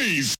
noise. 0.00 0.39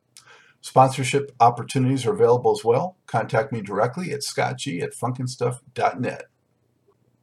Sponsorship 0.61 1.31
opportunities 1.39 2.05
are 2.05 2.13
available 2.13 2.51
as 2.51 2.63
well. 2.63 2.95
Contact 3.07 3.51
me 3.51 3.61
directly 3.61 4.11
at 4.11 4.21
scottg 4.21 4.81
at 4.81 4.93
funkinstuff.net. 4.93 6.25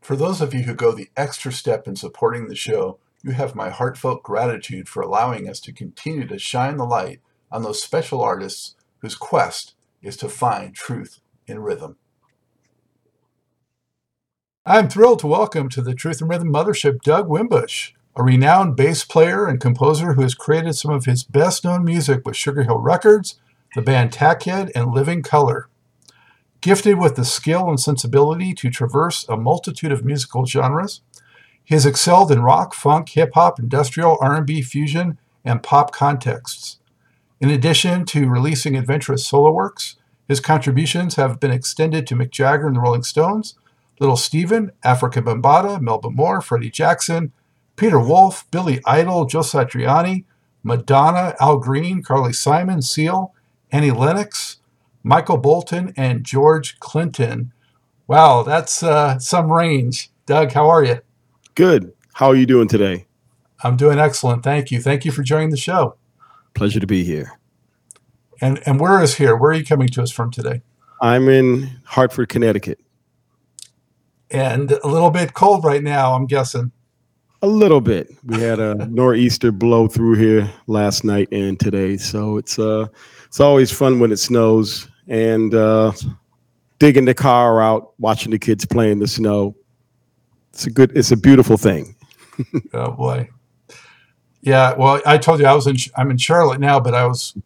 For 0.00 0.16
those 0.16 0.40
of 0.40 0.52
you 0.52 0.62
who 0.62 0.74
go 0.74 0.92
the 0.92 1.10
extra 1.16 1.52
step 1.52 1.86
in 1.86 1.96
supporting 1.96 2.48
the 2.48 2.56
show, 2.56 2.98
you 3.22 3.32
have 3.32 3.54
my 3.54 3.70
heartfelt 3.70 4.22
gratitude 4.22 4.88
for 4.88 5.02
allowing 5.02 5.48
us 5.48 5.60
to 5.60 5.72
continue 5.72 6.26
to 6.26 6.38
shine 6.38 6.76
the 6.76 6.84
light 6.84 7.20
on 7.50 7.62
those 7.62 7.82
special 7.82 8.20
artists 8.20 8.74
whose 8.98 9.14
quest 9.14 9.74
is 10.02 10.16
to 10.16 10.28
find 10.28 10.74
truth 10.74 11.20
in 11.46 11.60
rhythm. 11.60 11.96
I'm 14.66 14.88
thrilled 14.88 15.20
to 15.20 15.26
welcome 15.26 15.68
to 15.70 15.80
the 15.80 15.94
Truth 15.94 16.20
and 16.20 16.28
Rhythm 16.28 16.52
Mothership 16.52 17.00
Doug 17.02 17.28
Wimbish, 17.28 17.92
a 18.18 18.22
renowned 18.24 18.74
bass 18.74 19.04
player 19.04 19.46
and 19.46 19.60
composer 19.60 20.14
who 20.14 20.22
has 20.22 20.34
created 20.34 20.74
some 20.74 20.90
of 20.90 21.04
his 21.04 21.22
best 21.22 21.64
known 21.64 21.84
music 21.84 22.26
with 22.26 22.34
Sugar 22.34 22.64
Hill 22.64 22.78
Records, 22.78 23.38
the 23.76 23.80
band 23.80 24.10
Tackhead, 24.10 24.72
and 24.74 24.92
Living 24.92 25.22
Colour. 25.22 25.68
Gifted 26.60 26.98
with 26.98 27.14
the 27.14 27.24
skill 27.24 27.68
and 27.68 27.78
sensibility 27.78 28.52
to 28.54 28.70
traverse 28.70 29.24
a 29.28 29.36
multitude 29.36 29.92
of 29.92 30.04
musical 30.04 30.44
genres, 30.44 31.00
he 31.62 31.76
has 31.76 31.86
excelled 31.86 32.32
in 32.32 32.42
rock, 32.42 32.74
funk, 32.74 33.10
hip 33.10 33.30
hop, 33.34 33.60
industrial, 33.60 34.18
R&B, 34.20 34.62
fusion, 34.62 35.16
and 35.44 35.62
pop 35.62 35.92
contexts. 35.92 36.80
In 37.40 37.50
addition 37.50 38.04
to 38.06 38.28
releasing 38.28 38.76
adventurous 38.76 39.24
solo 39.24 39.52
works, 39.52 39.94
his 40.26 40.40
contributions 40.40 41.14
have 41.14 41.38
been 41.38 41.52
extended 41.52 42.04
to 42.08 42.16
Mick 42.16 42.30
Jagger 42.30 42.66
and 42.66 42.74
the 42.74 42.80
Rolling 42.80 43.04
Stones, 43.04 43.54
Little 44.00 44.16
Steven, 44.16 44.72
Afrika 44.84 45.22
Bambaataa, 45.22 45.80
Melba 45.80 46.10
Moore, 46.10 46.40
Freddie 46.40 46.70
Jackson, 46.70 47.32
Peter 47.78 48.00
Wolf, 48.00 48.44
Billy 48.50 48.80
Idol, 48.84 49.24
Joe 49.24 49.40
Satriani, 49.40 50.24
Madonna, 50.64 51.34
Al 51.40 51.58
Green, 51.58 52.02
Carly 52.02 52.32
Simon, 52.32 52.82
Seal, 52.82 53.32
Annie 53.70 53.92
Lennox, 53.92 54.58
Michael 55.04 55.38
Bolton, 55.38 55.94
and 55.96 56.24
George 56.24 56.80
Clinton. 56.80 57.52
Wow, 58.08 58.42
that's 58.42 58.82
uh, 58.82 59.18
some 59.20 59.52
range. 59.52 60.10
Doug, 60.26 60.52
how 60.52 60.68
are 60.68 60.82
you? 60.82 60.98
Good. 61.54 61.92
How 62.14 62.26
are 62.26 62.34
you 62.34 62.46
doing 62.46 62.66
today? 62.66 63.06
I'm 63.62 63.76
doing 63.76 63.98
excellent. 64.00 64.42
Thank 64.42 64.72
you. 64.72 64.80
Thank 64.82 65.04
you 65.04 65.12
for 65.12 65.22
joining 65.22 65.50
the 65.50 65.56
show. 65.56 65.96
Pleasure 66.54 66.80
to 66.80 66.86
be 66.86 67.04
here. 67.04 67.38
And 68.40 68.60
and 68.66 68.80
where 68.80 69.00
is 69.02 69.16
here? 69.16 69.36
Where 69.36 69.52
are 69.52 69.54
you 69.54 69.64
coming 69.64 69.88
to 69.88 70.02
us 70.02 70.10
from 70.10 70.30
today? 70.30 70.62
I'm 71.00 71.28
in 71.28 71.80
Hartford, 71.84 72.28
Connecticut. 72.28 72.80
And 74.30 74.72
a 74.72 74.88
little 74.88 75.10
bit 75.10 75.32
cold 75.34 75.64
right 75.64 75.82
now, 75.82 76.14
I'm 76.14 76.26
guessing. 76.26 76.72
A 77.40 77.46
little 77.46 77.80
bit. 77.80 78.10
We 78.24 78.40
had 78.40 78.58
a 78.58 78.86
nor'easter 78.86 79.52
blow 79.52 79.86
through 79.86 80.14
here 80.14 80.50
last 80.66 81.04
night 81.04 81.28
and 81.30 81.58
today, 81.58 81.96
so 81.96 82.36
it's 82.36 82.58
uh 82.58 82.86
it's 83.28 83.40
always 83.40 83.70
fun 83.70 84.00
when 84.00 84.10
it 84.10 84.16
snows 84.16 84.88
and 85.06 85.54
uh, 85.54 85.92
digging 86.78 87.04
the 87.04 87.14
car 87.14 87.60
out, 87.60 87.92
watching 87.98 88.30
the 88.30 88.38
kids 88.38 88.64
play 88.64 88.90
in 88.90 88.98
the 88.98 89.06
snow. 89.06 89.56
It's 90.52 90.66
a 90.66 90.70
good. 90.70 90.96
It's 90.96 91.10
a 91.10 91.16
beautiful 91.16 91.56
thing. 91.56 91.94
oh 92.74 92.92
boy. 92.92 93.28
Yeah. 94.40 94.74
Well, 94.74 95.02
I 95.04 95.18
told 95.18 95.40
you 95.40 95.46
I 95.46 95.54
was 95.54 95.66
in. 95.66 95.76
I'm 95.96 96.10
in 96.10 96.18
Charlotte 96.18 96.60
now, 96.60 96.80
but 96.80 96.94
I 96.94 97.06
was, 97.06 97.36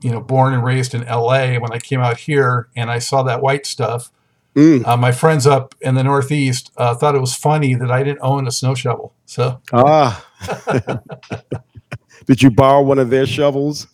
you 0.00 0.10
know, 0.10 0.20
born 0.20 0.54
and 0.54 0.64
raised 0.64 0.94
in 0.94 1.04
L.A. 1.04 1.58
When 1.58 1.72
I 1.72 1.78
came 1.78 2.00
out 2.00 2.18
here 2.18 2.68
and 2.76 2.90
I 2.90 2.98
saw 2.98 3.22
that 3.22 3.40
white 3.40 3.66
stuff, 3.66 4.10
Mm. 4.58 4.86
uh, 4.86 4.96
my 4.96 5.12
friends 5.12 5.46
up 5.46 5.74
in 5.82 5.94
the 5.94 6.02
Northeast 6.02 6.72
uh, 6.76 6.94
thought 6.94 7.14
it 7.14 7.20
was 7.20 7.34
funny 7.34 7.74
that 7.74 7.90
I 7.92 8.02
didn't 8.02 8.20
own 8.22 8.48
a 8.48 8.50
snow 8.50 8.74
shovel. 8.74 9.14
So 9.26 9.60
Ah. 9.72 10.24
Did 12.26 12.42
you 12.42 12.50
borrow 12.50 12.82
one 12.82 12.98
of 12.98 13.10
their 13.10 13.26
shovels? 13.26 13.86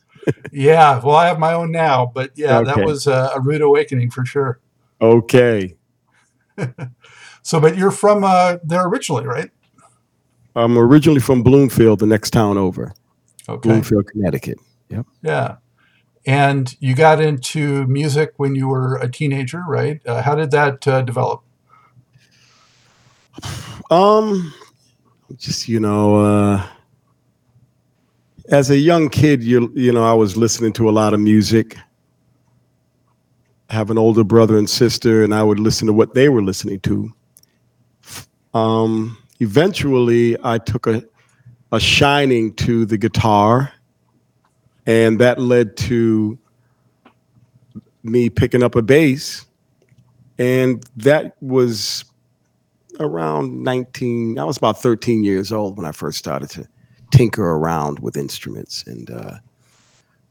yeah, 0.52 1.00
well, 1.04 1.16
I 1.16 1.26
have 1.26 1.38
my 1.38 1.52
own 1.52 1.70
now, 1.70 2.10
but 2.14 2.30
yeah, 2.34 2.62
that 2.62 2.78
was 2.78 3.06
a, 3.06 3.30
a 3.34 3.40
rude 3.40 3.60
awakening 3.60 4.10
for 4.10 4.24
sure. 4.24 4.60
Okay. 5.00 5.76
So, 7.46 7.60
but 7.60 7.76
you're 7.76 7.90
from 7.90 8.24
uh, 8.24 8.56
there 8.64 8.86
originally, 8.86 9.26
right? 9.26 9.50
I'm 10.56 10.78
originally 10.78 11.20
from 11.20 11.42
Bloomfield, 11.42 11.98
the 11.98 12.06
next 12.06 12.30
town 12.30 12.56
over. 12.56 12.94
Okay. 13.46 13.68
Bloomfield, 13.68 14.06
Connecticut. 14.06 14.58
Yep. 14.88 15.04
Yeah. 15.22 15.56
And 16.26 16.74
you 16.80 16.94
got 16.94 17.20
into 17.20 17.86
music 17.86 18.32
when 18.36 18.54
you 18.54 18.68
were 18.68 18.96
a 18.96 19.10
teenager, 19.10 19.62
right? 19.68 20.00
Uh, 20.06 20.22
how 20.22 20.34
did 20.34 20.50
that 20.52 20.86
uh, 20.88 21.02
develop? 21.02 21.42
Um, 23.90 24.54
just 25.36 25.68
you 25.68 25.80
know, 25.80 26.16
uh, 26.16 26.66
as 28.48 28.70
a 28.70 28.78
young 28.78 29.10
kid, 29.10 29.42
you 29.42 29.70
you 29.74 29.92
know, 29.92 30.04
I 30.04 30.14
was 30.14 30.36
listening 30.36 30.72
to 30.74 30.88
a 30.88 30.92
lot 30.92 31.12
of 31.12 31.20
music. 31.20 31.76
I 33.68 33.74
have 33.74 33.90
an 33.90 33.98
older 33.98 34.24
brother 34.24 34.56
and 34.56 34.68
sister, 34.68 35.22
and 35.22 35.34
I 35.34 35.42
would 35.42 35.60
listen 35.60 35.86
to 35.88 35.92
what 35.92 36.14
they 36.14 36.28
were 36.30 36.42
listening 36.42 36.80
to. 36.80 37.12
Um, 38.54 39.18
eventually, 39.40 40.36
I 40.42 40.58
took 40.58 40.86
a 40.86 41.04
a 41.72 41.80
shining 41.80 42.54
to 42.54 42.86
the 42.86 42.96
guitar, 42.96 43.73
and 44.86 45.18
that 45.20 45.38
led 45.38 45.76
to 45.76 46.38
me 48.02 48.28
picking 48.28 48.62
up 48.62 48.74
a 48.74 48.82
bass. 48.82 49.46
And 50.38 50.84
that 50.96 51.36
was 51.40 52.04
around 53.00 53.60
19 53.62 54.38
i 54.38 54.44
was 54.44 54.56
about 54.56 54.80
13 54.80 55.24
years 55.24 55.50
old 55.50 55.76
when 55.76 55.84
i 55.84 55.90
first 55.90 56.16
started 56.16 56.48
to 56.48 56.64
tinker 57.10 57.44
around 57.44 58.00
with 58.00 58.16
instruments. 58.16 58.84
And 58.86 59.10
uh, 59.10 59.34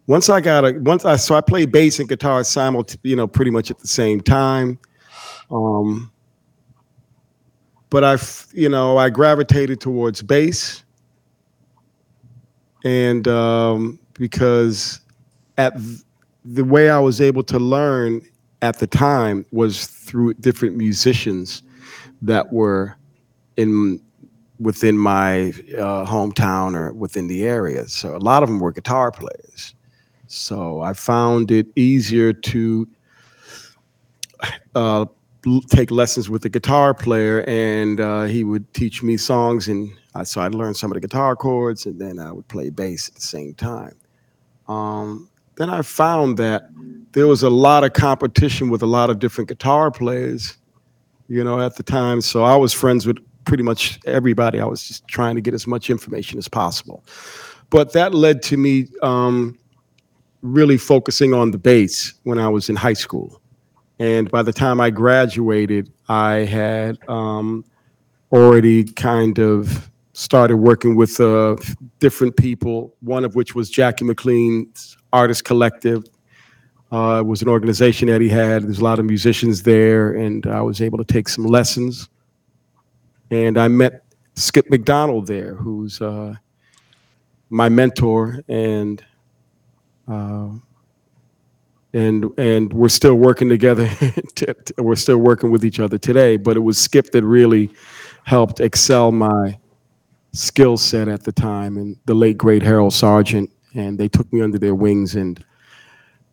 once 0.08 0.30
i 0.30 0.42
got 0.42 0.66
a 0.66 0.74
once 0.80 1.06
i 1.06 1.16
so 1.16 1.36
i 1.36 1.42
played 1.42 1.72
bass 1.72 2.00
and 2.00 2.10
guitar 2.10 2.44
simultaneously 2.44 3.10
you 3.10 3.16
know 3.16 3.28
pretty 3.28 3.52
much 3.52 3.72
at 3.72 3.80
the 3.80 3.88
same 3.88 4.22
time. 4.22 4.78
Um, 5.50 6.12
but 7.90 8.04
i 8.04 8.18
you 8.54 8.70
know 8.70 8.98
i 8.98 9.10
gravitated 9.10 9.80
towards 9.80 10.22
bass. 10.22 10.84
And 12.86 13.26
um, 13.30 13.98
because 14.14 15.00
at 15.58 15.74
the 16.46 16.64
way 16.64 16.90
i 16.90 17.00
was 17.00 17.22
able 17.22 17.44
to 17.44 17.60
learn 17.60 18.22
at 18.62 18.80
the 18.80 18.88
time 18.88 19.46
was 19.52 19.88
through 19.88 20.34
different 20.36 20.78
musicians 20.78 21.64
that 22.22 22.52
were 22.54 22.96
in 23.58 24.02
within 24.60 24.98
my 24.98 25.50
uh, 25.78 26.06
hometown 26.06 26.76
or 26.76 26.94
within 26.94 27.28
the 27.28 27.44
area. 27.44 27.88
So 27.88 28.16
a 28.16 28.20
lot 28.20 28.44
of 28.44 28.50
them 28.50 28.60
were 28.60 28.72
guitar 28.72 29.12
players. 29.12 29.76
So 30.28 30.82
I 30.82 30.94
found 30.94 31.52
it 31.52 31.68
easier 31.76 32.32
to 32.32 32.88
uh, 34.76 35.06
take 35.70 35.92
lessons 35.92 36.30
with 36.30 36.46
a 36.46 36.50
guitar 36.50 36.94
player, 36.94 37.44
and 37.48 38.00
uh, 38.00 38.24
he 38.24 38.44
would 38.44 38.74
teach 38.74 39.04
me 39.04 39.18
songs, 39.18 39.68
and 39.68 39.92
I, 40.16 40.24
so 40.24 40.42
I'd 40.42 40.56
learn 40.56 40.74
some 40.74 40.90
of 40.92 40.96
the 40.96 41.02
guitar 41.02 41.36
chords, 41.36 41.86
and 41.86 42.00
then 42.00 42.18
I 42.18 42.32
would 42.32 42.48
play 42.48 42.70
bass 42.70 43.10
at 43.10 43.16
the 43.16 43.22
same 43.22 43.54
time. 43.54 43.96
Um, 44.68 45.30
then 45.56 45.70
I 45.70 45.82
found 45.82 46.38
that 46.38 46.70
there 47.12 47.28
was 47.28 47.44
a 47.44 47.50
lot 47.50 47.84
of 47.84 47.94
competition 47.94 48.70
with 48.70 48.82
a 48.82 48.88
lot 48.88 49.10
of 49.10 49.20
different 49.20 49.48
guitar 49.48 49.92
players, 49.92 50.58
you 51.28 51.44
know, 51.44 51.60
at 51.60 51.76
the 51.76 51.84
time. 51.84 52.22
So 52.22 52.44
I 52.44 52.56
was 52.56 52.74
friends 52.74 53.06
with 53.06 53.18
pretty 53.46 53.64
much 53.64 54.00
everybody. 54.06 54.60
I 54.60 54.66
was 54.66 54.88
just 54.88 55.08
trying 55.08 55.36
to 55.36 55.42
get 55.42 55.54
as 55.54 55.68
much 55.68 55.90
information 55.90 56.38
as 56.40 56.48
possible. 56.48 57.04
But 57.70 57.94
that 57.94 58.14
led 58.14 58.42
to 58.44 58.58
me 58.58 58.88
um, 59.02 59.58
really 60.42 60.78
focusing 60.78 61.34
on 61.34 61.52
the 61.52 61.58
bass 61.58 62.14
when 62.24 62.40
I 62.40 62.48
was 62.50 62.70
in 62.70 62.76
high 62.76 62.94
school. 62.94 63.42
And 64.00 64.30
by 64.30 64.42
the 64.44 64.54
time 64.54 64.82
I 64.82 64.90
graduated, 64.90 65.92
I 66.10 66.46
had 66.46 66.98
um, 67.08 67.64
already 68.32 68.84
kind 68.84 69.40
of 69.40 69.90
started 70.14 70.58
working 70.58 70.96
with 70.96 71.20
uh, 71.20 71.56
different 72.00 72.38
people, 72.38 72.96
one 73.02 73.26
of 73.26 73.36
which 73.36 73.56
was 73.56 73.70
Jackie 73.70 74.06
McLean's 74.06 74.96
Artist 75.12 75.44
Collective. 75.44 76.04
Uh, 76.92 77.20
it 77.20 77.26
was 77.26 77.42
an 77.42 77.50
organization 77.50 78.08
that 78.08 78.22
he 78.22 78.30
had. 78.30 78.64
There's 78.64 78.80
a 78.80 78.84
lot 78.84 79.00
of 79.00 79.06
musicians 79.06 79.64
there, 79.64 80.14
and 80.14 80.46
I 80.46 80.62
was 80.62 80.80
able 80.80 81.00
to 81.00 81.04
take 81.04 81.28
some 81.28 81.46
lessons. 81.46 82.08
And 83.32 83.58
I 83.58 83.68
met 83.68 84.04
Skip 84.36 84.70
McDonald 84.70 85.26
there, 85.26 85.56
who's 85.56 86.00
uh, 86.00 86.36
my 87.50 87.68
mentor, 87.68 88.44
and 88.48 89.04
uh, 90.08 90.50
and 91.94 92.26
and 92.38 92.72
we're 92.72 92.90
still 92.90 93.16
working 93.16 93.50
together. 93.50 93.90
we're 94.78 94.96
still 94.96 95.18
working 95.18 95.50
with 95.50 95.66
each 95.66 95.80
other 95.80 95.98
today. 95.98 96.38
But 96.38 96.58
it 96.58 96.60
was 96.60 96.78
Skip 96.78 97.10
that 97.12 97.24
really 97.24 97.72
helped 98.26 98.60
excel 98.60 99.12
my 99.12 99.58
skill 100.34 100.78
set 100.78 101.08
at 101.08 101.24
the 101.24 101.32
time, 101.32 101.78
and 101.78 101.98
the 102.06 102.14
late 102.14 102.38
great 102.38 102.62
Harold 102.62 102.94
Sargent, 102.94 103.50
and 103.76 103.98
they 103.98 104.08
took 104.08 104.32
me 104.34 104.42
under 104.42 104.58
their 104.58 104.76
wings, 104.76 105.16
and 105.16 105.44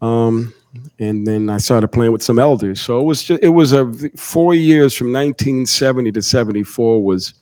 um, 0.02 0.52
and 0.98 1.26
then 1.26 1.50
I 1.50 1.58
started 1.58 1.88
playing 1.88 2.12
with 2.12 2.22
some 2.22 2.38
elders. 2.38 2.80
So 2.80 3.00
it 3.00 3.04
was 3.04 3.22
just, 3.22 3.42
it 3.42 3.50
was 3.50 3.72
a 3.72 3.92
four 4.16 4.54
years 4.54 4.94
from 4.94 5.08
1970 5.08 6.12
to 6.12 6.22
74 6.22 7.04
was 7.04 7.34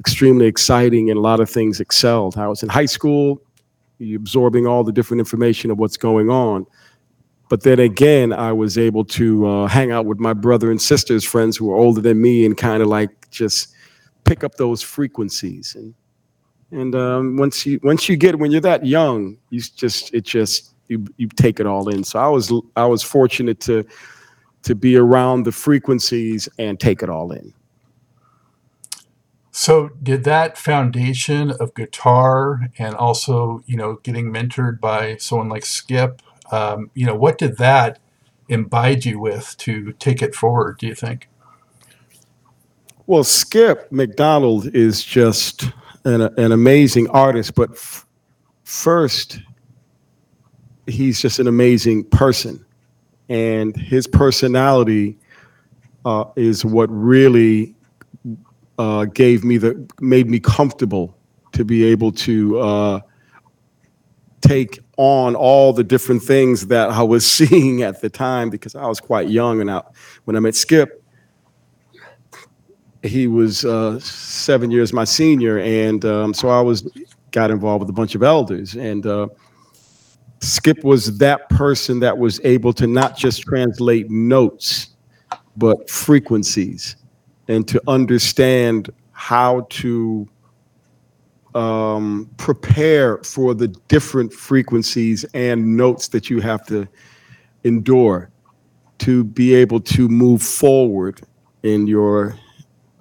extremely 0.00 0.46
exciting, 0.46 1.10
and 1.10 1.18
a 1.18 1.22
lot 1.22 1.40
of 1.40 1.48
things 1.48 1.80
excelled. 1.80 2.36
I 2.36 2.48
was 2.48 2.62
in 2.62 2.68
high 2.68 2.86
school, 2.86 3.40
absorbing 4.00 4.66
all 4.66 4.84
the 4.84 4.92
different 4.92 5.20
information 5.20 5.70
of 5.70 5.78
what's 5.78 5.96
going 5.96 6.30
on. 6.30 6.66
But 7.48 7.62
then 7.62 7.78
again, 7.78 8.32
I 8.32 8.52
was 8.52 8.78
able 8.78 9.04
to 9.04 9.46
uh, 9.46 9.66
hang 9.66 9.92
out 9.92 10.06
with 10.06 10.18
my 10.18 10.32
brother 10.32 10.70
and 10.70 10.80
sisters, 10.80 11.22
friends 11.22 11.56
who 11.56 11.66
were 11.66 11.76
older 11.76 12.00
than 12.00 12.20
me, 12.20 12.46
and 12.46 12.56
kind 12.56 12.82
of 12.82 12.88
like 12.88 13.30
just 13.30 13.74
pick 14.24 14.44
up 14.44 14.56
those 14.56 14.82
frequencies. 14.82 15.74
And 15.74 15.94
and 16.70 16.94
um, 16.94 17.36
once 17.36 17.66
you 17.66 17.80
once 17.82 18.08
you 18.08 18.16
get 18.16 18.38
when 18.38 18.50
you're 18.50 18.60
that 18.62 18.86
young, 18.86 19.36
you 19.50 19.60
just 19.60 20.12
it 20.14 20.22
just 20.22 20.74
you 20.88 21.06
you 21.16 21.28
take 21.28 21.60
it 21.60 21.66
all 21.66 21.88
in. 21.88 22.04
So 22.04 22.18
I 22.18 22.28
was 22.28 22.52
I 22.76 22.86
was 22.86 23.02
fortunate 23.02 23.60
to 23.60 23.84
to 24.62 24.74
be 24.74 24.96
around 24.96 25.44
the 25.44 25.52
frequencies 25.52 26.48
and 26.58 26.78
take 26.78 27.02
it 27.02 27.10
all 27.10 27.32
in. 27.32 27.52
So 29.50 29.90
did 30.02 30.24
that 30.24 30.56
foundation 30.56 31.50
of 31.50 31.74
guitar 31.74 32.70
and 32.78 32.94
also, 32.94 33.62
you 33.66 33.76
know, 33.76 33.96
getting 34.02 34.32
mentored 34.32 34.80
by 34.80 35.16
someone 35.16 35.50
like 35.50 35.66
Skip, 35.66 36.22
um, 36.50 36.90
you 36.94 37.04
know, 37.04 37.14
what 37.14 37.36
did 37.36 37.58
that 37.58 37.98
imbibe 38.48 39.02
you 39.02 39.18
with 39.18 39.54
to 39.58 39.92
take 39.94 40.22
it 40.22 40.34
forward, 40.34 40.78
do 40.78 40.86
you 40.86 40.94
think? 40.94 41.28
Well, 43.06 43.24
Skip 43.24 43.90
McDonald 43.90 44.74
is 44.74 45.02
just 45.02 45.64
an, 46.04 46.22
an 46.38 46.52
amazing 46.52 47.08
artist, 47.10 47.54
but 47.54 47.70
f- 47.72 48.06
first, 48.64 49.40
he's 50.86 51.20
just 51.20 51.40
an 51.40 51.48
amazing 51.48 52.04
person. 52.04 52.64
And 53.28 53.76
his 53.76 54.06
personality 54.06 55.18
uh, 56.04 56.26
is 56.36 56.64
what 56.64 56.88
really 56.90 57.74
uh, 58.78 59.06
gave 59.06 59.44
me 59.44 59.58
the 59.58 59.88
made 60.00 60.28
me 60.28 60.38
comfortable 60.38 61.16
to 61.52 61.64
be 61.64 61.84
able 61.84 62.12
to 62.12 62.58
uh, 62.58 63.00
take 64.40 64.78
on 64.96 65.34
all 65.34 65.72
the 65.72 65.84
different 65.84 66.22
things 66.22 66.66
that 66.68 66.90
I 66.90 67.02
was 67.02 67.24
seeing 67.30 67.82
at 67.82 68.00
the 68.00 68.10
time 68.10 68.48
because 68.48 68.74
I 68.74 68.86
was 68.86 69.00
quite 69.00 69.28
young 69.28 69.60
and 69.60 69.70
I, 69.70 69.82
when 70.24 70.36
I 70.36 70.40
met 70.40 70.54
Skip, 70.54 71.01
he 73.02 73.26
was 73.26 73.64
uh, 73.64 73.98
seven 74.00 74.70
years 74.70 74.92
my 74.92 75.04
senior, 75.04 75.58
and 75.58 76.04
um, 76.04 76.34
so 76.34 76.48
I 76.48 76.60
was 76.60 76.88
got 77.30 77.50
involved 77.50 77.80
with 77.80 77.90
a 77.90 77.94
bunch 77.94 78.14
of 78.14 78.22
elders, 78.22 78.74
and 78.74 79.06
uh, 79.06 79.28
Skip 80.40 80.82
was 80.84 81.18
that 81.18 81.48
person 81.48 82.00
that 82.00 82.16
was 82.16 82.40
able 82.44 82.72
to 82.74 82.86
not 82.86 83.16
just 83.16 83.42
translate 83.42 84.10
notes, 84.10 84.90
but 85.56 85.88
frequencies, 85.90 86.96
and 87.48 87.66
to 87.68 87.82
understand 87.88 88.90
how 89.12 89.66
to 89.70 90.28
um, 91.54 92.30
prepare 92.36 93.18
for 93.18 93.54
the 93.54 93.68
different 93.88 94.32
frequencies 94.32 95.24
and 95.34 95.76
notes 95.76 96.08
that 96.08 96.30
you 96.30 96.40
have 96.40 96.66
to 96.66 96.88
endure 97.64 98.30
to 98.98 99.24
be 99.24 99.54
able 99.54 99.80
to 99.80 100.08
move 100.08 100.42
forward 100.42 101.20
in 101.62 101.86
your 101.86 102.36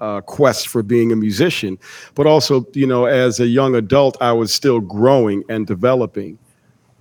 uh, 0.01 0.19
quest 0.21 0.67
for 0.67 0.83
being 0.83 1.11
a 1.11 1.15
musician, 1.15 1.77
but 2.15 2.25
also, 2.27 2.65
you 2.73 2.87
know, 2.87 3.05
as 3.05 3.39
a 3.39 3.47
young 3.47 3.75
adult, 3.75 4.17
I 4.19 4.33
was 4.33 4.53
still 4.53 4.81
growing 4.81 5.43
and 5.47 5.65
developing. 5.65 6.37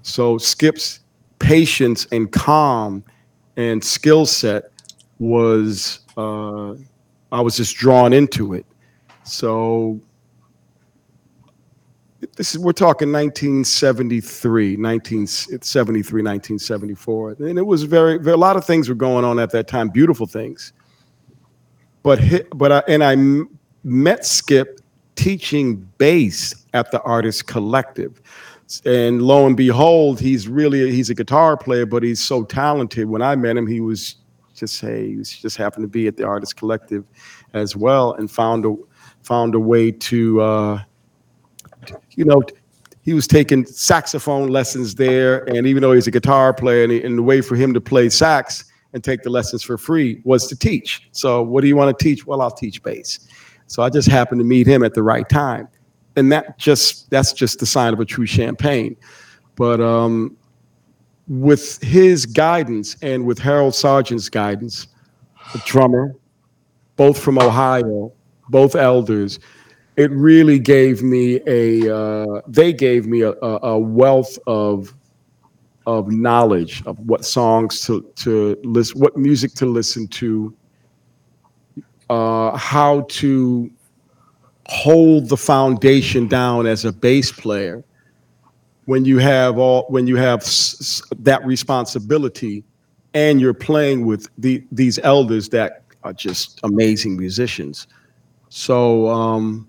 So 0.02 0.38
Skip's 0.38 1.00
patience 1.38 2.06
and 2.12 2.30
calm 2.30 3.02
and 3.56 3.82
skill 3.82 4.26
set 4.26 4.64
was, 5.18 6.00
uh, 6.16 6.74
I 7.32 7.40
was 7.40 7.56
just 7.56 7.76
drawn 7.76 8.12
into 8.12 8.52
it. 8.52 8.66
So 9.24 10.00
this 12.36 12.54
is 12.54 12.60
we're 12.60 12.72
talking 12.72 13.10
1973 13.10 14.76
1973 14.76 16.22
1974 16.22 17.30
and 17.30 17.58
it 17.58 17.62
was 17.62 17.84
very, 17.84 18.18
very 18.18 18.34
a 18.34 18.36
lot 18.36 18.56
of 18.56 18.64
things 18.64 18.90
were 18.90 18.94
going 18.94 19.24
on 19.24 19.38
at 19.38 19.50
that 19.50 19.66
time 19.66 19.88
beautiful 19.88 20.26
things 20.26 20.74
but 22.02 22.20
but 22.54 22.72
I, 22.72 22.82
and 22.88 23.04
I 23.04 23.16
met 23.84 24.24
Skip 24.24 24.80
teaching 25.16 25.76
bass 25.98 26.54
at 26.72 26.90
the 26.90 27.00
Artist 27.02 27.46
Collective, 27.46 28.20
and 28.84 29.22
lo 29.22 29.46
and 29.46 29.56
behold, 29.56 30.20
he's 30.20 30.48
really 30.48 30.90
he's 30.90 31.10
a 31.10 31.14
guitar 31.14 31.56
player, 31.56 31.86
but 31.86 32.02
he's 32.02 32.22
so 32.22 32.44
talented. 32.44 33.08
When 33.08 33.22
I 33.22 33.36
met 33.36 33.56
him, 33.56 33.66
he 33.66 33.80
was 33.80 34.16
just 34.54 34.80
hey, 34.80 35.08
he 35.08 35.16
was 35.16 35.30
just 35.30 35.56
happened 35.56 35.84
to 35.84 35.88
be 35.88 36.06
at 36.06 36.16
the 36.16 36.24
Artist 36.24 36.56
Collective 36.56 37.04
as 37.52 37.76
well, 37.76 38.14
and 38.14 38.30
found 38.30 38.64
a 38.64 38.74
found 39.22 39.54
a 39.54 39.60
way 39.60 39.90
to 39.90 40.40
uh, 40.40 40.82
you 42.12 42.24
know 42.24 42.42
he 43.02 43.14
was 43.14 43.26
taking 43.26 43.66
saxophone 43.66 44.48
lessons 44.48 44.94
there, 44.94 45.44
and 45.48 45.66
even 45.66 45.82
though 45.82 45.92
he's 45.92 46.06
a 46.06 46.10
guitar 46.10 46.52
player, 46.52 46.84
and, 46.84 46.92
he, 46.92 47.02
and 47.02 47.18
the 47.18 47.22
way 47.22 47.40
for 47.40 47.56
him 47.56 47.74
to 47.74 47.80
play 47.80 48.08
sax 48.08 48.69
and 48.92 49.04
take 49.04 49.22
the 49.22 49.30
lessons 49.30 49.62
for 49.62 49.78
free 49.78 50.20
was 50.24 50.46
to 50.48 50.56
teach. 50.56 51.08
So, 51.12 51.42
what 51.42 51.62
do 51.62 51.68
you 51.68 51.76
want 51.76 51.96
to 51.96 52.04
teach? 52.04 52.26
Well, 52.26 52.40
I'll 52.40 52.50
teach 52.50 52.82
bass. 52.82 53.20
So, 53.66 53.82
I 53.82 53.90
just 53.90 54.08
happened 54.08 54.40
to 54.40 54.44
meet 54.44 54.66
him 54.66 54.82
at 54.82 54.94
the 54.94 55.02
right 55.02 55.28
time. 55.28 55.68
And 56.16 56.30
that 56.32 56.58
just 56.58 57.08
that's 57.10 57.32
just 57.32 57.60
the 57.60 57.66
sign 57.66 57.92
of 57.92 58.00
a 58.00 58.04
true 58.04 58.26
champagne. 58.26 58.96
But 59.54 59.80
um, 59.80 60.36
with 61.28 61.80
his 61.82 62.26
guidance 62.26 62.96
and 63.02 63.26
with 63.26 63.38
Harold 63.38 63.74
Sargent's 63.74 64.28
guidance, 64.28 64.88
a 65.54 65.58
drummer, 65.58 66.16
both 66.96 67.18
from 67.18 67.38
Ohio, 67.38 68.12
both 68.48 68.74
elders, 68.74 69.38
it 69.96 70.10
really 70.10 70.58
gave 70.58 71.02
me 71.02 71.40
a 71.46 71.94
uh, 71.94 72.40
they 72.46 72.72
gave 72.72 73.06
me 73.06 73.22
a, 73.22 73.32
a, 73.32 73.78
wealth 73.78 74.38
of 74.46 74.94
of 75.98 76.10
knowledge 76.12 76.82
of 76.86 76.98
what 77.00 77.24
songs 77.24 77.80
to 77.80 78.02
to 78.14 78.56
listen, 78.62 79.00
what 79.00 79.16
music 79.16 79.54
to 79.54 79.66
listen 79.66 80.06
to, 80.08 80.54
uh, 82.08 82.56
how 82.56 83.02
to 83.08 83.70
hold 84.66 85.28
the 85.28 85.36
foundation 85.36 86.28
down 86.28 86.64
as 86.64 86.84
a 86.84 86.92
bass 86.92 87.32
player 87.32 87.82
when 88.84 89.04
you 89.04 89.18
have 89.18 89.58
all 89.58 89.84
when 89.88 90.06
you 90.06 90.14
have 90.16 90.40
s- 90.42 91.02
that 91.18 91.44
responsibility 91.44 92.62
and 93.14 93.40
you're 93.40 93.52
playing 93.52 94.06
with 94.06 94.28
the, 94.38 94.64
these 94.70 95.00
elders 95.00 95.48
that 95.48 95.82
are 96.04 96.12
just 96.12 96.60
amazing 96.62 97.16
musicians. 97.16 97.88
So 98.48 99.08
um, 99.08 99.68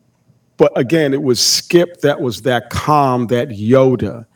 but 0.58 0.72
again 0.78 1.16
it 1.16 1.24
was 1.24 1.40
skip 1.40 2.00
that 2.02 2.22
was 2.22 2.44
that 2.44 2.70
calm 2.70 3.26
that 3.28 3.50
yoda 3.50 4.28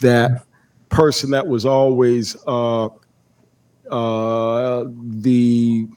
that 0.00 0.46
person 0.94 1.30
that 1.32 1.44
was 1.46 1.66
always 1.66 2.36
uh, 2.46 2.86
uh, 3.90 4.84
the 4.86 5.88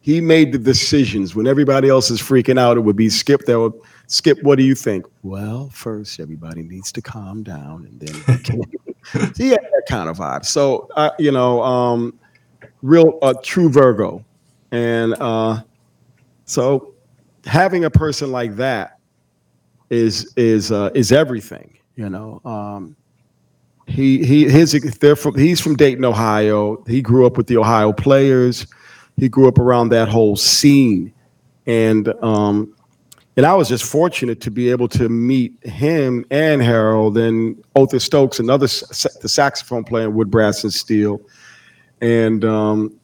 he 0.00 0.20
made 0.20 0.52
the 0.52 0.58
decisions 0.58 1.34
when 1.34 1.46
everybody 1.46 1.88
else 1.88 2.10
is 2.10 2.20
freaking 2.22 2.58
out. 2.58 2.76
It 2.76 2.80
would 2.80 2.96
be 2.96 3.10
Skip 3.10 3.44
that 3.44 3.60
would 3.60 3.74
Skip. 4.06 4.42
What 4.42 4.56
do 4.56 4.64
you 4.64 4.74
think? 4.74 5.04
Well, 5.22 5.68
first 5.68 6.20
everybody 6.20 6.62
needs 6.62 6.90
to 6.92 7.02
calm 7.02 7.42
down, 7.42 7.84
and 7.84 8.00
then 8.00 9.32
he 9.36 9.50
had 9.50 9.60
that 9.60 9.82
kind 9.88 10.08
of 10.08 10.16
vibe. 10.16 10.46
So 10.46 10.88
uh, 10.96 11.10
you 11.18 11.30
know, 11.30 11.62
um, 11.62 12.18
real 12.80 13.18
uh, 13.20 13.34
true 13.42 13.68
Virgo, 13.68 14.24
and 14.70 15.14
uh, 15.20 15.60
so 16.46 16.94
having 17.44 17.84
a 17.84 17.90
person 17.90 18.32
like 18.32 18.56
that 18.56 18.98
is 19.90 20.32
is 20.36 20.72
uh, 20.72 20.90
is 20.94 21.12
everything. 21.12 21.76
You 21.96 22.08
know, 22.10 22.40
um, 22.44 22.96
he 23.86 24.24
he 24.24 24.48
his 24.48 24.72
they're 25.00 25.16
from 25.16 25.36
he's 25.36 25.60
from 25.60 25.76
Dayton, 25.76 26.04
Ohio. 26.04 26.82
He 26.86 27.00
grew 27.00 27.26
up 27.26 27.36
with 27.36 27.46
the 27.46 27.56
Ohio 27.56 27.92
players 27.92 28.66
he 29.16 29.28
grew 29.28 29.48
up 29.48 29.58
around 29.58 29.88
that 29.90 30.08
whole 30.08 30.36
scene, 30.36 31.12
and 31.66 32.08
um, 32.22 32.74
and 33.36 33.46
I 33.46 33.54
was 33.54 33.68
just 33.68 33.84
fortunate 33.84 34.40
to 34.42 34.50
be 34.50 34.70
able 34.70 34.88
to 34.88 35.08
meet 35.08 35.54
him 35.66 36.24
and 36.30 36.62
Harold 36.62 37.16
and 37.18 37.62
Otis 37.74 38.04
Stokes, 38.04 38.40
another 38.40 38.66
the 38.66 39.28
saxophone 39.28 39.84
player, 39.84 40.10
wood 40.10 40.30
brass 40.30 40.64
and 40.64 40.72
steel, 40.72 41.20
and 42.02 42.44
um, 42.44 42.98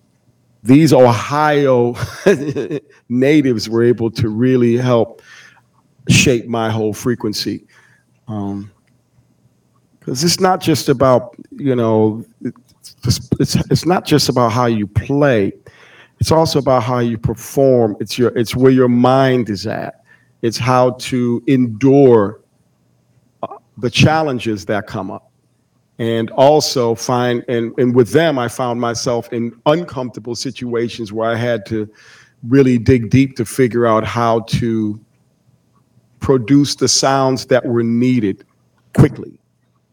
these 0.62 0.92
Ohio 0.92 1.94
natives 3.08 3.68
were 3.68 3.82
able 3.82 4.10
to 4.10 4.28
really 4.28 4.76
help 4.76 5.22
shape 6.08 6.46
my 6.46 6.68
whole 6.68 6.92
frequency. 6.92 7.64
Um, 8.28 8.70
because 10.04 10.24
it's 10.24 10.40
not 10.40 10.60
just 10.60 10.88
about 10.88 11.36
you 11.50 11.76
know 11.76 12.24
it's, 13.04 13.28
it's 13.38 13.54
it's 13.70 13.86
not 13.86 14.04
just 14.04 14.28
about 14.28 14.50
how 14.50 14.66
you 14.66 14.86
play 14.86 15.52
it's 16.22 16.30
also 16.30 16.60
about 16.60 16.84
how 16.84 17.00
you 17.00 17.18
perform. 17.18 17.96
It's 17.98 18.16
your 18.16 18.28
it's 18.38 18.54
where 18.54 18.70
your 18.70 18.88
mind 18.88 19.50
is 19.50 19.66
at. 19.66 20.04
It's 20.42 20.56
how 20.56 20.92
to 21.10 21.42
endure 21.48 22.42
uh, 23.42 23.56
the 23.78 23.90
challenges 23.90 24.64
that 24.66 24.86
come 24.86 25.10
up. 25.10 25.32
And 25.98 26.30
also 26.30 26.94
find 26.94 27.44
and, 27.48 27.76
and 27.76 27.92
with 27.92 28.12
them 28.12 28.38
I 28.38 28.46
found 28.46 28.80
myself 28.80 29.32
in 29.32 29.52
uncomfortable 29.66 30.36
situations 30.36 31.12
where 31.12 31.28
I 31.28 31.34
had 31.34 31.66
to 31.66 31.90
really 32.46 32.78
dig 32.78 33.10
deep 33.10 33.34
to 33.34 33.44
figure 33.44 33.84
out 33.84 34.04
how 34.04 34.42
to 34.62 35.04
produce 36.20 36.76
the 36.76 36.86
sounds 36.86 37.46
that 37.46 37.64
were 37.66 37.82
needed 37.82 38.44
quickly 38.94 39.40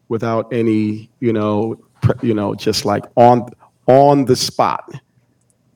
without 0.10 0.52
any, 0.52 1.10
you 1.20 1.32
know, 1.32 1.80
you 2.22 2.34
know, 2.34 2.54
just 2.56 2.86
like 2.86 3.06
on 3.16 3.50
on 3.88 4.26
the 4.26 4.36
spot 4.36 4.94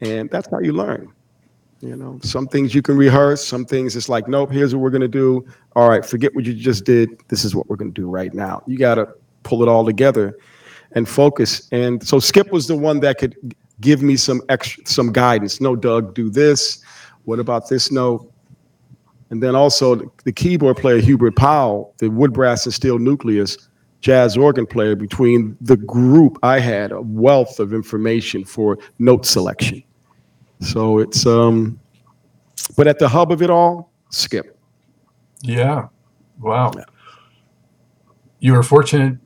and 0.03 0.29
that's 0.29 0.49
how 0.49 0.59
you 0.59 0.73
learn. 0.73 1.11
You 1.81 1.97
know, 1.97 2.17
some 2.23 2.47
things 2.47 2.73
you 2.73 2.81
can 2.81 2.95
rehearse, 2.95 3.45
some 3.45 3.65
things 3.65 3.95
it's 3.95 4.07
like, 4.07 4.27
nope, 4.27 4.51
here's 4.51 4.73
what 4.73 4.81
we're 4.81 4.89
gonna 4.89 5.07
do. 5.07 5.45
All 5.75 5.89
right, 5.89 6.05
forget 6.05 6.33
what 6.33 6.45
you 6.45 6.53
just 6.53 6.85
did. 6.85 7.09
This 7.27 7.43
is 7.43 7.55
what 7.55 7.67
we're 7.67 7.75
gonna 7.75 7.91
do 7.91 8.09
right 8.09 8.33
now. 8.33 8.63
You 8.67 8.77
gotta 8.77 9.13
pull 9.43 9.63
it 9.63 9.67
all 9.67 9.85
together 9.85 10.37
and 10.93 11.07
focus. 11.07 11.67
And 11.71 12.05
so 12.05 12.19
Skip 12.19 12.51
was 12.51 12.67
the 12.67 12.75
one 12.75 12.99
that 13.01 13.17
could 13.17 13.55
give 13.81 14.01
me 14.01 14.15
some 14.15 14.41
extra 14.47 14.85
some 14.85 15.11
guidance. 15.11 15.59
No, 15.59 15.75
Doug, 15.75 16.13
do 16.13 16.29
this. 16.29 16.81
What 17.25 17.39
about 17.39 17.67
this 17.67 17.91
note? 17.91 18.31
And 19.29 19.41
then 19.43 19.55
also 19.55 20.13
the 20.23 20.31
keyboard 20.31 20.77
player 20.77 20.99
Hubert 20.99 21.35
Powell, 21.35 21.93
the 21.97 22.09
wood 22.09 22.31
brass 22.31 22.65
and 22.65 22.73
steel 22.73 22.99
nucleus 22.99 23.57
jazz 24.03 24.37
organ 24.37 24.67
player. 24.67 24.95
Between 24.95 25.57
the 25.61 25.77
group, 25.77 26.37
I 26.43 26.59
had 26.59 26.91
a 26.91 27.01
wealth 27.01 27.59
of 27.59 27.73
information 27.73 28.45
for 28.45 28.77
note 28.99 29.25
selection. 29.25 29.83
So 30.59 30.99
it's 30.99 31.25
um, 31.25 31.79
but 32.77 32.87
at 32.87 32.99
the 32.99 33.09
hub 33.09 33.31
of 33.31 33.41
it 33.41 33.49
all, 33.49 33.91
Skip. 34.11 34.57
Yeah. 35.41 35.87
Wow. 36.39 36.71
Yeah. 36.75 36.83
You 38.39 38.53
were 38.53 38.63
fortunate, 38.63 39.17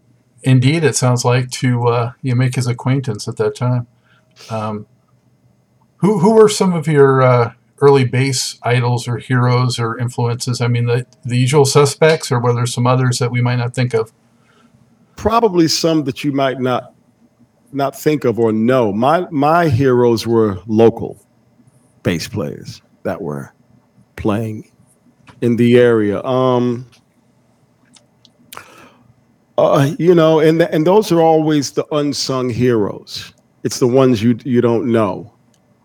indeed. 0.44 0.84
It 0.84 0.96
sounds 0.96 1.26
like 1.26 1.50
to 1.52 1.88
uh, 1.88 2.12
you 2.22 2.36
make 2.36 2.56
his 2.56 2.68
acquaintance 2.68 3.28
at 3.28 3.38
that 3.38 3.56
time. 3.56 3.88
Um, 4.50 4.86
who 5.98 6.20
who 6.20 6.34
were 6.34 6.50
some 6.50 6.74
of 6.74 6.88
your 6.88 7.24
uh, 7.24 7.54
early 7.80 8.06
bass 8.06 8.60
idols 8.62 9.08
or 9.08 9.18
heroes 9.18 9.80
or 9.80 9.98
influences? 9.98 10.62
I 10.62 10.68
mean, 10.68 10.86
the 10.86 11.08
the 11.24 11.38
usual 11.38 11.66
suspects, 11.66 12.32
or 12.32 12.40
were 12.40 12.54
there 12.54 12.68
some 12.68 12.86
others 12.86 13.18
that 13.18 13.32
we 13.32 13.42
might 13.42 13.56
not 13.56 13.74
think 13.74 13.96
of? 13.96 14.14
Probably 15.18 15.68
some 15.68 16.06
that 16.06 16.24
you 16.24 16.32
might 16.32 16.62
not 16.62 16.94
not 17.74 17.96
think 17.96 18.24
of 18.24 18.40
or 18.40 18.52
know. 18.52 18.94
My 18.94 19.28
my 19.30 19.68
heroes 19.68 20.26
were 20.26 20.60
local 20.68 21.22
bass 22.04 22.28
players 22.28 22.82
that 23.04 23.22
were 23.22 23.54
playing 24.16 24.72
in 25.42 25.56
the 25.56 25.78
area. 25.78 26.24
Um, 26.24 26.86
uh, 29.58 29.92
you 29.98 30.14
know, 30.14 30.40
and 30.40 30.62
and 30.62 30.86
those 30.86 31.12
are 31.12 31.22
always 31.22 31.72
the 31.72 31.86
unsung 31.94 32.50
heroes. 32.50 33.34
It's 33.64 33.80
the 33.80 33.88
ones 33.88 34.22
you 34.22 34.38
you 34.44 34.62
don't 34.62 34.92
know 34.92 35.34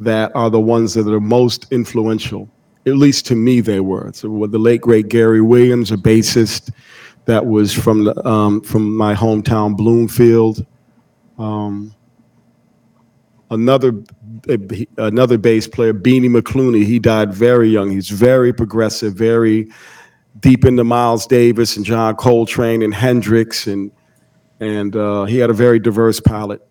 that 0.01 0.31
are 0.35 0.51
the 0.51 0.61
ones 0.61 0.95
that 0.95 1.09
are 1.09 1.21
most 1.21 1.71
influential. 1.73 2.49
At 2.87 2.97
least 2.97 3.27
to 3.27 3.37
me, 3.37 3.61
they 3.61 3.81
were. 3.81 4.11
So 4.13 4.47
the 4.47 4.59
late 4.59 4.81
great 4.81 5.09
Gary 5.09 5.41
Williams, 5.41 5.93
a 5.93 5.97
bassist 5.97 6.73
that 7.27 7.47
was 7.47 7.73
from 7.73 8.05
the, 8.05 8.27
um, 8.27 8.61
from 8.61 8.97
my 8.97 9.15
hometown 9.15 9.77
Bloomfield. 9.77 10.67
Um, 11.39 11.95
another 13.51 13.93
another 14.99 15.39
bass 15.39 15.69
player, 15.69 15.95
Beanie 15.95 16.29
McClooney. 16.29 16.85
He 16.85 16.99
died 16.99 17.33
very 17.33 17.69
young. 17.69 17.91
He's 17.91 18.09
very 18.09 18.53
progressive, 18.53 19.15
very 19.15 19.71
deep 20.41 20.65
into 20.65 20.85
Miles 20.85 21.27
Davis 21.27 21.77
and 21.77 21.85
John 21.85 22.17
Coltrane 22.17 22.83
and 22.83 22.95
Hendrix, 22.95 23.67
and 23.67 23.91
and 24.61 24.97
uh, 24.97 25.25
he 25.25 25.39
had 25.39 25.51
a 25.51 25.55
very 25.55 25.79
diverse 25.79 26.21
palette. 26.21 26.67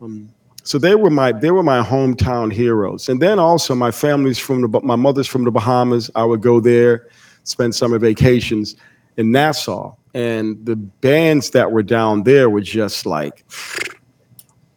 Um, 0.00 0.32
so 0.62 0.78
they 0.78 0.94
were 0.94 1.10
my 1.10 1.32
they 1.32 1.50
were 1.50 1.62
my 1.62 1.82
hometown 1.82 2.52
heroes, 2.52 3.08
and 3.08 3.20
then 3.20 3.38
also 3.38 3.74
my 3.74 3.90
family's 3.90 4.38
from 4.38 4.62
the 4.62 4.80
my 4.82 4.96
mother's 4.96 5.26
from 5.28 5.44
the 5.44 5.50
Bahamas. 5.50 6.10
I 6.14 6.24
would 6.24 6.40
go 6.40 6.60
there, 6.60 7.08
spend 7.44 7.74
summer 7.74 7.98
vacations 7.98 8.76
in 9.16 9.32
Nassau, 9.32 9.94
and 10.14 10.64
the 10.64 10.76
bands 10.76 11.50
that 11.50 11.70
were 11.70 11.82
down 11.82 12.22
there 12.22 12.50
were 12.50 12.60
just 12.60 13.06
like 13.06 13.44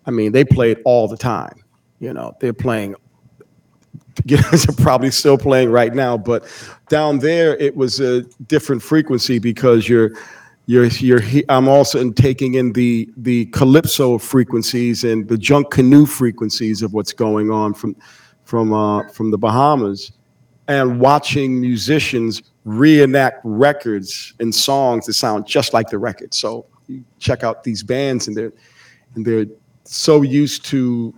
I 0.09 0.11
mean, 0.11 0.31
they 0.31 0.43
played 0.43 0.79
all 0.85 1.07
the 1.07 1.15
time. 1.15 1.63
You 1.99 2.13
know, 2.13 2.33
they're 2.39 2.51
playing. 2.51 2.95
they're 4.25 4.41
probably 4.77 5.11
still 5.11 5.37
playing 5.37 5.69
right 5.69 5.93
now, 5.93 6.17
but 6.17 6.45
down 6.89 7.19
there 7.19 7.55
it 7.57 7.75
was 7.75 7.99
a 7.99 8.23
different 8.47 8.81
frequency 8.81 9.37
because 9.37 9.87
you're 9.87 10.11
you're 10.65 10.85
you're 10.85 11.21
I'm 11.47 11.69
also 11.69 12.09
taking 12.11 12.55
in 12.55 12.73
the 12.73 13.07
the 13.17 13.45
calypso 13.47 14.17
frequencies 14.17 15.03
and 15.03 15.27
the 15.27 15.35
Junkanoo 15.35 16.07
frequencies 16.07 16.81
of 16.81 16.93
what's 16.93 17.13
going 17.13 17.51
on 17.51 17.75
from 17.75 17.95
from 18.45 18.73
uh, 18.73 19.07
from 19.09 19.29
the 19.29 19.37
Bahamas, 19.37 20.11
and 20.69 20.99
watching 20.99 21.59
musicians 21.59 22.43
reenact 22.63 23.41
records 23.43 24.35
and 24.39 24.53
songs 24.53 25.07
that 25.07 25.13
sound 25.13 25.47
just 25.47 25.73
like 25.73 25.89
the 25.89 25.97
record. 25.97 26.33
So 26.33 26.65
you 26.87 27.03
check 27.17 27.43
out 27.43 27.63
these 27.63 27.83
bands 27.83 28.27
and 28.27 28.37
they're 28.37 28.53
and 29.15 29.25
they're 29.25 29.47
so 29.83 30.21
used 30.21 30.65
to 30.65 31.13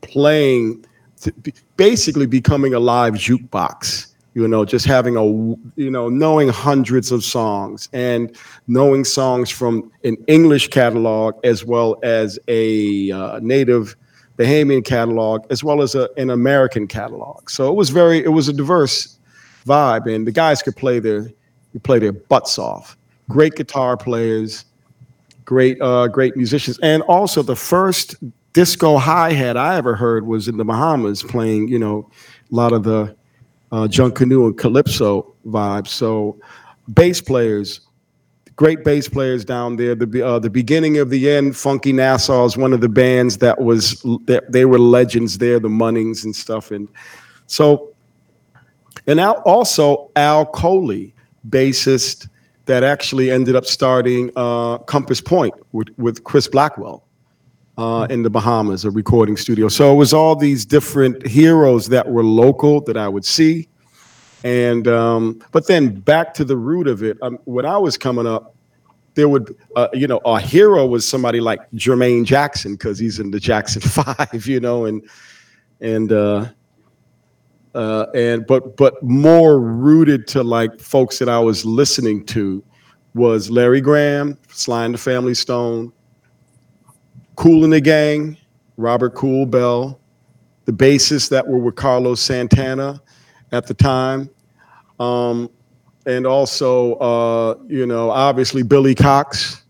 playing, 0.00 0.84
to 1.20 1.32
basically 1.76 2.26
becoming 2.26 2.74
a 2.74 2.80
live 2.80 3.14
jukebox. 3.14 4.08
You 4.34 4.48
know, 4.48 4.64
just 4.64 4.86
having 4.86 5.16
a, 5.16 5.24
you 5.24 5.90
know, 5.90 6.08
knowing 6.08 6.48
hundreds 6.48 7.12
of 7.12 7.22
songs 7.22 7.88
and 7.92 8.34
knowing 8.66 9.04
songs 9.04 9.50
from 9.50 9.92
an 10.04 10.16
English 10.26 10.68
catalog 10.68 11.34
as 11.44 11.64
well 11.66 12.00
as 12.02 12.38
a 12.48 13.12
uh, 13.12 13.38
native 13.42 13.94
Bahamian 14.38 14.84
catalog 14.84 15.44
as 15.50 15.62
well 15.62 15.82
as 15.82 15.94
a, 15.94 16.08
an 16.16 16.30
American 16.30 16.86
catalog. 16.86 17.50
So 17.50 17.68
it 17.68 17.74
was 17.74 17.90
very, 17.90 18.24
it 18.24 18.30
was 18.30 18.48
a 18.48 18.52
diverse 18.52 19.18
vibe, 19.66 20.12
and 20.12 20.26
the 20.26 20.32
guys 20.32 20.62
could 20.62 20.76
play 20.76 20.98
their, 20.98 21.30
play 21.82 21.98
their 21.98 22.12
butts 22.12 22.58
off. 22.58 22.96
Great 23.28 23.54
guitar 23.54 23.96
players, 23.96 24.64
great, 25.44 25.80
uh, 25.80 26.08
great 26.08 26.36
musicians, 26.36 26.78
and 26.80 27.02
also 27.02 27.42
the 27.42 27.56
first 27.56 28.16
disco 28.52 28.98
hi 28.98 29.32
hat 29.32 29.56
I 29.56 29.76
ever 29.76 29.94
heard 29.94 30.26
was 30.26 30.48
in 30.48 30.56
the 30.56 30.64
Bahamas, 30.64 31.22
playing, 31.22 31.68
you 31.68 31.78
know, 31.78 32.10
a 32.50 32.54
lot 32.54 32.72
of 32.72 32.82
the 32.82 33.16
uh, 33.70 33.86
Junkanoo 33.88 34.46
and 34.46 34.58
calypso 34.58 35.34
vibes. 35.46 35.88
So 35.88 36.38
bass 36.92 37.20
players, 37.20 37.80
great 38.56 38.84
bass 38.84 39.08
players 39.08 39.44
down 39.44 39.76
there. 39.76 39.94
The 39.94 40.26
uh, 40.26 40.38
the 40.38 40.50
beginning 40.50 40.98
of 40.98 41.10
the 41.10 41.30
end, 41.30 41.56
Funky 41.56 41.92
Nassau 41.92 42.44
is 42.44 42.56
one 42.56 42.72
of 42.72 42.80
the 42.80 42.88
bands 42.88 43.38
that 43.38 43.60
was 43.60 44.00
that 44.26 44.44
they 44.50 44.64
were 44.64 44.78
legends 44.78 45.38
there, 45.38 45.58
the 45.58 45.68
Munnings 45.68 46.24
and 46.24 46.34
stuff, 46.34 46.70
and 46.70 46.88
so 47.46 47.92
and 49.06 49.20
Al, 49.20 49.42
also 49.44 50.10
Al 50.16 50.46
Coley, 50.46 51.14
bassist 51.48 52.28
that 52.66 52.84
actually 52.84 53.30
ended 53.30 53.56
up 53.56 53.64
starting 53.64 54.30
uh, 54.36 54.78
Compass 54.78 55.20
Point 55.20 55.54
with 55.72 55.88
with 55.98 56.24
Chris 56.24 56.48
Blackwell. 56.48 57.04
Uh, 57.78 58.06
in 58.10 58.22
the 58.22 58.28
Bahamas, 58.28 58.84
a 58.84 58.90
recording 58.90 59.34
studio. 59.34 59.66
So 59.66 59.94
it 59.94 59.96
was 59.96 60.12
all 60.12 60.36
these 60.36 60.66
different 60.66 61.26
heroes 61.26 61.88
that 61.88 62.06
were 62.06 62.22
local 62.22 62.82
that 62.82 62.98
I 62.98 63.08
would 63.08 63.24
see, 63.24 63.66
and 64.44 64.88
um, 64.88 65.42
but 65.52 65.66
then 65.66 66.00
back 66.00 66.34
to 66.34 66.44
the 66.44 66.56
root 66.56 66.88
of 66.88 67.02
it. 67.02 67.18
Um, 67.22 67.38
when 67.44 67.66
I 67.66 67.78
was 67.78 67.96
coming 67.96 68.26
up, 68.26 68.54
there 69.14 69.28
would 69.28 69.56
uh, 69.76 69.88
you 69.92 70.06
know 70.06 70.20
a 70.24 70.40
hero 70.40 70.86
was 70.86 71.06
somebody 71.06 71.40
like 71.40 71.60
Jermaine 71.72 72.24
Jackson 72.24 72.72
because 72.72 72.98
he's 72.98 73.18
in 73.18 73.30
the 73.30 73.40
Jackson 73.40 73.80
Five, 73.82 74.46
you 74.46 74.60
know, 74.60 74.86
and 74.86 75.08
and 75.80 76.12
uh, 76.12 76.46
uh, 77.74 78.06
and 78.14 78.46
but 78.46 78.76
but 78.76 79.02
more 79.02 79.60
rooted 79.60 80.26
to 80.28 80.42
like 80.42 80.80
folks 80.80 81.18
that 81.18 81.28
I 81.28 81.38
was 81.38 81.64
listening 81.64 82.24
to 82.26 82.64
was 83.14 83.50
Larry 83.50 83.80
Graham, 83.80 84.38
Sly 84.48 84.84
and 84.86 84.94
the 84.94 84.98
Family 84.98 85.34
Stone, 85.34 85.92
Kool 87.36 87.64
and 87.64 87.72
the 87.72 87.80
Gang, 87.80 88.36
Robert 88.76 89.14
Kool 89.14 89.46
Bell, 89.46 90.00
the 90.64 90.72
bassists 90.72 91.28
that 91.28 91.46
were 91.46 91.58
with 91.58 91.76
Carlos 91.76 92.20
Santana 92.20 93.02
at 93.52 93.66
the 93.66 93.74
time. 93.74 94.30
Um, 95.02 95.50
and 96.06 96.26
also, 96.26 96.94
uh, 96.94 97.56
you 97.66 97.86
know, 97.86 98.10
obviously 98.10 98.62
Billy 98.62 98.94
Cox, 98.94 99.62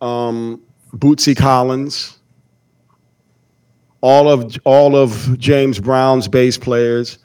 um, 0.00 0.60
Bootsy 0.92 1.36
Collins, 1.36 2.18
all 4.00 4.28
of 4.28 4.56
all 4.64 4.96
of 4.96 5.38
James 5.38 5.78
Brown's 5.78 6.26
bass 6.26 6.58
players, 6.58 7.18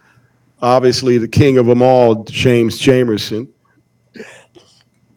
obviously 0.61 1.17
the 1.17 1.27
king 1.27 1.57
of 1.57 1.65
them 1.65 1.81
all, 1.81 2.23
James 2.25 2.79
Jamerson. 2.79 3.47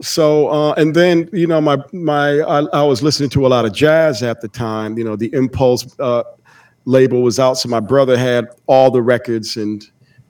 So 0.00 0.48
uh, 0.48 0.72
and 0.74 0.94
then 0.94 1.28
you 1.32 1.46
know 1.46 1.60
my 1.60 1.76
my 1.92 2.40
I, 2.40 2.60
I, 2.72 2.82
was 2.82 3.02
listening 3.02 3.30
to 3.30 3.46
a 3.46 3.48
lot 3.48 3.64
of 3.64 3.72
jazz 3.72 4.22
at 4.22 4.40
the 4.40 4.48
time. 4.48 4.98
You 4.98 5.04
know 5.04 5.16
the 5.16 5.32
Impulse 5.32 5.94
uh, 5.98 6.24
label 6.84 7.22
was 7.22 7.38
out, 7.38 7.54
so 7.54 7.68
my 7.68 7.80
brother 7.80 8.16
had 8.16 8.48
all 8.66 8.90
the 8.90 9.00
records, 9.00 9.56
and 9.56 9.84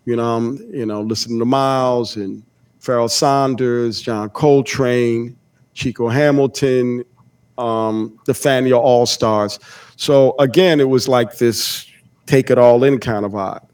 you 0.04 0.16
know 0.16 0.36
I'm 0.36 0.56
you 0.72 0.86
know 0.86 1.02
listening 1.02 1.38
to 1.38 1.44
Miles 1.44 2.16
and 2.16 2.42
Pharoah 2.80 3.08
Sanders, 3.08 4.00
John 4.00 4.30
Coltrane, 4.30 5.36
Chico 5.72 6.08
Hamilton, 6.08 7.04
um, 7.58 8.18
the 8.26 8.32
Fania 8.32 8.78
All 8.78 9.06
Stars. 9.06 9.58
So 9.96 10.34
again, 10.38 10.80
it 10.80 10.88
was 10.88 11.08
like 11.08 11.38
this 11.38 11.86
take 12.26 12.50
it 12.50 12.58
all 12.58 12.84
in 12.84 12.98
kind 12.98 13.24
of 13.24 13.32
vibe. 13.32 13.66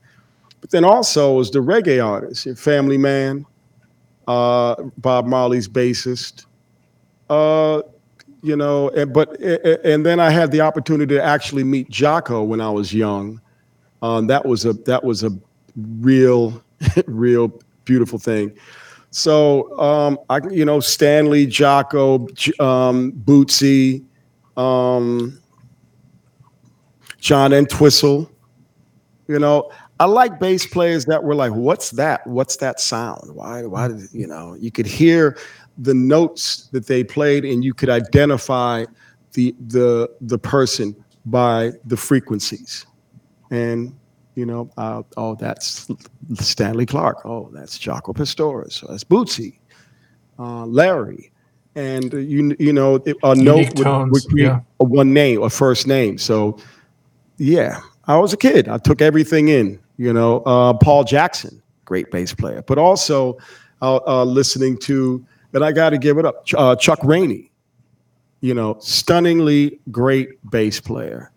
But 0.60 0.70
then 0.70 0.84
also 0.84 1.34
was 1.34 1.50
the 1.50 1.60
reggae 1.60 2.04
artists, 2.04 2.46
Family 2.60 2.98
Man, 2.98 3.46
uh, 4.28 4.76
Bob 4.98 5.26
Marley's 5.26 5.68
bassist. 5.68 6.46
Uh, 7.28 7.82
you 8.42 8.56
know, 8.56 8.88
and, 8.90 9.12
but 9.12 9.40
and 9.40 10.04
then 10.04 10.18
I 10.18 10.30
had 10.30 10.50
the 10.50 10.60
opportunity 10.60 11.14
to 11.14 11.22
actually 11.22 11.64
meet 11.64 11.90
Jaco 11.90 12.46
when 12.46 12.60
I 12.60 12.70
was 12.70 12.92
young. 12.92 13.40
Um, 14.02 14.26
that 14.28 14.46
was 14.46 14.64
a 14.64 14.72
that 14.72 15.04
was 15.04 15.24
a 15.24 15.30
real, 16.00 16.62
real 17.06 17.60
beautiful 17.84 18.18
thing. 18.18 18.52
So 19.10 19.78
um, 19.80 20.18
I, 20.28 20.40
you 20.50 20.64
know, 20.64 20.80
Stanley, 20.80 21.46
Jaco, 21.46 22.60
um, 22.60 23.12
Bootsy, 23.12 24.04
um, 24.56 25.40
John 27.18 27.52
Entwistle. 27.52 28.30
You 29.26 29.38
know, 29.38 29.70
I 29.98 30.06
like 30.06 30.40
bass 30.40 30.66
players 30.66 31.04
that 31.06 31.22
were 31.22 31.34
like, 31.34 31.52
"What's 31.52 31.90
that? 31.92 32.26
What's 32.26 32.56
that 32.56 32.80
sound? 32.80 33.34
Why? 33.34 33.64
Why 33.64 33.88
did 33.88 34.08
you 34.12 34.26
know?" 34.26 34.54
You 34.54 34.70
could 34.70 34.86
hear 34.86 35.36
the 35.78 35.94
notes 35.94 36.68
that 36.72 36.86
they 36.86 37.04
played, 37.04 37.44
and 37.44 37.64
you 37.64 37.74
could 37.74 37.90
identify 37.90 38.84
the 39.32 39.54
the 39.66 40.08
the 40.20 40.38
person 40.38 40.96
by 41.26 41.72
the 41.84 41.96
frequencies. 41.96 42.86
And 43.50 43.94
you 44.34 44.46
know, 44.46 44.70
uh, 44.76 45.02
oh, 45.16 45.34
that's 45.34 45.88
Stanley 46.34 46.86
Clarke. 46.86 47.24
Oh, 47.24 47.50
that's 47.52 47.78
Jaco 47.78 48.14
Pastorius. 48.14 48.82
That's 48.88 49.04
Bootsy, 49.04 49.58
uh, 50.38 50.66
Larry, 50.66 51.32
and 51.74 52.14
uh, 52.14 52.18
you 52.18 52.56
you 52.58 52.72
know, 52.72 53.02
a 53.22 53.34
note 53.34 53.76
would, 53.76 54.10
would 54.10 54.24
create 54.28 54.46
yeah. 54.46 54.60
a 54.78 54.84
one 54.84 55.12
name, 55.12 55.42
a 55.42 55.50
first 55.50 55.86
name. 55.86 56.16
So, 56.18 56.58
yeah, 57.38 57.80
I 58.06 58.16
was 58.18 58.32
a 58.32 58.36
kid. 58.36 58.68
I 58.68 58.78
took 58.78 59.02
everything 59.02 59.48
in. 59.48 59.78
You 59.96 60.12
know, 60.12 60.40
uh, 60.40 60.72
Paul 60.74 61.04
Jackson, 61.04 61.62
great 61.84 62.10
bass 62.10 62.32
player, 62.32 62.62
but 62.62 62.78
also 62.78 63.36
uh, 63.82 64.00
uh, 64.06 64.24
listening 64.24 64.78
to, 64.78 65.24
and 65.52 65.62
I 65.62 65.72
got 65.72 65.90
to 65.90 65.98
give 65.98 66.16
it 66.16 66.24
up, 66.24 66.44
uh, 66.56 66.76
Chuck 66.76 67.00
Rainey. 67.02 67.50
You 68.40 68.54
know, 68.54 68.78
stunningly 68.80 69.80
great 69.90 70.30
bass 70.50 70.80
player. 70.80 71.30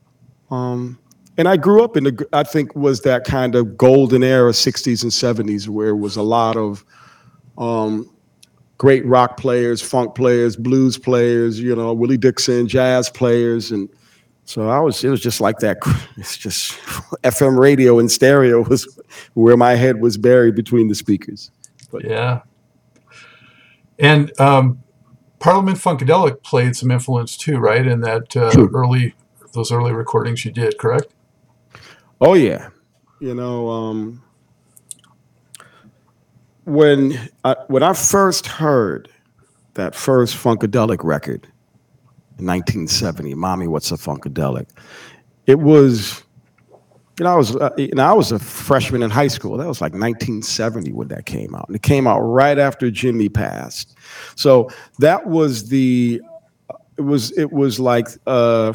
Um, 0.49 0.97
and 1.38 1.48
I 1.48 1.58
grew 1.58 1.84
up 1.84 1.98
in 1.98 2.04
the, 2.04 2.28
I 2.32 2.43
think, 2.43 2.76
was 2.76 3.02
that 3.02 3.24
kind 3.24 3.56
of 3.56 3.76
golden 3.78 4.24
era, 4.24 4.52
60s 4.52 5.04
and 5.04 5.12
70s, 5.12 5.67
where 5.67 5.89
it 5.89 5.98
was 5.98 6.15
a 6.15 6.22
lot 6.22 6.56
of 6.56 6.86
um, 7.58 8.10
great 8.78 9.06
rock 9.06 9.38
players, 9.38 9.82
funk 9.82 10.15
players, 10.15 10.56
blues 10.56 10.98
players, 10.98 11.60
you 11.60 11.76
know, 11.76 11.93
Willie 11.93 12.17
Dixon, 12.17 12.67
jazz 12.67 13.10
players, 13.10 13.72
and 13.72 13.89
so 14.46 14.69
I 14.69 14.80
was, 14.80 15.04
it 15.04 15.10
was 15.10 15.22
just 15.22 15.41
like 15.41 15.60
that. 15.60 15.78
It's 16.17 16.38
just 16.38 16.72
FM 17.24 17.58
radio 17.58 17.98
and 17.98 18.12
stereo 18.12 18.62
was 18.63 18.88
where 19.34 19.58
my 19.58 19.76
head 19.76 20.02
was 20.02 20.17
buried 20.17 20.56
between 20.56 20.88
the 20.88 20.96
speakers. 20.96 21.50
But 21.91 22.06
yeah. 22.06 22.41
And 24.00 24.38
um, 24.39 24.84
Parliament 25.39 25.78
Funkadelic 25.78 26.43
played 26.43 26.76
some 26.76 26.91
influence 26.91 27.38
too, 27.38 27.58
right? 27.58 27.86
In 27.86 28.02
that 28.02 28.36
uh, 28.36 28.52
early, 28.74 29.15
those 29.54 29.72
early 29.72 29.93
recordings 29.93 30.46
you 30.46 30.52
did, 30.52 30.78
correct? 30.78 31.13
Oh 32.23 32.33
yeah. 32.33 32.69
You 33.19 33.36
know, 33.36 33.69
um, 33.69 34.23
when 36.63 37.29
I, 37.43 37.55
when 37.67 37.83
I 37.83 37.93
first 37.93 38.47
heard 38.47 39.09
that 39.75 39.93
first 39.93 40.36
Funkadelic 40.36 41.03
record, 41.03 41.47
in 42.39 42.45
1970. 42.45 43.36
Mommy, 43.36 43.67
what's 43.67 43.91
a 43.91 43.95
funkadelic? 43.95 44.67
It 45.45 45.59
was, 45.59 46.23
you 47.19 47.25
know, 47.25 47.33
I 47.33 47.36
was, 47.36 47.55
uh, 47.55 47.69
you 47.77 47.93
know, 47.93 48.03
I 48.03 48.13
was 48.13 48.31
a 48.31 48.39
freshman 48.39 49.03
in 49.03 49.12
high 49.12 49.27
school. 49.27 49.57
That 49.57 49.67
was 49.67 49.81
like 49.81 49.93
1970 49.93 50.93
when 50.93 51.09
that 51.09 51.25
came 51.25 51.53
out, 51.53 51.67
and 51.67 51.75
it 51.75 51.83
came 51.83 52.07
out 52.07 52.19
right 52.21 52.57
after 52.57 52.89
Jimi 52.89 53.31
passed. 53.31 53.95
So 54.36 54.69
that 54.99 55.27
was 55.27 55.69
the, 55.69 56.21
it 56.97 57.01
was, 57.01 57.31
it 57.38 57.51
was 57.51 57.79
like. 57.79 58.07
Uh, 58.25 58.73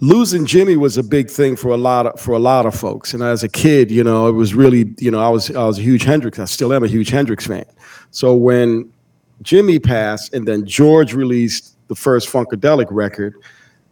losing 0.00 0.46
Jimi 0.46 0.76
was 0.76 0.96
a 0.96 1.02
big 1.02 1.30
thing 1.30 1.56
for 1.56 1.68
a 1.68 1.76
lot 1.76 2.06
of 2.06 2.20
for 2.20 2.32
a 2.32 2.38
lot 2.38 2.66
of 2.66 2.74
folks. 2.74 3.14
And 3.14 3.22
as 3.22 3.42
a 3.42 3.48
kid, 3.48 3.90
you 3.90 4.02
know, 4.02 4.26
it 4.28 4.32
was 4.32 4.54
really, 4.54 4.94
you 4.98 5.10
know, 5.10 5.20
I 5.20 5.28
was 5.28 5.54
I 5.54 5.64
was 5.64 5.78
a 5.78 5.82
huge 5.82 6.04
Hendrix. 6.04 6.38
I 6.38 6.46
still 6.46 6.72
am 6.72 6.82
a 6.82 6.88
huge 6.88 7.10
Hendrix 7.10 7.46
fan. 7.46 7.66
So 8.10 8.34
when 8.34 8.92
Jimi 9.42 9.82
passed, 9.82 10.34
and 10.34 10.46
then 10.46 10.66
George 10.66 11.14
released 11.14 11.76
the 11.88 11.94
first 11.94 12.28
Funkadelic 12.28 12.88
record, 12.90 13.34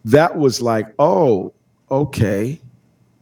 that 0.05 0.37
was 0.37 0.61
like, 0.61 0.87
oh, 0.99 1.53
okay, 1.91 2.61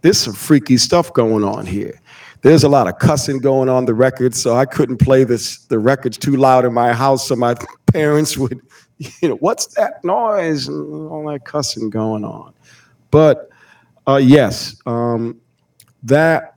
there's 0.02 0.18
some 0.18 0.34
freaky 0.34 0.76
stuff 0.76 1.12
going 1.12 1.44
on 1.44 1.66
here. 1.66 2.00
There's 2.42 2.64
a 2.64 2.68
lot 2.68 2.86
of 2.86 2.98
cussing 2.98 3.38
going 3.38 3.68
on 3.68 3.86
the 3.86 3.94
record, 3.94 4.34
so 4.34 4.56
I 4.56 4.66
couldn't 4.66 4.98
play 4.98 5.24
this 5.24 5.58
the 5.66 5.78
records 5.78 6.18
too 6.18 6.36
loud 6.36 6.64
in 6.64 6.72
my 6.72 6.92
house, 6.92 7.26
so 7.26 7.36
my 7.36 7.54
parents 7.92 8.36
would, 8.36 8.60
you 8.98 9.28
know, 9.28 9.36
what's 9.36 9.66
that 9.74 10.04
noise 10.04 10.68
and 10.68 11.10
all 11.10 11.26
that 11.28 11.44
cussing 11.44 11.90
going 11.90 12.24
on. 12.24 12.52
But 13.10 13.50
uh, 14.06 14.16
yes, 14.16 14.76
um, 14.86 15.40
that 16.02 16.54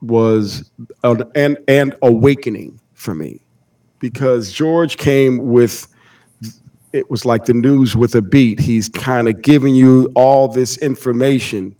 was 0.00 0.70
an, 1.02 1.22
an, 1.34 1.56
an 1.68 1.94
awakening 2.02 2.80
for 2.94 3.14
me 3.14 3.40
because 3.98 4.52
George 4.52 4.96
came 4.96 5.38
with 5.48 5.88
it 6.92 7.10
was 7.10 7.24
like 7.24 7.44
the 7.44 7.52
news 7.52 7.94
with 7.94 8.14
a 8.14 8.22
beat. 8.22 8.58
He's 8.58 8.88
kind 8.88 9.28
of 9.28 9.42
giving 9.42 9.74
you 9.74 10.10
all 10.14 10.48
this 10.48 10.78
information. 10.78 11.76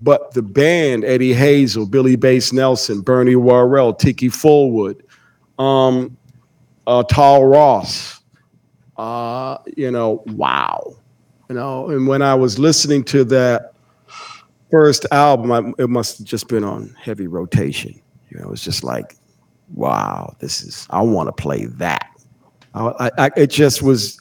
But 0.00 0.32
the 0.32 0.42
band, 0.42 1.04
Eddie 1.04 1.34
Hazel, 1.34 1.86
Billy 1.86 2.14
Bass 2.14 2.52
Nelson, 2.52 3.00
Bernie 3.00 3.34
Worrell, 3.34 3.92
Tiki 3.92 4.28
Fullwood, 4.28 5.00
um, 5.58 6.16
uh, 6.86 7.02
Tawl 7.02 7.46
Ross, 7.46 8.20
uh, 8.96 9.58
you 9.76 9.90
know, 9.90 10.22
wow. 10.26 10.94
You 11.48 11.54
know, 11.54 11.88
and 11.88 12.06
when 12.06 12.22
I 12.22 12.34
was 12.34 12.58
listening 12.58 13.04
to 13.04 13.24
that 13.24 13.72
first 14.70 15.06
album, 15.10 15.50
I, 15.50 15.82
it 15.82 15.88
must 15.88 16.18
have 16.18 16.26
just 16.26 16.48
been 16.48 16.64
on 16.64 16.94
heavy 17.00 17.26
rotation. 17.26 18.00
You 18.28 18.38
know, 18.38 18.44
it 18.44 18.50
was 18.50 18.62
just 18.62 18.84
like, 18.84 19.16
wow, 19.72 20.34
this 20.40 20.62
is, 20.62 20.86
I 20.90 21.00
want 21.02 21.28
to 21.28 21.32
play 21.32 21.66
that. 21.66 22.10
I, 22.74 23.10
I, 23.18 23.30
it 23.36 23.48
just 23.48 23.82
was 23.82 24.20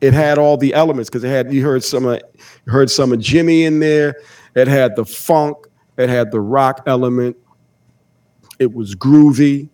it 0.00 0.12
had 0.12 0.38
all 0.38 0.56
the 0.56 0.74
elements 0.74 1.08
because 1.08 1.24
it 1.24 1.28
had 1.28 1.52
you 1.52 1.64
heard 1.64 1.82
some 1.82 2.04
of 2.06 2.20
heard 2.66 2.90
some 2.90 3.12
of 3.12 3.18
Jimi 3.18 3.62
in 3.62 3.80
there. 3.80 4.16
It 4.54 4.68
had 4.68 4.96
the 4.96 5.04
funk. 5.04 5.56
It 5.96 6.08
had 6.08 6.30
the 6.30 6.40
rock 6.40 6.82
element. 6.86 7.36
It 8.58 8.72
was 8.72 8.94
groovy. 8.94 9.68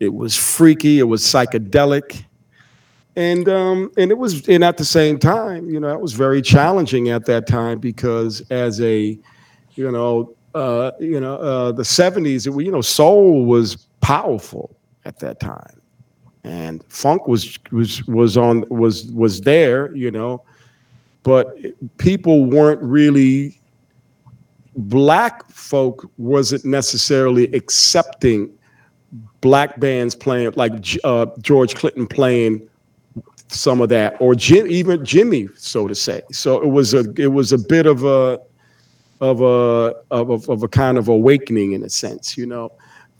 It 0.00 0.12
was 0.14 0.36
freaky. 0.36 0.98
It 0.98 1.04
was 1.04 1.22
psychedelic. 1.22 2.24
And 3.16 3.48
um, 3.48 3.92
and 3.98 4.10
it 4.10 4.16
was 4.16 4.48
and 4.48 4.64
at 4.64 4.78
the 4.78 4.84
same 4.84 5.18
time, 5.18 5.68
you 5.68 5.78
know, 5.78 5.90
it 5.90 6.00
was 6.00 6.14
very 6.14 6.40
challenging 6.40 7.10
at 7.10 7.26
that 7.26 7.46
time 7.46 7.78
because 7.78 8.40
as 8.50 8.80
a, 8.80 9.18
you 9.74 9.90
know, 9.90 10.34
uh, 10.54 10.92
you 10.98 11.20
know, 11.20 11.36
uh, 11.36 11.72
the 11.72 11.82
'70s, 11.82 12.46
you 12.64 12.72
know, 12.72 12.80
soul 12.80 13.44
was 13.44 13.76
powerful 14.00 14.74
at 15.04 15.18
that 15.20 15.40
time. 15.40 15.80
And 16.44 16.84
funk 16.88 17.28
was 17.28 17.58
was 17.70 18.04
was 18.06 18.36
on 18.36 18.64
was 18.68 19.06
was 19.12 19.40
there 19.42 19.94
you 19.94 20.10
know 20.10 20.42
but 21.22 21.56
people 21.98 22.46
weren't 22.46 22.82
really 22.82 23.60
black 24.74 25.48
folk 25.50 26.10
wasn't 26.16 26.64
necessarily 26.64 27.44
accepting 27.54 28.50
black 29.40 29.78
bands 29.78 30.16
playing 30.16 30.52
like 30.56 30.72
uh, 31.04 31.26
george 31.40 31.76
clinton 31.76 32.08
playing 32.08 32.68
some 33.52 33.80
of 33.80 33.88
that 33.88 34.16
or 34.20 34.34
Jim, 34.34 34.66
even 34.66 35.04
jimmy 35.04 35.48
so 35.56 35.86
to 35.86 35.94
say 35.94 36.22
so 36.32 36.60
it 36.62 36.68
was 36.68 36.94
a 36.94 37.04
it 37.16 37.28
was 37.28 37.52
a 37.52 37.58
bit 37.58 37.86
of 37.86 38.04
a 38.04 38.40
of 39.20 39.40
a 39.40 39.94
of 40.10 40.30
a, 40.30 40.52
of 40.52 40.62
a 40.62 40.68
kind 40.68 40.98
of 40.98 41.08
awakening 41.08 41.72
in 41.72 41.82
a 41.82 41.88
sense 41.88 42.36
you 42.36 42.46
know 42.46 42.72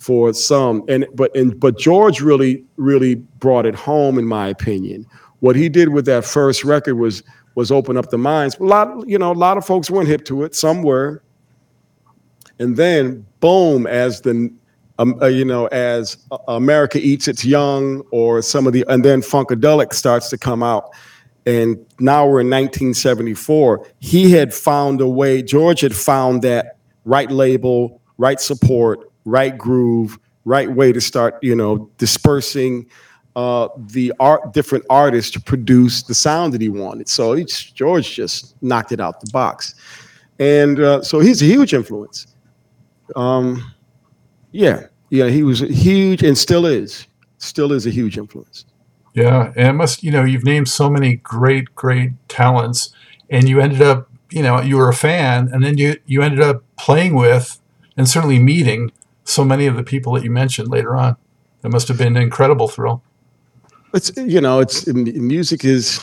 for 0.03 0.35
some. 0.35 0.83
And 0.89 1.07
but 1.15 1.35
and 1.37 1.59
but 1.59 1.79
George 1.79 2.21
really 2.21 2.65
really 2.77 3.15
brought 3.15 3.67
it 3.67 3.75
home, 3.75 4.19
in 4.19 4.27
my 4.27 4.49
opinion. 4.49 5.07
What 5.41 5.57
he 5.57 5.69
did 5.69 5.91
with 5.91 6.05
that 6.07 6.25
first 6.25 6.65
record 6.65 6.97
was 6.97 7.23
was 7.55 7.71
open 7.71 7.97
up 7.97 8.11
the 8.11 8.19
minds. 8.19 8.59
A 8.59 8.65
lot, 8.65 9.09
you 9.09 9.19
know, 9.19 9.31
a 9.31 9.35
lot 9.35 9.57
of 9.57 9.65
folks 9.65 9.91
weren't 9.91 10.09
hip 10.09 10.25
to 10.27 10.43
it. 10.43 10.55
Some 10.55 10.83
were. 10.83 11.23
And 12.59 12.77
then, 12.77 13.27
boom, 13.41 13.87
as 13.87 14.21
the 14.21 14.53
um, 15.03 15.19
uh, 15.21 15.27
you 15.27 15.45
know, 15.45 15.67
as 15.67 16.17
America 16.49 16.99
eats 16.99 17.29
its 17.29 17.45
young, 17.45 18.03
or 18.11 18.41
some 18.41 18.67
of 18.67 18.73
the, 18.73 18.85
and 18.89 19.05
then 19.05 19.21
Funkadelic 19.21 19.93
starts 19.93 20.29
to 20.31 20.39
come 20.39 20.63
out, 20.63 20.91
and 21.45 21.77
now 21.99 22.25
we're 22.25 22.41
in 22.41 22.51
1974. 22.51 23.87
He 24.01 24.31
had 24.31 24.55
found 24.55 25.01
a 25.01 25.09
way. 25.09 25.43
George 25.43 25.81
had 25.81 25.95
found 25.95 26.43
that 26.43 26.77
right 27.05 27.31
label, 27.31 28.01
right 28.19 28.41
support, 28.41 29.11
right 29.25 29.59
groove, 29.59 30.19
right 30.45 30.71
way 30.71 30.93
to 30.93 31.01
start, 31.01 31.39
you 31.43 31.55
know, 31.55 31.91
dispersing 31.99 32.87
uh, 33.35 33.69
the 33.77 34.13
art, 34.21 34.53
different 34.53 34.85
artists 34.89 35.31
to 35.33 35.41
produce 35.41 36.03
the 36.03 36.15
sound 36.15 36.53
that 36.53 36.61
he 36.61 36.69
wanted. 36.69 37.09
So 37.09 37.43
George 37.43 38.15
just 38.15 38.55
knocked 38.63 38.93
it 38.93 39.01
out 39.01 39.21
the 39.21 39.31
box, 39.33 39.75
and 40.39 40.79
uh, 40.79 41.03
so 41.03 41.19
he's 41.19 41.43
a 41.43 41.47
huge 41.47 41.75
influence. 41.75 42.29
Um, 43.17 43.73
yeah, 44.53 44.87
yeah, 45.13 45.29
he 45.29 45.43
was 45.43 45.61
huge 45.61 46.23
and 46.23 46.39
still 46.39 46.65
is, 46.65 47.07
still 47.37 47.71
is 47.71 47.87
a 47.87 47.91
huge 47.91 48.17
influence. 48.17 48.65
Yeah, 49.13 49.53
and 49.57 49.69
it 49.69 49.73
must, 49.75 50.03
you 50.03 50.11
know, 50.11 50.25
you've 50.25 50.45
named 50.45 50.71
so 50.71 50.89
many 50.89 51.17
great, 51.17 51.75
great 51.75 52.13
talents, 52.29 52.95
and 53.29 53.47
you 53.47 53.61
ended 53.61 53.83
up, 53.83 54.09
you 54.31 54.43
know, 54.43 54.63
you 54.63 54.79
were 54.79 54.89
a 54.89 54.95
fan, 54.95 55.51
and 55.53 55.63
then 55.63 55.77
you 55.77 55.97
you 56.07 56.23
ended 56.23 56.41
up 56.41 56.65
playing 56.79 57.15
with 57.15 57.61
and 57.99 58.09
certainly 58.09 58.39
meeting 58.39 58.91
so 59.25 59.45
many 59.45 59.67
of 59.67 59.77
the 59.77 59.83
people 59.85 60.15
that 60.15 60.25
you 60.25 60.31
mentioned 60.31 60.69
later 60.69 60.97
on. 60.97 61.17
It 61.63 61.71
must 61.71 61.89
have 61.89 61.99
been 61.99 62.17
an 62.17 62.23
incredible 62.23 62.69
thrill. 62.69 63.03
It's 63.93 64.17
you 64.17 64.41
know, 64.41 64.61
it's 64.61 64.87
music 64.87 65.63
is 65.63 66.01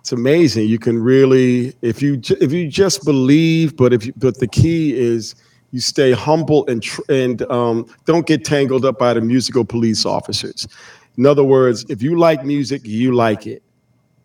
it's 0.00 0.12
amazing. 0.12 0.68
You 0.68 0.78
can 0.78 1.02
really 1.02 1.74
if 1.80 2.02
you 2.02 2.20
if 2.38 2.52
you 2.52 2.68
just 2.68 3.02
believe, 3.06 3.78
but 3.78 3.94
if 3.94 4.04
you, 4.04 4.12
but 4.18 4.40
the 4.40 4.46
key 4.46 4.92
is 4.94 5.34
you 5.74 5.80
stay 5.80 6.12
humble 6.12 6.64
and 6.68 6.86
and 7.08 7.42
um, 7.50 7.84
don't 8.04 8.28
get 8.28 8.44
tangled 8.44 8.84
up 8.84 8.96
by 8.96 9.12
the 9.12 9.20
musical 9.20 9.64
police 9.64 10.06
officers. 10.06 10.68
In 11.18 11.26
other 11.26 11.42
words, 11.42 11.84
if 11.88 12.00
you 12.00 12.16
like 12.16 12.44
music, 12.44 12.82
you 12.84 13.12
like 13.12 13.48
it. 13.48 13.60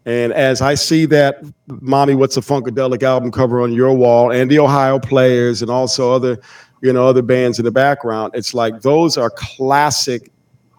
And 0.06 0.32
as 0.32 0.62
I 0.62 0.76
see 0.76 1.08
that, 1.08 1.44
Mommy, 1.68 2.14
what's 2.14 2.38
a 2.38 2.42
Funkadelic 2.42 3.02
album 3.02 3.32
cover 3.32 3.62
on 3.62 3.74
your 3.74 3.94
wall, 3.94 4.32
and 4.32 4.50
the 4.50 4.60
Ohio 4.60 5.00
Players, 5.00 5.64
and 5.64 5.72
also 5.72 6.12
other 6.12 6.40
you 6.82 6.94
know, 6.94 7.08
other 7.08 7.24
bands 7.24 7.58
in 7.58 7.66
the 7.66 7.72
background. 7.72 8.34
It's 8.36 8.54
like 8.54 8.82
those 8.82 9.18
are 9.18 9.32
classic 9.32 10.32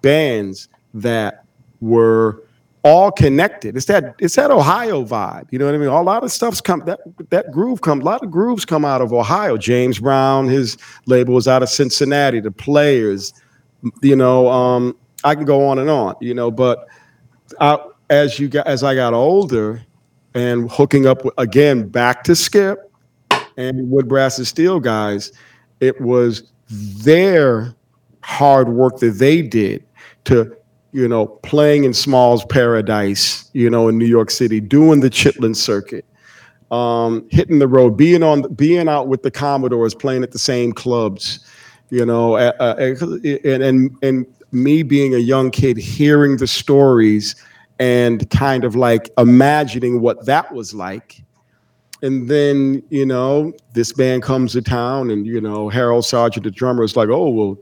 bands 0.03 0.69
that 0.95 1.45
were 1.81 2.45
all 2.83 3.11
connected. 3.11 3.77
It's 3.77 3.87
that 3.87 4.15
it's 4.19 4.37
that 4.37 4.51
Ohio 4.51 5.05
vibe. 5.05 5.49
You 5.51 5.59
know 5.59 5.67
what 5.67 5.75
I 5.75 5.79
mean? 5.79 5.89
A 5.89 6.03
lot 6.03 6.25
of 6.25 6.33
stuff's 6.33 6.61
come 6.61 6.83
that 6.87 7.01
that 7.31 7.51
groove 7.51 7.81
come 7.83 8.01
a 8.01 8.05
lot 8.05 8.23
of 8.23 8.31
grooves 8.31 8.65
come 8.65 8.85
out 8.85 9.01
of 9.01 9.13
Ohio. 9.13 9.57
James 9.57 9.99
Brown, 9.99 10.49
his 10.49 10.77
label 11.07 11.35
was 11.35 11.47
out 11.47 11.63
of 11.63 11.69
Cincinnati. 11.69 12.41
The 12.41 12.51
players, 12.51 13.35
you 14.03 14.17
know, 14.17 14.49
um, 14.49 14.97
I 15.25 15.35
can 15.35 15.45
go 15.45 15.67
on 15.67 15.79
and 15.79 15.91
on, 15.91 16.15
you 16.21 16.35
know, 16.35 16.51
but 16.51 16.87
I, 17.61 17.79
as 18.09 18.39
you 18.39 18.49
got 18.49 18.67
as 18.67 18.83
I 18.83 18.95
got 18.95 19.13
older 19.13 19.85
and 20.35 20.71
hooking 20.71 21.07
up 21.07 21.23
again 21.39 21.89
back 21.89 22.25
to 22.25 22.35
Skip 22.35 22.91
and 23.57 23.91
Wood 23.91 24.09
Brass 24.09 24.39
and 24.39 24.47
Steel 24.47 24.81
guys, 24.81 25.33
it 25.81 26.01
was 26.01 26.45
their 26.71 27.75
hard 28.23 28.69
work 28.69 28.99
that 28.99 29.13
they 29.13 29.43
did 29.43 29.85
to 30.25 30.57
you 30.93 31.07
know 31.07 31.27
playing 31.27 31.85
in 31.85 31.95
small's 31.95 32.45
paradise 32.47 33.51
you 33.53 33.71
know 33.71 33.89
in 33.89 33.99
new 33.99 34.07
york 34.07 34.31
city 34.31 34.61
doing 34.61 35.01
the 35.01 35.11
chitlin 35.11 35.55
circuit 35.55 36.05
um, 36.71 37.27
hitting 37.31 37.59
the 37.59 37.67
road 37.67 37.97
being 37.97 38.23
on 38.23 38.43
being 38.55 38.89
out 38.89 39.09
with 39.09 39.25
the 39.25 39.31
commodores 39.31 39.93
playing 39.93 40.23
at 40.23 40.31
the 40.31 40.39
same 40.39 40.73
clubs 40.73 41.45
you 41.91 42.07
know 42.07 42.35
uh, 42.35 42.77
and, 42.79 43.63
and 43.63 43.97
and 44.03 44.27
me 44.53 44.83
being 44.83 45.15
a 45.15 45.19
young 45.19 45.51
kid 45.51 45.77
hearing 45.77 46.37
the 46.37 46.47
stories 46.47 47.35
and 47.79 48.29
kind 48.31 48.65
of 48.65 48.77
like 48.77 49.11
imagining 49.17 50.01
what 50.01 50.27
that 50.27 50.53
was 50.53 50.75
like. 50.75 51.23
And 52.03 52.29
then 52.29 52.83
you 52.89 53.05
know 53.05 53.53
this 53.75 53.93
band 53.93 54.23
comes 54.23 54.53
to 54.53 54.63
town 54.63 55.11
and 55.11 55.27
you 55.27 55.41
know 55.41 55.69
harold 55.69 56.07
sargent 56.07 56.45
the 56.45 56.51
drummer 56.51 56.83
is 56.83 56.97
like 56.97 57.11
oh 57.11 57.29
well 57.29 57.59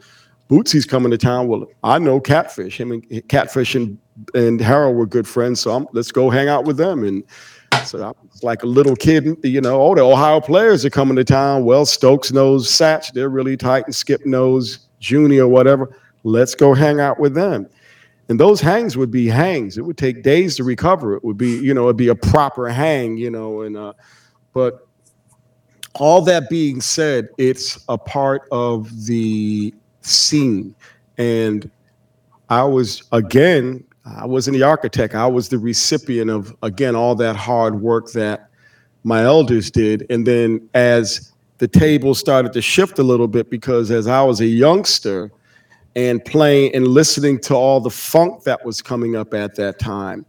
bootsy's 0.48 0.84
coming 0.84 1.11
to 1.11 1.18
town. 1.18 1.48
Well 1.48 1.66
i 1.82 1.98
know 1.98 2.20
catfish. 2.20 2.80
Him 2.80 2.92
and 2.92 3.28
catfish 3.28 3.74
and 3.74 3.98
and 4.34 4.61
harold 4.61 4.96
were 4.96 5.06
good 5.06 5.28
friends 5.28 5.61
so 5.61 5.70
I'm, 5.72 5.87
let's 5.92 6.11
go 6.11 6.28
hang 6.28 6.48
out 6.48 6.64
with 6.64 6.76
them. 6.76 7.04
And 7.04 7.22
so 7.84 8.02
I 8.02 8.08
was 8.08 8.42
like 8.42 8.62
a 8.62 8.66
little 8.66 8.96
kid 8.96 9.37
you 9.44 9.61
know 9.61 9.80
oh 9.80 9.94
the 9.94 10.02
ohio 10.02 10.40
players 10.40 10.84
are 10.84 10.90
coming 10.90 11.16
to 11.16 11.24
town. 11.24 11.64
Well 11.64 11.87
stokes 11.87 12.32
knows 12.32 12.68
satch. 12.68 13.12
They're 13.12 13.28
really 13.28 13.56
tight 13.56 13.84
and 13.84 13.94
skip 13.94 14.24
knows 14.26 14.80
junior 15.00 15.46
whatever. 15.46 15.96
Let's 16.24 16.54
go 16.54 16.74
hang 16.74 17.00
out 17.00 17.20
with 17.20 17.34
them. 17.34 17.68
And 18.28 18.38
those 18.38 18.61
hangs 18.61 18.96
would 18.96 19.11
be 19.11 19.26
hangs. 19.26 19.78
It 19.78 19.82
would 19.82 19.96
take 19.96 20.22
days 20.22 20.56
to 20.56 20.64
recover. 20.64 21.14
It 21.14 21.24
would 21.24 21.38
be 21.38 21.58
you 21.58 21.74
know 21.74 21.84
it'd 21.84 21.96
be 21.96 22.08
a 22.08 22.14
proper 22.14 22.68
hang 22.68 23.16
you 23.16 23.30
know 23.30 23.62
and 23.62 23.76
uh 23.76 23.92
but 24.52 24.88
all 25.98 26.22
that 26.22 26.48
being 26.48 26.80
said, 26.80 27.28
it's 27.38 27.84
a 27.88 27.98
part 27.98 28.42
of 28.50 29.06
the 29.06 29.74
scene. 30.09 30.75
And 31.16 31.71
I 32.49 32.64
was, 32.64 33.03
again, 33.12 33.85
I 34.05 34.27
wasn't 34.27 34.57
the 34.57 34.62
architect. 34.62 35.14
I 35.14 35.27
was 35.27 35.49
the 35.49 35.59
recipient 35.59 36.31
of, 36.31 36.57
again, 36.62 36.97
all 36.97 37.14
that 37.16 37.37
hard 37.37 37.81
work 37.81 38.12
that 38.12 38.49
my 39.05 39.23
elders 39.23 39.71
did. 39.71 40.07
And 40.11 40.27
then 40.27 40.68
as 40.75 41.33
the 41.59 41.68
table 41.68 42.14
started 42.14 42.53
to 42.55 42.62
shift 42.62 42.99
a 42.99 43.03
little 43.03 43.29
bit, 43.29 43.51
because 43.51 43.90
as 43.90 44.07
I 44.07 44.23
was 44.23 44.40
a 44.40 44.47
youngster 44.47 45.31
and 45.97 46.25
playing 46.25 46.75
and 46.75 46.87
listening 46.87 47.40
to 47.40 47.55
all 47.55 47.81
the 47.81 47.90
funk 47.90 48.44
that 48.44 48.64
was 48.64 48.81
coming 48.81 49.16
up 49.16 49.35
at 49.35 49.57
that 49.57 49.79
time, 49.79 50.25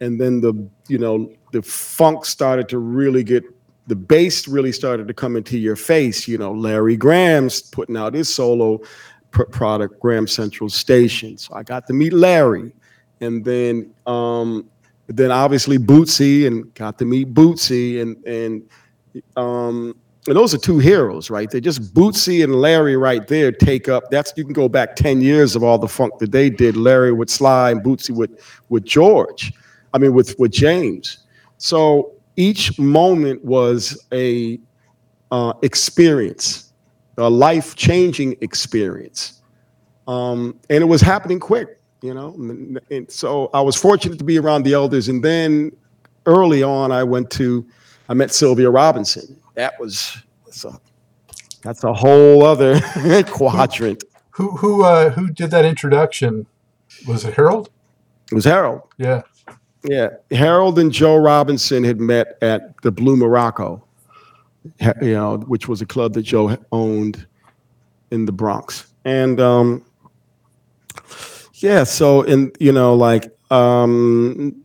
and 0.00 0.20
then 0.20 0.40
the, 0.40 0.54
you 0.88 0.98
know, 0.98 1.30
the 1.52 1.60
funk 1.62 2.24
started 2.24 2.68
to 2.70 2.78
really 2.78 3.24
get 3.24 3.42
the 3.90 3.96
bass 3.96 4.46
really 4.46 4.70
started 4.70 5.08
to 5.08 5.12
come 5.12 5.34
into 5.34 5.58
your 5.58 5.74
face. 5.74 6.28
You 6.28 6.38
know, 6.38 6.52
Larry 6.52 6.96
Graham's 6.96 7.60
putting 7.60 7.96
out 7.96 8.14
his 8.14 8.32
solo 8.32 8.78
pr- 9.32 9.42
product, 9.50 9.98
Graham 9.98 10.28
Central 10.28 10.70
Station. 10.70 11.36
So 11.36 11.54
I 11.56 11.64
got 11.64 11.88
to 11.88 11.92
meet 11.92 12.12
Larry, 12.12 12.72
and 13.20 13.44
then 13.44 13.92
um, 14.06 14.70
then 15.08 15.32
obviously 15.32 15.76
Bootsy 15.76 16.46
and 16.46 16.72
got 16.74 16.98
to 17.00 17.04
meet 17.04 17.34
Bootsy 17.34 18.00
and 18.00 18.16
and 18.24 18.62
um 19.36 19.96
and 20.28 20.36
those 20.36 20.54
are 20.54 20.58
two 20.58 20.78
heroes, 20.78 21.30
right? 21.30 21.50
They're 21.50 21.60
just 21.60 21.92
Bootsy 21.92 22.44
and 22.44 22.54
Larry 22.54 22.96
right 22.96 23.26
there 23.26 23.50
take 23.50 23.88
up. 23.88 24.04
That's 24.08 24.32
you 24.36 24.44
can 24.44 24.52
go 24.52 24.68
back 24.68 24.94
10 24.94 25.20
years 25.20 25.56
of 25.56 25.64
all 25.64 25.78
the 25.78 25.88
funk 25.88 26.18
that 26.18 26.30
they 26.30 26.48
did. 26.48 26.76
Larry 26.76 27.10
with 27.10 27.28
Sly 27.28 27.72
and 27.72 27.82
Bootsy 27.82 28.14
with 28.14 28.40
with 28.68 28.84
George. 28.84 29.52
I 29.92 29.98
mean 29.98 30.14
with 30.14 30.38
with 30.38 30.52
James. 30.52 31.26
So 31.58 32.14
each 32.36 32.78
moment 32.78 33.44
was 33.44 34.06
a 34.12 34.58
uh, 35.30 35.52
experience, 35.62 36.72
a 37.18 37.28
life-changing 37.30 38.36
experience. 38.40 39.42
Um, 40.08 40.58
and 40.68 40.82
it 40.82 40.86
was 40.86 41.00
happening 41.00 41.38
quick, 41.38 41.80
you 42.02 42.14
know. 42.14 42.34
And, 42.34 42.80
and 42.90 43.10
so 43.10 43.50
I 43.54 43.60
was 43.60 43.76
fortunate 43.76 44.18
to 44.18 44.24
be 44.24 44.38
around 44.38 44.64
the 44.64 44.74
elders. 44.74 45.08
And 45.08 45.22
then 45.22 45.72
early 46.26 46.62
on, 46.62 46.90
I 46.92 47.04
went 47.04 47.30
to, 47.32 47.66
I 48.08 48.14
met 48.14 48.32
Sylvia 48.32 48.70
Robinson. 48.70 49.40
That 49.54 49.78
was 49.78 50.16
that's 50.46 50.64
a, 50.64 50.80
that's 51.62 51.84
a 51.84 51.92
whole 51.92 52.44
other 52.44 52.80
quadrant. 53.28 54.02
Who 54.30 54.56
who 54.56 54.84
uh, 54.84 55.10
who 55.10 55.30
did 55.30 55.50
that 55.50 55.64
introduction? 55.64 56.46
Was 57.06 57.24
it 57.24 57.34
Harold? 57.34 57.70
It 58.30 58.34
was 58.34 58.44
Harold. 58.44 58.82
Yeah. 58.96 59.22
Yeah, 59.82 60.10
Harold 60.30 60.78
and 60.78 60.92
Joe 60.92 61.16
Robinson 61.16 61.84
had 61.84 62.00
met 62.00 62.36
at 62.42 62.80
the 62.82 62.90
Blue 62.90 63.16
Morocco, 63.16 63.82
you 65.00 65.14
know, 65.14 65.38
which 65.38 65.68
was 65.68 65.80
a 65.80 65.86
club 65.86 66.12
that 66.14 66.22
Joe 66.22 66.56
owned 66.70 67.26
in 68.10 68.26
the 68.26 68.32
Bronx. 68.32 68.92
And 69.04 69.40
um, 69.40 69.84
yeah, 71.54 71.84
so 71.84 72.22
in 72.22 72.52
you 72.60 72.72
know, 72.72 72.94
like 72.94 73.34
um, 73.50 74.62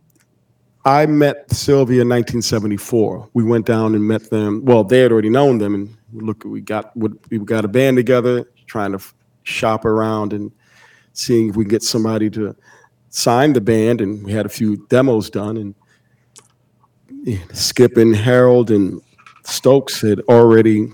I 0.84 1.06
met 1.06 1.50
Sylvia 1.50 2.02
in 2.02 2.08
1974. 2.08 3.30
We 3.32 3.42
went 3.42 3.66
down 3.66 3.94
and 3.94 4.06
met 4.06 4.30
them. 4.30 4.64
Well, 4.64 4.84
they 4.84 5.00
had 5.00 5.12
already 5.12 5.30
known 5.30 5.58
them, 5.58 5.74
and 5.74 5.96
look, 6.12 6.44
we 6.44 6.60
got 6.60 6.96
we 6.96 7.38
got 7.38 7.64
a 7.64 7.68
band 7.68 7.96
together, 7.96 8.50
trying 8.66 8.92
to 8.92 9.02
shop 9.44 9.84
around 9.84 10.32
and 10.32 10.52
seeing 11.12 11.48
if 11.48 11.56
we 11.56 11.64
can 11.64 11.70
get 11.70 11.82
somebody 11.82 12.28
to 12.30 12.54
sign 13.16 13.54
the 13.54 13.60
band, 13.62 14.02
and 14.02 14.22
we 14.22 14.32
had 14.32 14.44
a 14.44 14.50
few 14.50 14.76
demos 14.88 15.30
done. 15.30 15.56
And 17.26 17.40
Skip 17.52 17.96
and 17.96 18.14
Harold 18.14 18.70
and 18.70 19.00
Stokes 19.44 20.02
had 20.02 20.20
already 20.28 20.92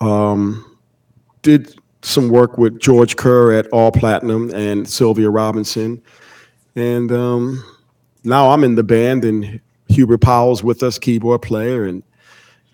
um, 0.00 0.78
did 1.42 1.74
some 2.00 2.30
work 2.30 2.56
with 2.56 2.80
George 2.80 3.16
Kerr 3.16 3.52
at 3.52 3.66
All 3.68 3.92
Platinum 3.92 4.50
and 4.54 4.88
Sylvia 4.88 5.28
Robinson, 5.28 6.02
and 6.76 7.12
um, 7.12 7.62
now 8.24 8.50
I'm 8.50 8.64
in 8.64 8.74
the 8.74 8.82
band, 8.82 9.24
and 9.24 9.60
Hubert 9.88 10.22
Powell's 10.22 10.64
with 10.64 10.82
us, 10.82 10.98
keyboard 10.98 11.42
player, 11.42 11.84
and 11.84 12.02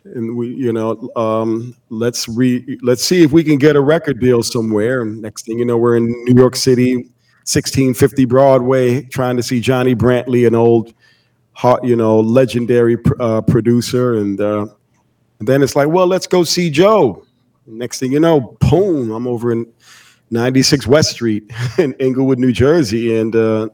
and 0.04 0.36
we, 0.36 0.48
you 0.48 0.72
know, 0.72 1.10
um, 1.16 1.76
let's 1.90 2.28
re 2.28 2.78
let's 2.82 3.04
see 3.04 3.22
if 3.22 3.32
we 3.32 3.44
can 3.44 3.58
get 3.58 3.76
a 3.76 3.80
record 3.80 4.20
deal 4.20 4.42
somewhere. 4.42 5.02
And 5.02 5.20
next 5.20 5.44
thing 5.44 5.58
you 5.58 5.64
know, 5.64 5.76
we're 5.76 5.96
in 5.96 6.06
New 6.24 6.40
York 6.40 6.56
City, 6.56 7.10
1650 7.52 8.26
Broadway, 8.26 9.02
trying 9.02 9.36
to 9.36 9.42
see 9.42 9.60
Johnny 9.60 9.94
Brantley, 9.94 10.46
an 10.46 10.54
old, 10.54 10.94
hot, 11.52 11.82
you 11.84 11.96
know, 11.96 12.20
legendary 12.20 12.96
uh, 13.18 13.40
producer, 13.40 14.14
and 14.14 14.40
uh, 14.40 14.66
and 15.40 15.48
then 15.48 15.62
it's 15.62 15.74
like, 15.74 15.88
well, 15.88 16.06
let's 16.06 16.28
go 16.28 16.44
see 16.44 16.70
Joe. 16.70 17.24
Next 17.66 17.98
thing 17.98 18.12
you 18.12 18.20
know, 18.20 18.56
boom, 18.60 19.10
I'm 19.10 19.26
over 19.26 19.50
in 19.50 19.66
96 20.30 20.86
West 20.86 21.10
Street 21.10 21.50
in 21.78 21.94
Englewood, 21.94 22.38
New 22.38 22.52
Jersey, 22.52 23.18
and 23.18 23.34
uh, 23.34 23.68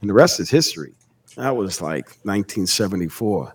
and 0.00 0.08
the 0.08 0.14
rest 0.14 0.40
is 0.40 0.48
history. 0.48 0.94
That 1.36 1.54
was 1.56 1.82
like 1.82 2.06
1974. 2.22 3.54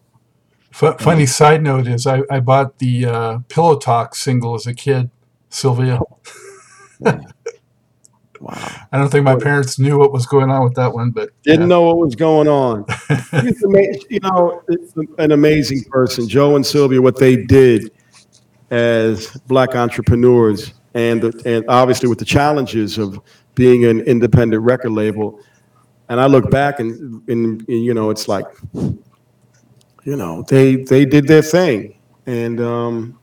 Fu 0.72 0.92
funny 1.00 1.26
side 1.26 1.64
note 1.64 1.88
is 1.88 2.06
I, 2.06 2.22
I 2.30 2.42
bought 2.42 2.78
the 2.78 3.06
uh, 3.06 3.40
Pillow 3.48 3.78
Talk 3.78 4.14
single 4.14 4.54
as 4.54 4.68
a 4.68 4.74
kid, 4.74 5.10
Sylvia. 5.50 6.00
Wow. 8.40 8.56
I 8.92 8.98
don't 8.98 9.10
think 9.10 9.26
my 9.26 9.36
parents 9.36 9.80
knew 9.80 9.98
what 9.98 10.14
was 10.14 10.26
going 10.26 10.50
on 10.50 10.64
with 10.64 10.76
that 10.76 10.94
one, 10.94 11.12
but 11.12 11.30
Didn't 11.44 11.62
yeah. 11.62 11.68
know 11.68 11.82
what 11.84 11.98
was 11.98 12.16
going 12.16 12.48
on. 12.48 12.86
He's 13.42 13.64
ama- 13.64 13.98
you 14.10 14.20
know, 14.22 14.64
it's 14.70 14.94
an 15.18 15.32
amazing 15.32 15.84
person. 15.86 16.28
Joe 16.28 16.56
and 16.56 16.66
Sylvia, 16.66 17.02
what 17.02 17.18
they 17.18 17.36
did 17.36 17.92
as 18.72 19.28
black 19.48 19.76
entrepreneurs, 19.76 20.74
and 20.94 21.24
and 21.46 21.66
obviously 21.68 22.08
with 22.08 22.20
the 22.20 22.26
challenges 22.26 22.98
of 22.98 23.20
being 23.56 23.86
an 23.86 24.02
independent 24.02 24.64
record 24.64 24.92
label. 24.92 25.40
And 26.08 26.20
I 26.20 26.26
look 26.26 26.50
back 26.50 26.80
and, 26.80 27.22
and, 27.30 27.68
and 27.68 27.86
you 27.86 27.94
know, 27.94 28.10
it's 28.10 28.28
like, 28.28 28.46
you 28.74 30.16
know, 30.16 30.44
they 30.44 30.78
they 30.78 31.06
did 31.06 31.28
their 31.28 31.42
thing, 31.42 32.00
and 32.26 32.62
um, 32.62 33.19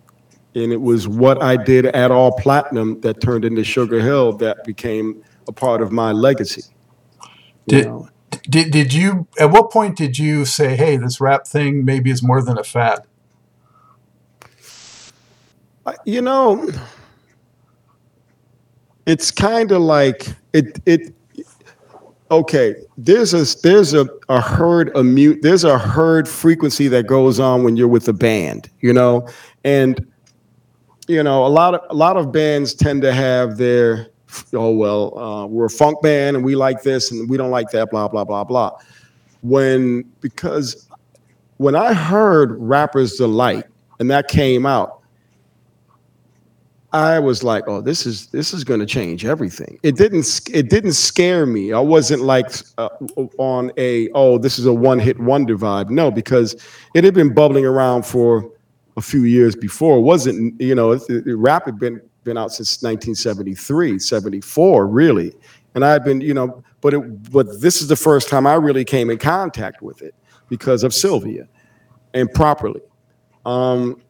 and 0.56 0.72
it 0.72 0.80
was 0.80 1.06
what 1.06 1.42
I 1.42 1.56
did 1.56 1.86
at 1.86 2.10
All 2.10 2.32
Platinum 2.32 3.00
that 3.02 3.20
turned 3.20 3.44
into 3.44 3.62
Sugar 3.62 4.00
Hill 4.00 4.32
that 4.38 4.64
became 4.64 5.22
a 5.46 5.52
part 5.52 5.82
of 5.82 5.92
my 5.92 6.12
legacy. 6.12 6.62
you 7.66 7.78
Did- 7.78 7.86
know. 7.86 8.08
Did 8.50 8.70
did 8.70 8.92
you 8.92 9.26
at 9.40 9.50
what 9.50 9.70
point 9.70 9.96
did 9.96 10.18
you 10.18 10.44
say, 10.44 10.76
"Hey, 10.76 10.96
this 10.96 11.20
rap 11.20 11.46
thing 11.46 11.84
maybe 11.84 12.10
is 12.10 12.22
more 12.22 12.42
than 12.42 12.58
a 12.58 12.64
fad"? 12.64 13.00
I- 15.84 15.94
You 16.04 16.22
know, 16.22 16.68
it's 19.06 19.30
kind 19.30 19.70
of 19.72 19.80
like 19.82 20.26
it. 20.52 20.80
It 20.86 21.14
okay. 22.30 22.74
There's 22.98 23.32
a 23.34 23.44
there's 23.62 23.94
a, 23.94 24.06
a 24.28 24.40
herd 24.40 24.90
a 24.96 25.02
mute. 25.04 25.38
There's 25.42 25.64
a 25.64 25.78
herd 25.78 26.28
frequency 26.28 26.88
that 26.88 27.06
goes 27.06 27.38
on 27.40 27.62
when 27.62 27.76
you're 27.76 27.88
with 27.88 28.08
a 28.08 28.12
band. 28.12 28.68
You 28.80 28.92
know, 28.92 29.28
and 29.64 30.04
you 31.08 31.22
know 31.22 31.46
a 31.46 31.48
lot 31.48 31.74
of 31.74 31.80
a 31.90 31.94
lot 31.94 32.16
of 32.16 32.32
bands 32.32 32.74
tend 32.74 33.02
to 33.02 33.12
have 33.12 33.56
their 33.56 34.08
oh 34.54 34.70
well 34.70 35.18
uh, 35.18 35.46
we're 35.46 35.66
a 35.66 35.70
funk 35.70 36.00
band 36.02 36.36
and 36.36 36.44
we 36.44 36.56
like 36.56 36.82
this 36.82 37.10
and 37.10 37.28
we 37.28 37.36
don't 37.36 37.50
like 37.50 37.70
that 37.70 37.90
blah 37.90 38.08
blah 38.08 38.24
blah 38.24 38.44
blah. 38.44 38.70
When 39.42 40.02
because 40.20 40.88
when 41.58 41.74
I 41.74 41.92
heard 41.94 42.56
Rappers 42.58 43.16
Delight 43.16 43.64
and 43.98 44.10
that 44.10 44.28
came 44.28 44.66
out. 44.66 44.92
I 46.92 47.18
was 47.18 47.42
like, 47.42 47.64
"Oh, 47.66 47.82
this 47.82 48.06
is 48.06 48.28
this 48.28 48.54
is 48.54 48.64
going 48.64 48.80
to 48.80 48.86
change 48.86 49.26
everything." 49.26 49.78
It 49.82 49.96
didn't 49.96 50.40
it 50.52 50.70
didn't 50.70 50.92
scare 50.92 51.44
me. 51.44 51.72
I 51.72 51.80
wasn't 51.80 52.22
like 52.22 52.46
uh, 52.78 52.88
on 53.38 53.70
a 53.76 54.08
"Oh, 54.14 54.38
this 54.38 54.58
is 54.58 54.64
a 54.64 54.72
one-hit 54.72 55.18
wonder" 55.18 55.58
vibe. 55.58 55.90
No, 55.90 56.10
because 56.10 56.56
it 56.94 57.04
had 57.04 57.12
been 57.12 57.34
bubbling 57.34 57.66
around 57.66 58.06
for 58.06 58.50
a 58.96 59.02
few 59.02 59.24
years 59.24 59.54
before. 59.54 59.98
It 59.98 60.02
wasn't 60.02 60.60
you 60.60 60.74
know, 60.74 60.98
rap 61.26 61.66
had 61.66 61.78
been 61.78 62.00
been 62.24 62.36
out 62.36 62.52
since 62.52 62.82
1973, 62.82 63.98
74, 63.98 64.86
really. 64.86 65.32
And 65.74 65.84
I'd 65.84 66.04
been, 66.04 66.20
you 66.20 66.34
know, 66.34 66.62
but 66.80 66.94
it 66.94 67.30
but 67.30 67.60
this 67.60 67.80
is 67.80 67.88
the 67.88 67.96
first 67.96 68.28
time 68.28 68.46
I 68.46 68.54
really 68.54 68.84
came 68.84 69.10
in 69.10 69.18
contact 69.18 69.82
with 69.82 70.02
it 70.02 70.14
because 70.48 70.82
of 70.82 70.92
Sylvia 70.94 71.46
and 72.14 72.30
properly. 72.32 72.80
Um, 73.44 74.02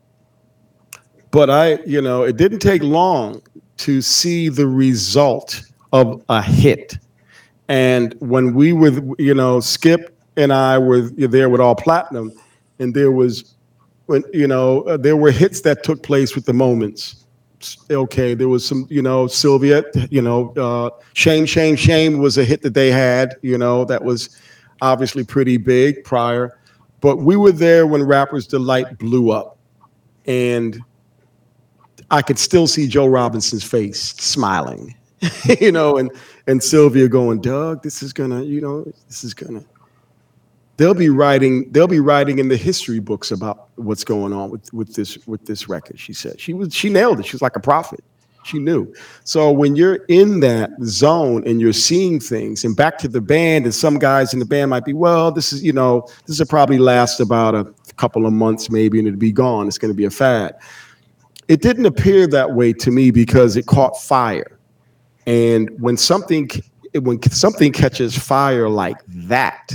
but 1.30 1.50
I, 1.50 1.78
you 1.84 2.00
know, 2.00 2.22
it 2.22 2.36
didn't 2.36 2.60
take 2.60 2.82
long 2.82 3.42
to 3.78 4.00
see 4.00 4.48
the 4.48 4.66
result 4.66 5.62
of 5.92 6.22
a 6.28 6.42
hit. 6.42 6.98
And 7.68 8.14
when 8.20 8.54
we 8.54 8.72
were, 8.72 8.92
you 9.18 9.34
know, 9.34 9.60
Skip 9.60 10.16
and 10.36 10.52
I 10.52 10.78
were 10.78 11.02
there 11.02 11.48
with 11.48 11.60
All 11.60 11.74
Platinum, 11.74 12.32
and 12.78 12.94
there 12.94 13.10
was, 13.10 13.55
when 14.06 14.24
you 14.32 14.46
know, 14.46 14.82
uh, 14.82 14.96
there 14.96 15.16
were 15.16 15.30
hits 15.30 15.60
that 15.62 15.82
took 15.82 16.02
place 16.02 16.34
with 16.34 16.46
the 16.46 16.52
moments. 16.52 17.24
Okay, 17.90 18.34
there 18.34 18.48
was 18.48 18.66
some, 18.66 18.86
you 18.90 19.02
know, 19.02 19.26
Sylvia, 19.26 19.82
you 20.10 20.22
know, 20.22 20.52
uh, 20.56 20.90
Shame, 21.14 21.46
Shame, 21.46 21.74
Shame 21.74 22.18
was 22.18 22.38
a 22.38 22.44
hit 22.44 22.62
that 22.62 22.74
they 22.74 22.90
had, 22.90 23.34
you 23.42 23.56
know, 23.56 23.84
that 23.86 24.04
was 24.04 24.38
obviously 24.82 25.24
pretty 25.24 25.56
big 25.56 26.04
prior. 26.04 26.58
But 27.00 27.16
we 27.16 27.34
were 27.36 27.52
there 27.52 27.86
when 27.86 28.02
Rappers 28.02 28.46
Delight 28.46 28.98
blew 28.98 29.30
up. 29.30 29.58
And 30.26 30.80
I 32.10 32.22
could 32.22 32.38
still 32.38 32.66
see 32.66 32.86
Joe 32.86 33.06
Robinson's 33.06 33.64
face 33.64 34.00
smiling, 34.00 34.94
you 35.60 35.72
know, 35.72 35.96
and 35.96 36.10
and 36.46 36.62
Sylvia 36.62 37.08
going, 37.08 37.40
Doug, 37.40 37.82
this 37.82 38.02
is 38.02 38.12
gonna, 38.12 38.42
you 38.42 38.60
know, 38.60 38.84
this 39.08 39.24
is 39.24 39.34
gonna. 39.34 39.64
They'll 40.76 40.94
be 40.94 41.08
writing. 41.08 41.70
They'll 41.72 41.86
be 41.86 42.00
writing 42.00 42.38
in 42.38 42.48
the 42.48 42.56
history 42.56 42.98
books 42.98 43.30
about 43.30 43.70
what's 43.76 44.04
going 44.04 44.32
on 44.32 44.50
with 44.50 44.72
with 44.72 44.94
this 44.94 45.18
with 45.26 45.46
this 45.46 45.68
record. 45.68 45.98
She 45.98 46.12
said 46.12 46.40
she 46.40 46.52
was 46.52 46.74
she 46.74 46.88
nailed 46.88 47.20
it. 47.20 47.26
She 47.26 47.32
was 47.32 47.42
like 47.42 47.56
a 47.56 47.60
prophet. 47.60 48.02
She 48.44 48.60
knew. 48.60 48.94
So 49.24 49.50
when 49.50 49.74
you're 49.74 50.04
in 50.06 50.38
that 50.40 50.70
zone 50.84 51.42
and 51.46 51.60
you're 51.60 51.72
seeing 51.72 52.20
things, 52.20 52.64
and 52.64 52.76
back 52.76 52.96
to 52.98 53.08
the 53.08 53.20
band, 53.20 53.64
and 53.64 53.74
some 53.74 53.98
guys 53.98 54.32
in 54.32 54.38
the 54.38 54.44
band 54.44 54.70
might 54.70 54.84
be, 54.84 54.92
well, 54.92 55.32
this 55.32 55.52
is 55.52 55.64
you 55.64 55.72
know, 55.72 56.06
this 56.26 56.38
will 56.38 56.46
probably 56.46 56.78
last 56.78 57.18
about 57.18 57.54
a 57.54 57.64
couple 57.96 58.24
of 58.24 58.32
months 58.32 58.70
maybe, 58.70 58.98
and 58.98 59.08
it'll 59.08 59.18
be 59.18 59.32
gone. 59.32 59.66
It's 59.66 59.78
going 59.78 59.92
to 59.92 59.96
be 59.96 60.04
a 60.04 60.10
fad 60.10 60.56
it 61.48 61.62
didn't 61.62 61.86
appear 61.86 62.26
that 62.26 62.54
way 62.54 62.72
to 62.72 62.90
me 62.90 63.12
because 63.12 63.56
it 63.56 63.66
caught 63.66 63.96
fire 64.02 64.56
and 65.26 65.68
when 65.80 65.96
something 65.96 66.48
when 66.94 67.20
something 67.30 67.72
catches 67.72 68.16
fire 68.16 68.68
like 68.68 68.96
that, 69.08 69.72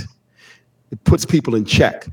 it 0.92 1.02
puts 1.04 1.24
people 1.24 1.56
in 1.56 1.64
check. 1.64 2.06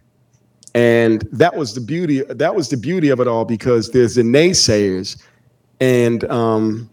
And 0.73 1.21
that 1.31 1.55
was 1.55 1.75
the 1.75 1.81
beauty. 1.81 2.23
That 2.29 2.55
was 2.55 2.69
the 2.69 2.77
beauty 2.77 3.09
of 3.09 3.19
it 3.19 3.27
all 3.27 3.45
because 3.45 3.91
there's 3.91 4.15
the 4.15 4.21
naysayers, 4.21 5.21
and 5.81 6.23
um, 6.31 6.89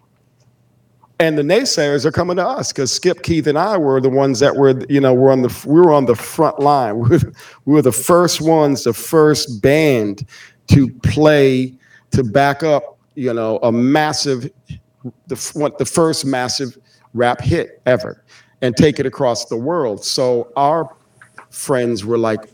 and 1.20 1.36
the 1.36 1.42
naysayers 1.42 2.04
are 2.04 2.10
coming 2.10 2.36
to 2.36 2.46
us 2.46 2.72
because 2.72 2.90
Skip, 2.90 3.22
Keith, 3.22 3.46
and 3.46 3.58
I 3.58 3.76
were 3.76 4.00
the 4.00 4.08
ones 4.08 4.40
that 4.40 4.56
were, 4.56 4.82
you 4.88 5.00
know, 5.00 5.12
we're 5.14 5.30
on 5.30 5.42
the 5.42 5.64
we 5.66 5.80
were 5.80 5.92
on 5.92 6.06
the 6.06 6.16
front 6.16 6.58
line. 6.58 6.98
We 7.00 7.08
were, 7.10 7.32
we 7.66 7.74
were 7.74 7.82
the 7.82 7.92
first 7.92 8.40
ones, 8.40 8.84
the 8.84 8.94
first 8.94 9.62
band 9.62 10.26
to 10.68 10.88
play 11.02 11.74
to 12.12 12.24
back 12.24 12.62
up, 12.62 12.98
you 13.14 13.32
know, 13.32 13.58
a 13.62 13.70
massive, 13.70 14.50
the 15.26 15.50
what 15.52 15.76
the 15.76 15.84
first 15.84 16.24
massive 16.24 16.78
rap 17.12 17.42
hit 17.42 17.82
ever, 17.84 18.24
and 18.62 18.74
take 18.74 18.98
it 18.98 19.04
across 19.04 19.44
the 19.44 19.56
world. 19.56 20.02
So 20.02 20.50
our 20.56 20.96
friends 21.56 22.04
were 22.04 22.18
like, 22.18 22.48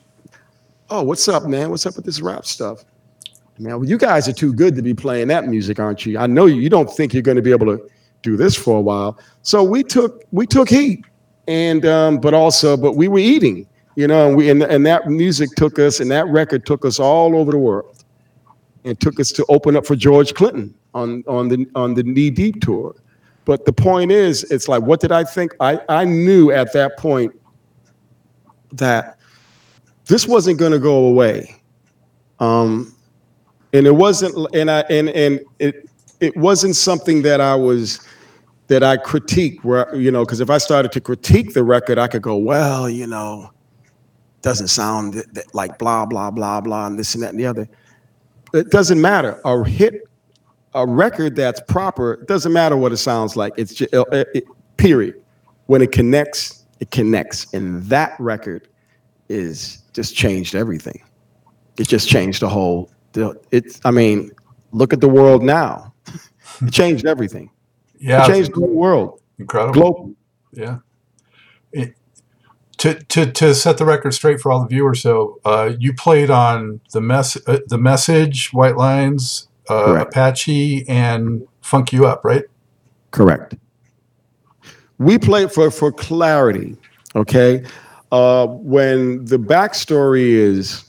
"Oh, 0.88 1.03
what's 1.03 1.29
up, 1.29 1.45
man? 1.45 1.71
What's 1.71 1.87
up 1.87 1.97
with 1.97 2.05
this 2.05 2.21
rap 2.21 2.47
stuff?" 2.47 2.85
Man, 3.59 3.79
well, 3.81 3.88
you 3.88 3.99
guys 3.99 4.29
are 4.29 4.33
too 4.33 4.53
good 4.53 4.75
to 4.77 4.83
be 4.83 4.95
playing 4.95 5.29
that 5.29 5.47
music, 5.47 5.79
aren't 5.79 6.07
you? 6.07 6.19
I 6.19 6.27
know 6.27 6.47
you. 6.47 6.61
You 6.61 6.71
don't 6.71 6.91
think 6.91 7.12
you're 7.12 7.23
going 7.23 7.37
to 7.37 7.43
be 7.43 7.51
able 7.51 7.67
to 7.67 7.91
do 8.23 8.37
this 8.37 8.57
for 8.57 8.79
a 8.79 8.81
while. 8.81 9.19
So 9.43 9.62
we 9.62 9.83
took 9.83 10.25
we 10.31 10.47
took 10.47 10.69
heat, 10.69 11.05
and 11.49 11.85
um, 11.85 12.19
but 12.19 12.33
also 12.33 12.77
but 12.77 12.93
we 12.97 13.09
were 13.09 13.19
eating, 13.19 13.67
you 13.97 14.07
know, 14.07 14.29
and 14.29 14.37
we 14.37 14.49
and, 14.49 14.62
and 14.62 14.87
that 14.87 15.09
music 15.09 15.51
took 15.57 15.79
us 15.79 16.01
and 16.01 16.11
that 16.11 16.27
record 16.29 16.65
took 16.65 16.85
us 16.85 16.99
all 16.99 17.37
over 17.37 17.51
the 17.51 17.59
world, 17.59 18.05
and 18.85 18.99
took 19.01 19.21
us 19.21 19.33
to 19.33 19.45
open 19.49 19.77
up 19.77 19.85
for 19.85 19.97
George 19.97 20.33
Clinton 20.35 20.75
on 20.95 21.23
on 21.27 21.49
the 21.49 21.67
on 21.75 21.95
the 21.95 22.05
Knee 22.05 22.31
Deep 22.31 22.61
tour. 22.61 22.95
But 23.45 23.65
the 23.65 23.73
point 23.73 24.12
is, 24.12 24.45
it's 24.45 24.69
like, 24.69 24.83
what 24.83 25.01
did 25.01 25.12
I 25.12 25.25
think? 25.25 25.55
I 25.61 25.81
I 25.88 26.05
knew 26.05 26.53
at 26.53 26.73
that 26.73 26.97
point 26.97 27.33
that 28.73 29.19
this 30.07 30.27
wasn't 30.27 30.59
going 30.59 30.73
to 30.73 30.79
go 30.79 31.07
away. 31.07 31.57
Um, 32.41 32.95
and 33.73 33.87
it 33.87 33.95
wasn't 33.95 34.35
and 34.55 34.71
i 34.71 34.81
and 34.91 35.09
and 35.11 35.41
it 35.59 35.89
it 36.21 36.37
wasn't 36.37 36.77
something 36.77 37.23
that 37.23 37.41
i 37.41 37.55
was 37.55 38.07
that 38.73 38.83
I 38.83 38.97
critique 38.97 39.63
where 39.65 39.95
you 39.95 40.11
know 40.11 40.25
because 40.25 40.41
if 40.41 40.49
I 40.49 40.57
started 40.57 40.93
to 40.93 41.01
critique 41.01 41.53
the 41.53 41.63
record, 41.63 41.99
I 41.99 42.09
could 42.09 42.23
go, 42.23 42.37
well, 42.37 42.89
you 42.89 43.07
know, 43.07 43.51
doesn't 44.41 44.69
sound 44.69 45.13
th- 45.13 45.27
th- 45.35 45.47
like 45.53 45.79
blah 45.79 46.07
blah 46.07 46.31
blah 46.31 46.63
blah 46.63 46.87
and 46.87 46.99
this 46.99 47.15
and 47.15 47.23
that 47.23 47.31
and 47.31 47.39
the 47.39 47.45
other. 47.45 47.69
It 48.55 48.71
doesn't 48.71 48.99
matter. 48.99 49.39
A 49.45 49.63
hit, 49.65 50.03
a 50.73 50.87
record 50.87 51.37
that's 51.37 51.61
proper, 51.69 52.25
doesn't 52.25 52.53
matter 52.53 52.77
what 52.77 52.93
it 52.93 52.97
sounds 52.97 53.37
like. 53.37 53.53
It's 53.59 53.75
just, 53.75 53.93
it, 53.93 54.29
it, 54.35 54.45
period. 54.79 55.23
When 55.67 55.83
it 55.83 55.93
connects, 55.93 56.62
it 56.83 56.90
connects, 56.90 57.47
and 57.55 57.81
that 57.85 58.16
record 58.18 58.66
is 59.29 59.85
just 59.92 60.16
changed 60.16 60.57
everything. 60.57 61.01
It 61.79 61.87
just 61.87 62.09
changed 62.09 62.42
the 62.42 62.49
whole. 62.49 62.90
It's. 63.53 63.81
I 63.85 63.92
mean, 63.92 64.33
look 64.73 64.92
at 64.92 65.01
the 65.01 65.09
world 65.09 65.45
now. 65.45 65.95
It 66.61 66.73
changed 66.73 67.07
everything. 67.07 67.51
Yeah, 67.99 68.25
it 68.25 68.29
changed 68.29 68.53
the 68.53 68.61
whole 68.61 68.75
world. 68.75 69.23
Incredible. 69.38 69.73
Global. 69.73 70.14
Yeah. 70.53 70.79
It, 71.73 71.95
to, 72.77 72.95
to, 72.95 73.33
to 73.33 73.55
set 73.55 73.79
the 73.79 73.87
record 73.87 74.12
straight 74.12 74.38
for 74.38 74.53
all 74.53 74.61
the 74.61 74.66
viewers, 74.66 75.01
so 75.01 75.40
uh, 75.45 75.73
you 75.79 75.95
played 75.95 76.31
on 76.31 76.81
the 76.92 77.01
mess 77.01 77.38
uh, 77.47 77.61
the 77.68 77.79
message, 77.79 78.53
White 78.53 78.77
Lines, 78.77 79.49
uh, 79.71 80.05
Apache, 80.07 80.85
and 80.88 81.49
Funk 81.62 81.92
You 81.92 82.07
Up, 82.07 82.23
right? 82.23 82.45
Correct. 83.12 83.55
We 85.03 85.19
played 85.19 85.53
for 85.53 85.71
for 85.71 85.93
clarity. 85.93 86.77
Okay, 87.15 87.65
uh, 88.11 88.47
when 88.47 89.25
the 89.25 89.38
backstory 89.38 90.31
is 90.31 90.85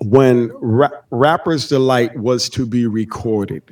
when 0.00 0.50
Ra- 0.60 0.90
Rappers 1.10 1.68
Delight 1.68 2.16
was 2.18 2.50
to 2.50 2.66
be 2.66 2.86
recorded 2.86 3.62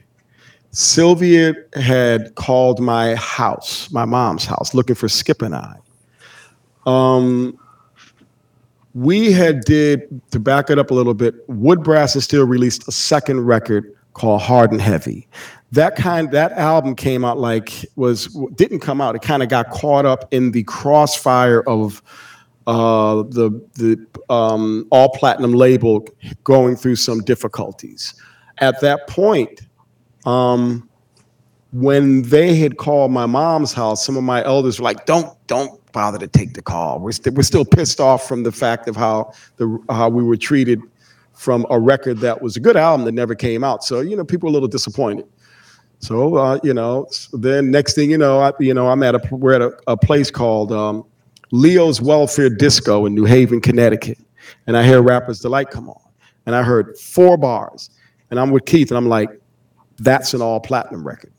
Sylvia 0.75 1.55
had 1.75 2.35
called 2.35 2.81
my 2.81 3.15
house, 3.15 3.89
my 3.93 4.05
mom's 4.05 4.45
house, 4.45 4.75
looking 4.75 4.97
for 4.97 5.09
Skip 5.09 5.41
and 5.41 5.55
I. 5.55 5.77
Um, 6.85 7.57
we 8.93 9.31
had 9.31 9.61
did 9.61 10.21
to 10.33 10.41
back 10.41 10.71
it 10.71 10.79
up 10.81 10.91
a 10.91 10.95
little 10.95 11.15
bit. 11.15 11.37
Wood 11.49 11.85
Brass 11.85 12.17
and 12.17 12.25
Steel 12.25 12.45
released 12.45 12.89
a 12.89 12.93
second 12.93 13.43
record 13.47 13.95
called 14.15 14.43
Hard 14.43 14.73
and 14.73 14.81
Heavy. 14.83 15.29
That 15.75 15.97
kind 15.97 16.31
that 16.31 16.53
album 16.53 16.95
came 16.95 17.25
out 17.25 17.39
like 17.39 17.87
was 17.97 18.27
didn't 18.55 18.81
come 18.81 19.01
out. 19.01 19.15
It 19.15 19.23
kind 19.23 19.43
of 19.43 19.49
got 19.49 19.71
caught 19.71 20.07
up 20.07 20.33
in 20.33 20.53
the 20.53 20.63
crossfire 20.65 21.63
of 21.63 22.03
uh, 22.67 23.23
the 23.25 23.51
the 23.75 24.07
um, 24.33 24.87
all 24.91 25.11
platinum 25.11 25.53
label 25.53 26.07
going 26.45 26.77
through 26.77 26.97
some 26.97 27.21
difficulties. 27.21 28.15
At 28.59 28.81
that 28.81 29.09
point, 29.09 29.63
um, 30.25 30.89
when 31.73 32.23
they 32.23 32.55
had 32.55 32.77
called 32.77 33.11
my 33.11 33.27
mom's 33.27 33.73
house, 33.73 34.05
some 34.05 34.17
of 34.17 34.23
my 34.23 34.45
elders 34.45 34.79
were 34.79 34.85
like, 34.85 35.07
"Don't, 35.07 35.35
don't 35.47 35.81
bother 35.93 36.19
to 36.19 36.27
take 36.27 36.53
the 36.53 36.61
call. 36.61 36.99
We're, 36.99 37.07
we 37.07 37.13
st- 37.13 37.35
we're 37.35 37.43
still 37.43 37.65
pissed 37.65 38.01
off 38.01 38.29
from 38.29 38.43
the 38.43 38.53
fact 38.53 38.87
of 38.87 38.97
how 38.97 39.33
the 39.57 39.79
how 39.89 40.11
we 40.11 40.23
were 40.23 40.37
treated 40.37 40.83
from 41.33 41.67
a 41.71 41.81
record 41.81 42.19
that 42.19 42.43
was 42.43 42.57
a 42.57 42.61
good 42.61 42.77
album 42.77 43.07
that 43.07 43.13
never 43.13 43.35
came 43.35 43.65
out. 43.65 43.83
So 43.83 44.01
you 44.01 44.15
know, 44.15 44.25
people 44.25 44.49
were 44.49 44.51
a 44.51 44.53
little 44.53 44.69
disappointed. 44.69 45.27
So 46.05 46.37
uh, 46.37 46.59
you 46.63 46.75
know, 46.75 47.07
then 47.33 47.71
next 47.71 47.95
thing 47.95 48.11
you 48.11 48.19
know, 48.19 48.39
I, 48.39 48.53
you 48.61 48.75
know, 48.75 48.89
I'm 48.89 49.03
at 49.03 49.15
a 49.15 49.35
we're 49.35 49.55
at 49.55 49.63
a, 49.63 49.73
a 49.87 49.97
place 49.97 50.31
called 50.31 50.71
um, 50.71 51.03
Leo's 51.51 52.03
Welfare 52.03 52.51
Disco 52.51 53.07
in 53.07 53.15
New 53.15 53.25
Haven, 53.25 53.59
Connecticut, 53.59 54.19
and 54.67 54.77
I 54.77 54.85
hear 54.85 55.01
Rappers 55.01 55.41
Delight 55.41 55.71
come 55.71 55.89
on, 55.89 56.03
and 56.45 56.55
I 56.55 56.63
heard 56.63 56.99
four 56.99 57.39
bars, 57.39 57.89
and 58.31 58.39
I'm 58.39 58.51
with 58.51 58.67
Keith, 58.67 58.91
and 58.91 58.99
I'm 58.99 59.09
like, 59.09 59.31
that's 59.97 60.35
an 60.35 60.43
all 60.43 60.61
platinum 60.61 61.07
record. 61.07 61.33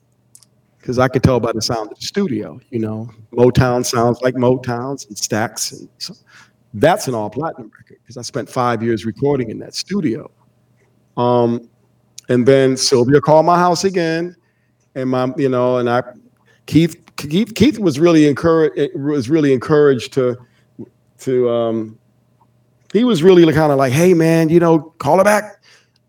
Because 0.79 0.97
I 0.97 1.09
could 1.09 1.21
tell 1.21 1.39
by 1.39 1.51
the 1.51 1.61
sound 1.61 1.91
of 1.91 1.99
the 1.99 2.05
studio, 2.05 2.59
you 2.71 2.79
know, 2.79 3.11
Motown 3.33 3.85
sounds 3.85 4.19
like 4.21 4.33
Motowns 4.33 5.07
and 5.07 5.15
Stax, 5.15 5.79
And 5.79 5.87
so 5.99 6.15
that's 6.73 7.07
an 7.07 7.13
all 7.13 7.29
platinum 7.29 7.71
record 7.77 7.99
because 8.01 8.17
I 8.17 8.23
spent 8.23 8.49
five 8.49 8.81
years 8.81 9.05
recording 9.05 9.51
in 9.51 9.59
that 9.59 9.75
studio. 9.75 10.31
Um, 11.17 11.69
and 12.29 12.47
then 12.47 12.75
Sylvia 12.77 13.21
called 13.21 13.45
my 13.45 13.59
house 13.59 13.83
again, 13.83 14.35
and 14.95 15.09
my, 15.09 15.31
you 15.37 15.49
know, 15.49 15.77
and 15.77 15.89
I, 15.89 16.03
Keith, 16.65 16.99
Keith, 17.17 17.53
Keith 17.55 17.79
was 17.79 17.99
really 17.99 18.27
encouraged. 18.27 18.95
Was 18.95 19.29
really 19.29 19.53
encouraged 19.53 20.13
to, 20.13 20.37
to, 21.19 21.49
um, 21.49 21.99
he 22.93 23.03
was 23.03 23.21
really 23.21 23.51
kind 23.53 23.71
of 23.71 23.77
like, 23.77 23.93
hey 23.93 24.13
man, 24.13 24.49
you 24.49 24.59
know, 24.59 24.93
call 24.99 25.17
her 25.17 25.23
back 25.23 25.55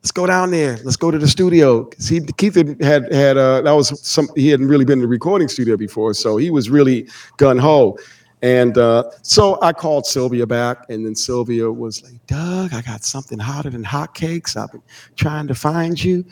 let's 0.07 0.13
go 0.13 0.25
down 0.25 0.53
there. 0.53 0.79
Let's 0.85 0.97
go 0.97 1.11
to 1.11 1.19
the 1.19 1.27
studio. 1.27 1.91
See, 1.99 2.21
Keith 2.37 2.55
had 2.55 2.81
had 3.11 3.37
uh, 3.37 3.63
that 3.63 3.73
was 3.73 4.01
some. 4.07 4.29
He 4.37 4.51
hadn't 4.51 4.69
really 4.69 4.85
been 4.85 5.01
in 5.01 5.03
the 5.03 5.09
recording 5.09 5.49
studio 5.49 5.77
before, 5.77 6.15
so 6.15 6.37
he 6.37 6.49
was 6.49 6.71
really 6.71 7.09
gun 7.39 7.59
ho. 7.59 7.99
And 8.41 8.79
uh, 8.79 9.11
so 9.23 9.59
I 9.63 9.73
called 9.73 10.07
Sylvia 10.07 10.47
back, 10.47 10.79
and 10.91 11.05
then 11.05 11.17
Sylvia 11.17 11.73
was 11.73 12.05
like, 12.05 12.25
"Doug, 12.29 12.73
I 12.73 12.83
got 12.83 13.03
something 13.03 13.41
hotter 13.41 13.71
than 13.71 13.83
hotcakes. 13.83 14.57
I've 14.57 14.71
been 14.71 14.83
trying 15.17 15.49
to 15.49 15.57
find 15.57 16.03
you, 16.03 16.25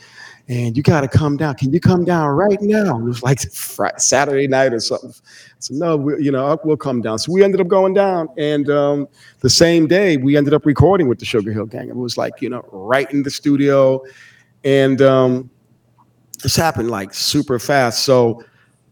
and 0.49 0.77
you 0.77 0.83
got 0.83 1.01
to 1.01 1.09
come 1.09 1.37
down. 1.37 1.55
Can 1.55 1.73
you 1.73 1.81
come 1.81 2.05
down 2.05 2.29
right 2.29 2.61
now?" 2.61 2.99
it 2.99 3.03
was 3.03 3.23
like 3.23 3.41
Friday, 3.53 3.95
Saturday 3.99 4.47
night 4.47 4.73
or 4.73 4.81
something. 4.81 5.13
So 5.59 5.75
no, 5.75 5.97
we, 5.97 6.23
you 6.23 6.31
know, 6.31 6.59
we'll 6.65 6.77
come 6.77 7.01
down. 7.01 7.19
So 7.19 7.33
we 7.33 7.43
ended 7.43 7.61
up 7.61 7.69
going 7.69 7.95
down, 7.95 8.29
and 8.37 8.69
um, 8.69 9.09
the 9.41 9.51
same 9.51 9.87
day 9.87 10.17
we 10.17 10.37
ended 10.37 10.55
up 10.55 10.67
recording 10.67 11.09
with 11.09 11.19
the 11.19 11.25
Sugar 11.25 11.53
Hill 11.53 11.67
Gang. 11.67 11.89
It 11.89 11.97
was 11.97 12.17
like 12.17 12.41
you 12.41 12.51
know, 12.51 12.65
right 12.73 13.11
in 13.11 13.23
the 13.23 13.31
studio, 13.31 14.03
and 14.65 15.01
um, 15.01 15.51
this 16.43 16.57
happened 16.57 16.91
like 16.91 17.15
super 17.15 17.59
fast. 17.59 18.05
So 18.05 18.45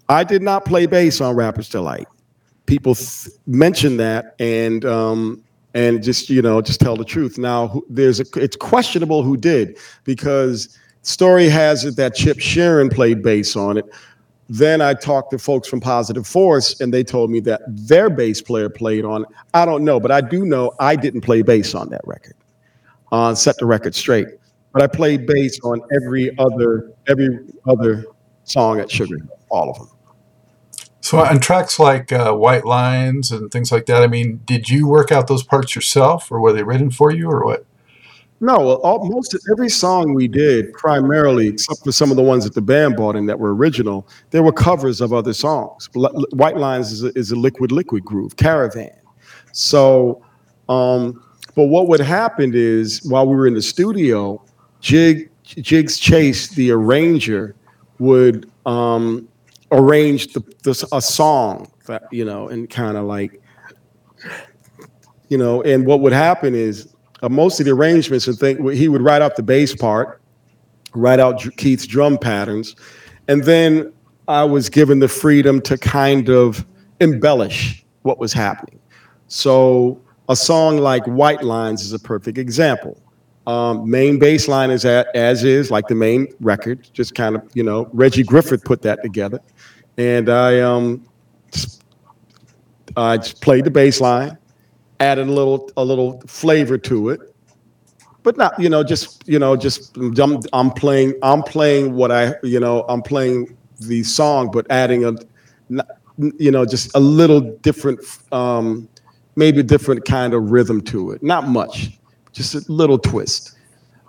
I 0.08 0.24
did 0.24 0.42
not 0.42 0.64
play 0.64 0.86
bass 0.86 1.20
on 1.20 1.36
Rappers 1.36 1.68
Delight. 1.68 2.08
People 2.66 2.94
th- 2.94 3.28
mention 3.46 3.96
that, 3.98 4.34
and 4.38 4.84
um, 4.84 5.42
and 5.74 6.02
just 6.02 6.30
you 6.30 6.42
know, 6.42 6.60
just 6.60 6.80
tell 6.80 6.96
the 6.96 7.04
truth. 7.04 7.38
Now 7.38 7.82
there's 7.88 8.20
a, 8.20 8.24
it's 8.36 8.56
questionable 8.56 9.22
who 9.22 9.36
did 9.36 9.78
because 10.04 10.78
story 11.02 11.48
has 11.48 11.84
it 11.84 11.96
that 11.96 12.14
Chip 12.14 12.38
Shearin 12.38 12.92
played 12.92 13.22
bass 13.22 13.56
on 13.56 13.76
it 13.76 13.86
then 14.52 14.82
I 14.82 14.92
talked 14.92 15.30
to 15.30 15.38
folks 15.38 15.66
from 15.66 15.80
Positive 15.80 16.26
Force, 16.26 16.78
and 16.80 16.92
they 16.92 17.02
told 17.02 17.30
me 17.30 17.40
that 17.40 17.62
their 17.66 18.10
bass 18.10 18.42
player 18.42 18.68
played 18.68 19.02
on. 19.02 19.22
it. 19.22 19.28
I 19.54 19.64
don't 19.64 19.82
know, 19.82 19.98
but 19.98 20.10
I 20.10 20.20
do 20.20 20.44
know 20.44 20.72
I 20.78 20.94
didn't 20.94 21.22
play 21.22 21.40
bass 21.40 21.74
on 21.74 21.88
that 21.88 22.02
record. 22.04 22.34
Uh, 23.10 23.34
set 23.34 23.56
the 23.56 23.64
record 23.64 23.94
straight, 23.94 24.26
but 24.72 24.82
I 24.82 24.88
played 24.88 25.26
bass 25.26 25.58
on 25.60 25.80
every 25.94 26.36
other 26.38 26.92
every 27.08 27.38
other 27.66 28.04
song 28.44 28.78
at 28.78 28.90
Sugar, 28.90 29.16
all 29.48 29.70
of 29.70 29.78
them. 29.78 29.88
So 31.00 31.18
on 31.18 31.40
tracks 31.40 31.78
like 31.78 32.12
uh, 32.12 32.34
White 32.34 32.66
Lines 32.66 33.32
and 33.32 33.50
things 33.50 33.72
like 33.72 33.86
that, 33.86 34.02
I 34.02 34.06
mean, 34.06 34.42
did 34.44 34.68
you 34.68 34.86
work 34.86 35.10
out 35.10 35.28
those 35.28 35.42
parts 35.42 35.74
yourself, 35.74 36.30
or 36.30 36.40
were 36.40 36.52
they 36.52 36.62
written 36.62 36.90
for 36.90 37.10
you, 37.10 37.30
or 37.30 37.42
what? 37.44 37.64
No, 38.42 38.74
all, 38.78 39.08
most 39.08 39.38
every 39.52 39.68
song 39.68 40.14
we 40.14 40.26
did, 40.26 40.72
primarily, 40.72 41.46
except 41.46 41.84
for 41.84 41.92
some 41.92 42.10
of 42.10 42.16
the 42.16 42.24
ones 42.24 42.42
that 42.42 42.54
the 42.54 42.60
band 42.60 42.96
bought 42.96 43.14
in 43.14 43.24
that 43.26 43.38
were 43.38 43.54
original, 43.54 44.08
there 44.30 44.42
were 44.42 44.52
covers 44.52 45.00
of 45.00 45.12
other 45.12 45.32
songs. 45.32 45.88
White 45.94 46.56
Lines 46.56 46.90
is 46.90 47.04
a, 47.04 47.16
is 47.16 47.30
a 47.30 47.36
liquid 47.36 47.70
liquid 47.70 48.04
groove, 48.04 48.36
Cavern. 48.36 48.90
So, 49.52 50.24
um, 50.68 51.22
but 51.54 51.66
what 51.66 51.86
would 51.86 52.00
happen 52.00 52.50
is 52.52 53.00
while 53.04 53.28
we 53.28 53.36
were 53.36 53.46
in 53.46 53.54
the 53.54 53.62
studio, 53.62 54.42
Jig 54.80 55.30
Jiggs 55.44 55.96
Chase, 55.96 56.48
the 56.48 56.72
arranger, 56.72 57.54
would 58.00 58.50
um, 58.66 59.28
arrange 59.70 60.32
the, 60.32 60.40
the, 60.64 60.88
a 60.92 61.00
song 61.00 61.70
that 61.86 62.08
you 62.10 62.24
know, 62.24 62.48
and 62.48 62.68
kind 62.68 62.96
of 62.96 63.04
like, 63.04 63.40
you 65.28 65.38
know, 65.38 65.62
and 65.62 65.86
what 65.86 66.00
would 66.00 66.12
happen 66.12 66.56
is 66.56 66.91
uh, 67.22 67.28
most 67.28 67.60
of 67.60 67.66
the 67.66 67.72
arrangements 67.72 68.26
and 68.26 68.38
think 68.38 68.70
he 68.72 68.88
would 68.88 69.02
write 69.02 69.22
out 69.22 69.36
the 69.36 69.42
bass 69.42 69.74
part, 69.74 70.20
write 70.94 71.20
out 71.20 71.44
Keith's 71.56 71.86
drum 71.86 72.18
patterns, 72.18 72.76
and 73.28 73.44
then 73.44 73.92
I 74.28 74.44
was 74.44 74.68
given 74.68 74.98
the 74.98 75.08
freedom 75.08 75.60
to 75.62 75.78
kind 75.78 76.28
of 76.28 76.66
embellish 77.00 77.84
what 78.02 78.18
was 78.18 78.32
happening. 78.32 78.78
So 79.28 80.00
a 80.28 80.36
song 80.36 80.78
like 80.78 81.04
White 81.06 81.42
Lines 81.42 81.82
is 81.82 81.92
a 81.92 81.98
perfect 81.98 82.38
example. 82.38 83.00
Um, 83.46 83.90
main 83.90 84.18
bass 84.18 84.46
line 84.46 84.70
is 84.70 84.84
at, 84.84 85.08
as 85.16 85.42
is, 85.42 85.70
like 85.70 85.88
the 85.88 85.96
main 85.96 86.28
record, 86.40 86.88
just 86.92 87.14
kind 87.14 87.34
of, 87.34 87.42
you 87.54 87.64
know, 87.64 87.88
Reggie 87.92 88.22
Griffin 88.22 88.60
put 88.60 88.82
that 88.82 89.02
together. 89.02 89.40
And 89.98 90.28
I 90.28 90.60
um, 90.60 91.04
I 92.96 93.16
just 93.16 93.40
played 93.40 93.64
the 93.64 93.70
bass 93.70 94.00
line, 94.00 94.38
added 95.02 95.28
a 95.28 95.32
little 95.32 95.70
a 95.76 95.84
little 95.84 96.20
flavor 96.26 96.78
to 96.78 97.10
it, 97.10 97.20
but 98.22 98.36
not 98.36 98.58
you 98.58 98.68
know 98.68 98.82
just 98.82 99.26
you 99.26 99.38
know 99.38 99.56
just 99.56 99.96
I'm, 99.96 100.40
I'm 100.52 100.70
playing 100.70 101.14
I'm 101.22 101.42
playing 101.42 101.94
what 101.94 102.10
I 102.12 102.34
you 102.42 102.60
know 102.60 102.84
I'm 102.88 103.02
playing 103.02 103.56
the 103.80 104.02
song, 104.02 104.50
but 104.50 104.66
adding 104.70 105.04
a 105.04 105.14
you 106.38 106.50
know 106.50 106.64
just 106.64 106.94
a 106.94 107.00
little 107.00 107.40
different 107.40 108.00
um, 108.32 108.88
maybe 109.36 109.60
a 109.60 109.64
different 109.64 110.04
kind 110.04 110.34
of 110.34 110.50
rhythm 110.50 110.80
to 110.82 111.12
it. 111.12 111.22
Not 111.22 111.48
much, 111.48 111.98
just 112.32 112.54
a 112.54 112.64
little 112.72 112.98
twist. 112.98 113.56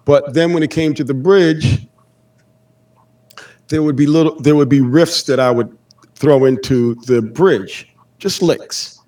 But 0.05 0.33
then 0.33 0.53
when 0.53 0.63
it 0.63 0.71
came 0.71 0.93
to 0.95 1.03
the 1.03 1.13
bridge, 1.13 1.87
there 3.69 3.83
would 3.83 3.95
be 3.95 4.05
little 4.05 4.39
there 4.41 4.55
would 4.55 4.69
be 4.69 4.79
riffs 4.79 5.25
that 5.27 5.39
I 5.39 5.49
would 5.49 5.75
throw 6.15 6.45
into 6.45 6.95
the 7.05 7.21
bridge, 7.21 7.93
just 8.19 8.41
licks 8.41 9.02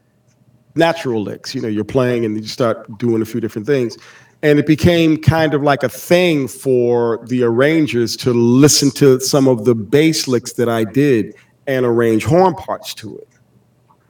natural 0.75 1.23
licks. 1.23 1.55
You 1.55 1.61
know, 1.61 1.67
you're 1.67 1.83
playing 1.83 2.25
and 2.25 2.37
you 2.37 2.47
start 2.47 2.97
doing 2.97 3.21
a 3.21 3.25
few 3.25 3.39
different 3.39 3.65
things. 3.65 3.97
And 4.43 4.59
it 4.59 4.67
became 4.67 5.17
kind 5.17 5.53
of 5.53 5.63
like 5.63 5.81
a 5.81 5.89
thing 5.89 6.47
for 6.47 7.25
the 7.27 7.43
arrangers 7.43 8.15
to 8.17 8.33
listen 8.33 8.91
to 8.91 9.19
some 9.19 9.47
of 9.47 9.65
the 9.65 9.73
bass 9.73 10.27
licks 10.27 10.53
that 10.53 10.69
I 10.69 10.83
did 10.83 11.33
and 11.65 11.85
arrange 11.85 12.25
horn 12.25 12.53
parts 12.53 12.93
to 12.95 13.17
it, 13.17 13.27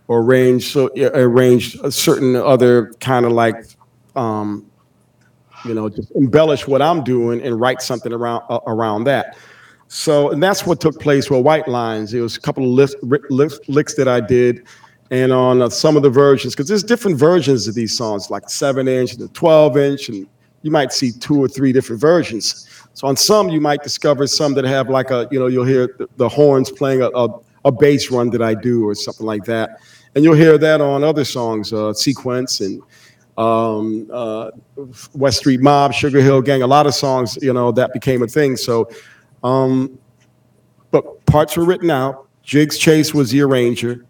or 0.07 0.19
arrange 0.19 0.73
so 0.73 0.89
arrange 1.13 1.75
a 1.83 1.91
certain 1.91 2.35
other 2.35 2.91
kind 2.99 3.25
of 3.25 3.31
like, 3.31 3.55
um, 4.17 4.69
you 5.63 5.73
know, 5.73 5.87
just 5.87 6.11
embellish 6.11 6.67
what 6.67 6.81
I'm 6.81 7.01
doing 7.01 7.41
and 7.41 7.57
write 7.57 7.81
something 7.81 8.11
around 8.11 8.43
uh, 8.49 8.59
around 8.67 9.05
that. 9.05 9.37
So, 9.87 10.31
and 10.31 10.43
that's 10.43 10.65
what 10.65 10.81
took 10.81 10.99
place 10.99 11.29
with 11.29 11.45
White 11.45 11.67
Lines. 11.67 12.13
It 12.13 12.19
was 12.19 12.35
a 12.35 12.41
couple 12.41 12.65
of 12.65 12.93
licks, 13.29 13.59
licks 13.69 13.95
that 13.95 14.07
I 14.09 14.19
did 14.19 14.67
and 15.11 15.31
on 15.31 15.61
uh, 15.61 15.69
some 15.69 15.95
of 15.95 16.03
the 16.03 16.09
versions 16.09 16.53
because 16.55 16.67
there's 16.67 16.83
different 16.83 17.17
versions 17.17 17.67
of 17.67 17.75
these 17.75 17.95
songs 17.95 18.29
like 18.29 18.49
7 18.49 18.87
inch 18.87 19.13
and 19.13 19.21
the 19.21 19.27
12 19.29 19.77
inch 19.77 20.09
and 20.09 20.27
you 20.61 20.71
might 20.71 20.91
see 20.91 21.11
two 21.11 21.37
or 21.37 21.47
three 21.47 21.71
different 21.71 22.01
versions. 22.01 22.67
So 22.93 23.07
on 23.07 23.15
some 23.15 23.49
you 23.49 23.61
might 23.61 23.83
discover 23.83 24.25
some 24.25 24.55
that 24.55 24.65
have 24.65 24.89
like 24.89 25.11
a 25.11 25.27
you 25.29 25.37
know 25.37 25.45
you'll 25.45 25.65
hear 25.65 25.95
the, 25.99 26.09
the 26.17 26.27
horns 26.27 26.71
playing 26.71 27.03
a, 27.03 27.09
a, 27.09 27.29
a, 27.65 27.71
bass 27.71 28.09
run 28.09 28.31
that 28.31 28.41
i 28.41 28.55
do 28.55 28.87
or 28.87 28.95
something 28.95 29.27
like 29.27 29.43
that. 29.45 29.81
And 30.15 30.23
you'll 30.23 30.33
hear 30.35 30.57
that 30.57 30.81
on 30.81 31.03
other 31.03 31.23
songs 31.23 31.71
uh, 31.71 31.93
sequence 31.93 32.61
and 32.61 32.81
um, 33.37 34.09
uh, 34.11 34.51
west 35.13 35.39
street 35.39 35.59
mob 35.59 35.93
sugar 35.93 36.21
hill 36.21 36.41
gang 36.41 36.63
a 36.63 36.67
lot 36.67 36.87
of 36.87 36.95
songs 36.95 37.37
you 37.41 37.53
know 37.53 37.71
that 37.73 37.93
became 37.93 38.23
a 38.23 38.27
thing. 38.27 38.55
So 38.55 38.89
um, 39.43 39.99
but 40.89 41.23
parts 41.27 41.55
were 41.57 41.65
written 41.65 41.91
out. 41.91 42.27
Jiggs 42.41 42.79
chase 42.79 43.13
was 43.13 43.29
the 43.29 43.41
arranger 43.41 44.05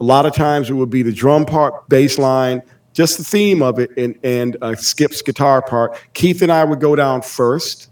a 0.00 0.04
lot 0.04 0.24
of 0.24 0.34
times 0.34 0.70
it 0.70 0.74
would 0.74 0.90
be 0.90 1.02
the 1.02 1.12
drum 1.12 1.44
part, 1.44 1.88
bass 1.88 2.18
line, 2.18 2.62
just 2.92 3.18
the 3.18 3.24
theme 3.24 3.62
of 3.62 3.78
it, 3.78 3.90
and, 3.96 4.18
and 4.22 4.56
uh, 4.62 4.74
Skip's 4.74 5.22
guitar 5.22 5.62
part. 5.62 5.98
Keith 6.14 6.42
and 6.42 6.50
I 6.50 6.64
would 6.64 6.80
go 6.80 6.96
down 6.96 7.22
first. 7.22 7.90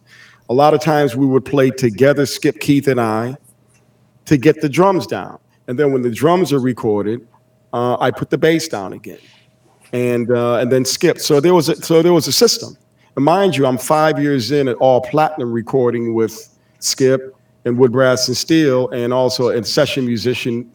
A 0.48 0.54
lot 0.54 0.72
of 0.72 0.80
times 0.80 1.14
we 1.14 1.26
would 1.26 1.44
play 1.44 1.70
together, 1.70 2.24
Skip, 2.24 2.60
Keith, 2.60 2.88
and 2.88 3.00
I, 3.00 3.36
to 4.24 4.36
get 4.36 4.60
the 4.60 4.68
drums 4.68 5.06
down. 5.06 5.38
And 5.66 5.78
then 5.78 5.92
when 5.92 6.02
the 6.02 6.10
drums 6.10 6.52
are 6.52 6.58
recorded, 6.58 7.26
uh, 7.74 7.98
I 8.00 8.10
put 8.10 8.30
the 8.30 8.38
bass 8.38 8.66
down 8.66 8.94
again, 8.94 9.18
and 9.92 10.30
uh, 10.30 10.56
and 10.56 10.72
then 10.72 10.86
Skip. 10.86 11.18
So 11.18 11.38
there 11.38 11.52
was 11.52 11.68
a, 11.68 11.76
so 11.76 12.02
there 12.02 12.14
was 12.14 12.26
a 12.26 12.32
system. 12.32 12.78
And 13.14 13.24
mind 13.24 13.54
you, 13.54 13.66
I'm 13.66 13.76
five 13.76 14.18
years 14.18 14.50
in 14.50 14.68
at 14.68 14.76
all 14.76 15.02
platinum 15.02 15.52
recording 15.52 16.14
with 16.14 16.48
Skip 16.78 17.36
and 17.66 17.76
Wood 17.76 17.92
Brass 17.92 18.26
and 18.28 18.36
Steel, 18.36 18.88
and 18.88 19.12
also 19.12 19.50
a 19.50 19.62
session 19.62 20.06
musician 20.06 20.72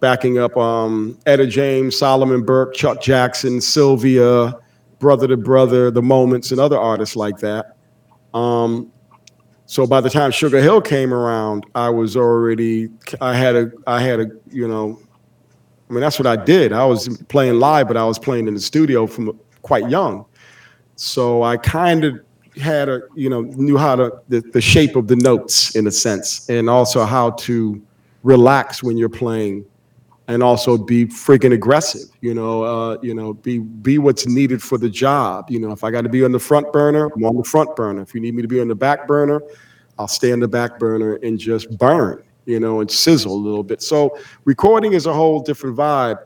backing 0.00 0.38
up 0.38 0.56
um, 0.56 1.18
Etta 1.26 1.46
James, 1.46 1.96
Solomon 1.96 2.42
Burke, 2.44 2.74
Chuck 2.74 3.00
Jackson, 3.00 3.60
Sylvia, 3.60 4.54
Brother 4.98 5.28
to 5.28 5.36
Brother, 5.36 5.90
The 5.90 6.02
Moments, 6.02 6.50
and 6.50 6.60
other 6.60 6.78
artists 6.78 7.16
like 7.16 7.38
that. 7.38 7.76
Um, 8.34 8.92
so 9.66 9.86
by 9.86 10.00
the 10.00 10.10
time 10.10 10.30
Sugar 10.30 10.60
Hill 10.60 10.80
came 10.80 11.12
around, 11.12 11.66
I 11.74 11.90
was 11.90 12.16
already 12.16 12.88
I 13.20 13.34
had 13.34 13.56
a 13.56 13.72
I 13.86 14.00
had 14.00 14.20
a 14.20 14.26
you 14.50 14.68
know, 14.68 14.98
I 15.90 15.92
mean 15.92 16.00
that's 16.00 16.18
what 16.18 16.26
I 16.26 16.36
did. 16.36 16.72
I 16.72 16.84
was 16.84 17.08
playing 17.24 17.58
live, 17.58 17.88
but 17.88 17.96
I 17.96 18.04
was 18.04 18.18
playing 18.18 18.46
in 18.46 18.54
the 18.54 18.60
studio 18.60 19.06
from 19.06 19.38
quite 19.62 19.90
young. 19.90 20.24
So 20.94 21.42
I 21.42 21.56
kind 21.56 22.04
of 22.04 22.20
had 22.62 22.88
a 22.88 23.02
you 23.16 23.28
know 23.28 23.40
knew 23.40 23.76
how 23.76 23.96
to 23.96 24.12
the, 24.28 24.40
the 24.52 24.60
shape 24.60 24.94
of 24.94 25.08
the 25.08 25.16
notes 25.16 25.74
in 25.74 25.86
a 25.88 25.92
sense, 25.92 26.48
and 26.48 26.70
also 26.70 27.04
how 27.04 27.30
to 27.30 27.82
relax 28.22 28.82
when 28.82 28.96
you're 28.96 29.08
playing 29.08 29.64
and 30.28 30.42
also 30.42 30.76
be 30.76 31.06
freaking 31.06 31.52
aggressive. 31.52 32.08
You 32.20 32.34
know, 32.34 32.62
uh, 32.62 32.98
you 33.02 33.14
know, 33.14 33.34
be 33.34 33.58
be 33.58 33.98
what's 33.98 34.26
needed 34.26 34.62
for 34.62 34.78
the 34.78 34.88
job. 34.88 35.50
You 35.50 35.60
know, 35.60 35.72
if 35.72 35.84
I 35.84 35.90
got 35.90 36.02
to 36.02 36.08
be 36.08 36.24
on 36.24 36.32
the 36.32 36.38
front 36.38 36.72
burner, 36.72 37.10
I'm 37.14 37.24
on 37.24 37.36
the 37.36 37.44
front 37.44 37.74
burner. 37.76 38.02
If 38.02 38.14
you 38.14 38.20
need 38.20 38.34
me 38.34 38.42
to 38.42 38.48
be 38.48 38.60
on 38.60 38.68
the 38.68 38.74
back 38.74 39.06
burner, 39.06 39.40
I'll 39.98 40.08
stay 40.08 40.32
on 40.32 40.40
the 40.40 40.48
back 40.48 40.78
burner 40.78 41.16
and 41.16 41.38
just 41.38 41.76
burn. 41.78 42.22
You 42.44 42.60
know, 42.60 42.80
and 42.80 42.88
sizzle 42.88 43.32
a 43.32 43.34
little 43.34 43.64
bit. 43.64 43.82
So 43.82 44.16
recording 44.44 44.92
is 44.92 45.06
a 45.06 45.12
whole 45.12 45.40
different 45.40 45.76
vibe. 45.76 46.18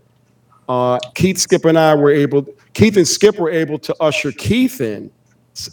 Uh, 0.69 0.99
Keith, 1.15 1.39
Skip, 1.39 1.65
and 1.65 1.79
I 1.79 1.95
were 1.95 2.11
able. 2.11 2.47
Keith 2.75 2.97
and 2.97 3.09
Skip 3.09 3.39
were 3.39 3.51
able 3.51 3.79
to 3.79 3.97
usher 4.01 4.31
Keith 4.31 4.83
in. 4.83 5.11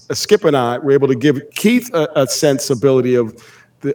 Uh, 0.09 0.13
Skip 0.13 0.45
and 0.45 0.55
I 0.55 0.77
were 0.77 0.91
able 0.91 1.09
to 1.09 1.15
give 1.15 1.41
Keith 1.51 1.93
a, 1.93 2.07
a 2.15 2.27
sensibility 2.27 3.15
of 3.15 3.43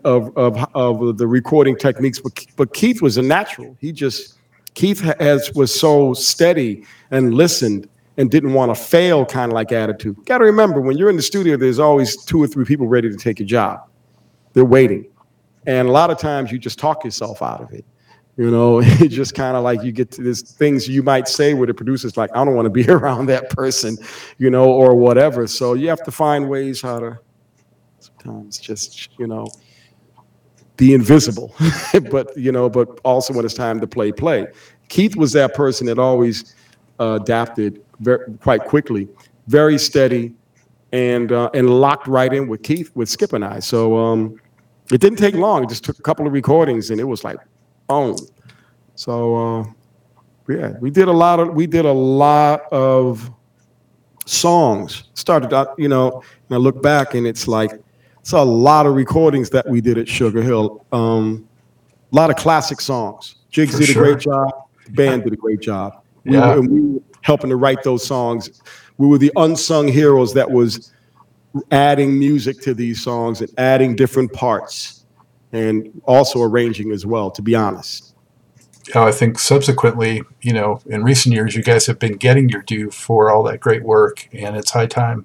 of, 0.05 0.37
of, 0.37 0.75
of 0.75 1.19
the 1.19 1.27
recording 1.27 1.77
techniques, 1.77 2.21
but, 2.21 2.47
but 2.57 2.75
Keith 2.75 3.03
was 3.03 3.17
a 3.17 3.23
natural. 3.23 3.77
He 3.81 3.93
just, 3.93 4.39
Keith 4.75 5.01
has 5.01 5.53
was 5.55 5.79
so 5.79 6.15
steady 6.15 6.85
and 7.11 7.35
listened 7.35 7.89
and 8.17 8.31
didn't 8.31 8.53
want 8.53 8.75
to 8.75 8.81
fail 8.81 9.25
kind 9.25 9.51
of 9.51 9.55
like 9.55 9.73
attitude. 9.73 10.17
Got 10.27 10.39
to 10.39 10.45
remember 10.45 10.81
when 10.81 10.99
you're 10.99 11.11
in 11.11 11.17
the 11.17 11.23
studio, 11.23 11.57
there's 11.57 11.79
always 11.79 12.23
two 12.25 12.43
or 12.43 12.47
three 12.47 12.65
people 12.65 12.87
ready 12.87 13.11
to 13.11 13.17
take 13.17 13.39
your 13.39 13.49
job. 13.49 13.81
They're 14.53 14.65
waiting. 14.65 15.07
And 15.67 15.89
a 15.89 15.93
lot 15.93 16.11
of 16.11 16.19
times 16.19 16.51
you 16.51 16.59
just 16.59 16.79
talk 16.79 17.05
yourself 17.05 17.43
out 17.43 17.61
of 17.63 17.73
it. 17.73 17.85
You 18.37 18.51
know, 18.51 18.81
it 18.83 19.09
just 19.09 19.35
kind 19.35 19.57
of 19.57 19.63
like 19.63 19.83
you 19.83 19.93
get 19.93 20.11
to 20.13 20.23
these 20.23 20.43
things 20.43 20.89
you 20.89 21.03
might 21.03 21.29
say 21.29 21.55
where 21.55 21.67
the 21.67 21.75
producer's 21.75 22.17
like, 22.17 22.31
I 22.35 22.45
don't 22.45 22.55
want 22.55 22.67
to 22.67 22.71
be 22.71 22.89
around 22.89 23.27
that 23.27 23.51
person, 23.51 23.97
you 24.39 24.51
know, 24.51 24.71
or 24.71 24.95
whatever. 24.95 25.47
So 25.47 25.75
you 25.75 25.89
have 25.89 26.03
to 26.05 26.11
find 26.11 26.49
ways 26.49 26.81
how 26.83 27.01
to 27.01 27.19
sometimes 27.99 28.59
just, 28.59 29.09
you 29.19 29.27
know, 29.27 29.47
the 30.83 30.95
invisible, 30.95 31.55
but 32.11 32.37
you 32.37 32.51
know, 32.51 32.69
but 32.69 32.99
also 33.05 33.33
when 33.33 33.45
it's 33.45 33.55
time 33.55 33.79
to 33.81 33.87
play, 33.87 34.11
play. 34.11 34.49
Keith 34.89 35.15
was 35.15 35.31
that 35.31 35.55
person 35.55 35.87
that 35.87 35.97
always 35.97 36.57
uh, 36.99 37.21
adapted 37.23 37.81
very, 38.01 38.27
quite 38.41 38.65
quickly, 38.65 39.07
very 39.47 39.79
steady, 39.79 40.35
and 40.91 41.31
uh, 41.31 41.51
and 41.55 41.71
locked 41.71 42.09
right 42.09 42.33
in 42.33 42.49
with 42.49 42.65
Keith, 42.65 42.91
with 42.97 43.09
Skip 43.09 43.33
and 43.33 43.45
I. 43.45 43.61
So 43.61 43.97
um, 43.97 44.41
it 44.91 45.01
didn't 45.01 45.19
take 45.19 45.37
long. 45.37 45.63
It 45.63 45.69
just 45.69 45.85
took 45.85 46.01
a 46.01 46.03
couple 46.03 46.27
of 46.27 46.33
recordings, 46.33 46.91
and 46.91 46.99
it 46.99 47.05
was 47.05 47.23
like, 47.23 47.39
boom. 47.87 48.17
So 48.97 49.37
uh, 49.37 49.65
yeah, 50.49 50.73
we 50.81 50.91
did 50.91 51.07
a 51.07 51.13
lot 51.13 51.39
of 51.39 51.55
we 51.55 51.69
did 51.69 51.85
a 51.85 51.93
lot 51.93 52.63
of 52.73 53.31
songs. 54.27 55.05
Started 55.15 55.55
out, 55.55 55.79
you 55.79 55.89
know, 55.89 56.25
and 56.49 56.57
I 56.57 56.59
look 56.59 56.83
back, 56.83 57.15
and 57.15 57.25
it's 57.25 57.47
like 57.47 57.71
it's 58.23 58.33
a 58.33 58.41
lot 58.41 58.87
of 58.87 58.95
recordings 58.95 59.51
that 59.51 59.69
we 59.69 59.81
did 59.81 59.99
at 59.99 60.09
Sugar 60.09 60.43
Hill. 60.43 60.87
Um, 60.93 61.49
a 62.13 62.17
lot 62.17 62.31
of 62.31 62.37
classic 62.37 62.81
songs. 62.81 63.35
Jiggs 63.51 63.73
For 63.73 63.81
did 63.81 63.89
sure. 63.89 64.05
a 64.05 64.07
great 64.13 64.21
job. 64.21 64.51
The 64.87 64.93
band 64.93 65.25
did 65.25 65.33
a 65.33 65.37
great 65.37 65.61
job. 65.61 66.05
Yeah. 66.25 66.55
We, 66.55 66.61
were, 66.61 66.73
we 66.73 66.81
were 66.93 67.01
helping 67.23 67.51
to 67.51 67.57
write 67.57 67.83
those 67.83 68.07
songs. 68.07 68.63
We 68.99 69.09
were 69.09 69.19
the 69.19 69.33
unsung 69.35 69.89
heroes 69.89 70.33
that 70.35 70.49
was 70.49 70.93
adding 71.73 72.17
music 72.17 72.61
to 72.61 72.75
these 72.75 73.03
songs 73.03 73.41
and 73.41 73.51
adding 73.59 73.97
different 73.97 74.33
parts 74.33 75.05
and 75.51 76.01
also 76.05 76.43
arranging 76.43 76.93
as 76.93 77.05
well, 77.05 77.29
to 77.33 77.43
be 77.43 77.57
honest. 77.57 78.15
I 78.95 79.11
think 79.11 79.41
subsequently, 79.41 80.23
you 80.43 80.53
know, 80.53 80.81
in 80.87 81.03
recent 81.03 81.35
years, 81.35 81.57
you 81.57 81.63
guys 81.63 81.87
have 81.87 81.99
been 81.99 82.17
getting 82.17 82.49
your 82.49 82.63
due 82.63 82.91
for 82.93 83.31
all 83.31 83.43
that 83.45 83.59
great 83.59 83.83
work, 83.83 84.29
and 84.33 84.57
it's 84.57 84.71
high 84.71 84.87
time. 84.87 85.25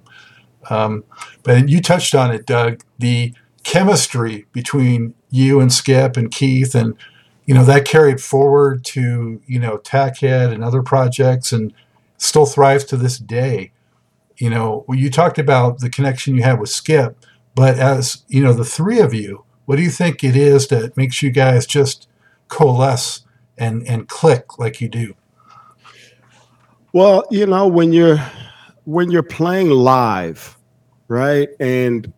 Um, 0.70 1.04
but 1.44 1.70
you 1.70 1.82
touched 1.82 2.16
on 2.16 2.34
it, 2.34 2.46
Doug, 2.46 2.84
the 3.00 3.34
chemistry 3.64 4.46
between 4.52 5.14
you 5.30 5.60
and 5.60 5.72
Skip 5.72 6.18
and 6.18 6.32
Keith, 6.32 6.76
and 6.76 6.96
you 7.46 7.54
know 7.54 7.64
that 7.66 7.86
carried 7.86 8.22
forward 8.22 8.84
to 8.86 9.42
you 9.46 9.60
know 9.60 9.78
Tackhead 9.80 10.54
and 10.54 10.64
other 10.64 10.82
projects, 10.82 11.52
and 11.52 11.74
still 12.18 12.46
thrives 12.46 12.84
to 12.86 12.98
this 12.98 13.18
day. 13.18 13.72
You 14.38 14.50
know, 14.50 14.86
you 14.90 15.10
talked 15.10 15.40
about 15.40 15.80
the 15.80 15.90
connection 15.90 16.36
you 16.36 16.44
had 16.44 16.60
with 16.60 16.70
Skip, 16.70 17.26
but 17.56 17.78
as 17.78 18.24
you 18.28 18.44
know, 18.44 18.54
the 18.54 18.66
three 18.66 19.00
of 19.00 19.14
you, 19.14 19.44
what 19.66 19.78
do 19.78 19.82
you 19.82 19.90
think 19.90 20.24
it 20.24 20.36
is 20.36 20.68
that 20.68 20.96
makes 20.96 21.22
you 21.22 21.32
guys 21.32 21.66
just 21.66 22.08
coalesce 22.48 23.26
and 23.58 23.88
and 23.88 24.08
click 24.08 24.58
like 24.60 24.80
you 24.80 24.88
do? 24.88 25.16
Well, 26.94 27.26
you 27.30 27.46
know, 27.46 27.68
when 27.68 27.94
you're 27.94 28.20
when 28.86 29.12
you're 29.12 29.24
playing 29.24 29.70
live, 29.70 30.57
right? 31.08 31.50
And 31.60 32.12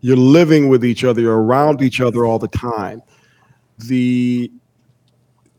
you're 0.00 0.16
living 0.16 0.68
with 0.68 0.84
each 0.84 1.04
other, 1.04 1.20
you're 1.20 1.42
around 1.42 1.82
each 1.82 2.00
other 2.00 2.24
all 2.24 2.38
the 2.38 2.48
time. 2.48 3.02
The 3.78 4.50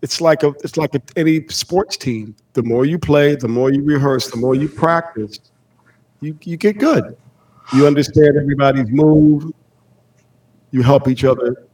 it's 0.01 0.19
like 0.19 0.43
a 0.43 0.49
it's 0.63 0.77
like 0.77 0.95
a, 0.95 1.01
any 1.15 1.47
sports 1.47 1.95
team. 1.97 2.35
The 2.53 2.63
more 2.63 2.85
you 2.85 2.99
play, 2.99 3.35
the 3.35 3.47
more 3.47 3.71
you 3.71 3.83
rehearse, 3.83 4.29
the 4.29 4.37
more 4.37 4.55
you 4.55 4.67
practice, 4.67 5.39
you 6.19 6.37
you 6.43 6.57
get 6.57 6.77
good. 6.77 7.17
You 7.73 7.87
understand 7.87 8.37
everybody's 8.37 8.89
move. 8.89 9.51
You 10.71 10.81
help 10.81 11.07
each 11.07 11.23
other 11.23 11.67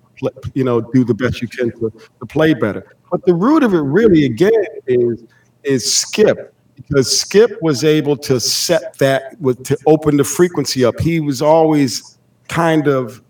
you 0.54 0.64
know, 0.64 0.82
do 0.82 1.04
the 1.04 1.14
best 1.14 1.42
you 1.42 1.48
can 1.48 1.72
to, 1.72 1.92
to 2.20 2.26
play 2.26 2.54
better. 2.54 2.96
But 3.12 3.26
the 3.26 3.34
root 3.34 3.64
of 3.64 3.74
it 3.74 3.80
really, 3.80 4.26
again, 4.26 4.66
is 4.88 5.24
is 5.64 5.92
Skip 5.92 6.54
because 6.88 7.20
Skip 7.20 7.62
was 7.62 7.84
able 7.84 8.18
to 8.18 8.40
set 8.40 8.98
that 8.98 9.40
with 9.40 9.64
to 9.66 9.78
open 9.86 10.18
the 10.18 10.24
frequency 10.24 10.84
up. 10.84 11.00
He 11.00 11.20
was 11.20 11.42
always 11.42 12.18
kind 12.48 12.88
of 12.88 13.22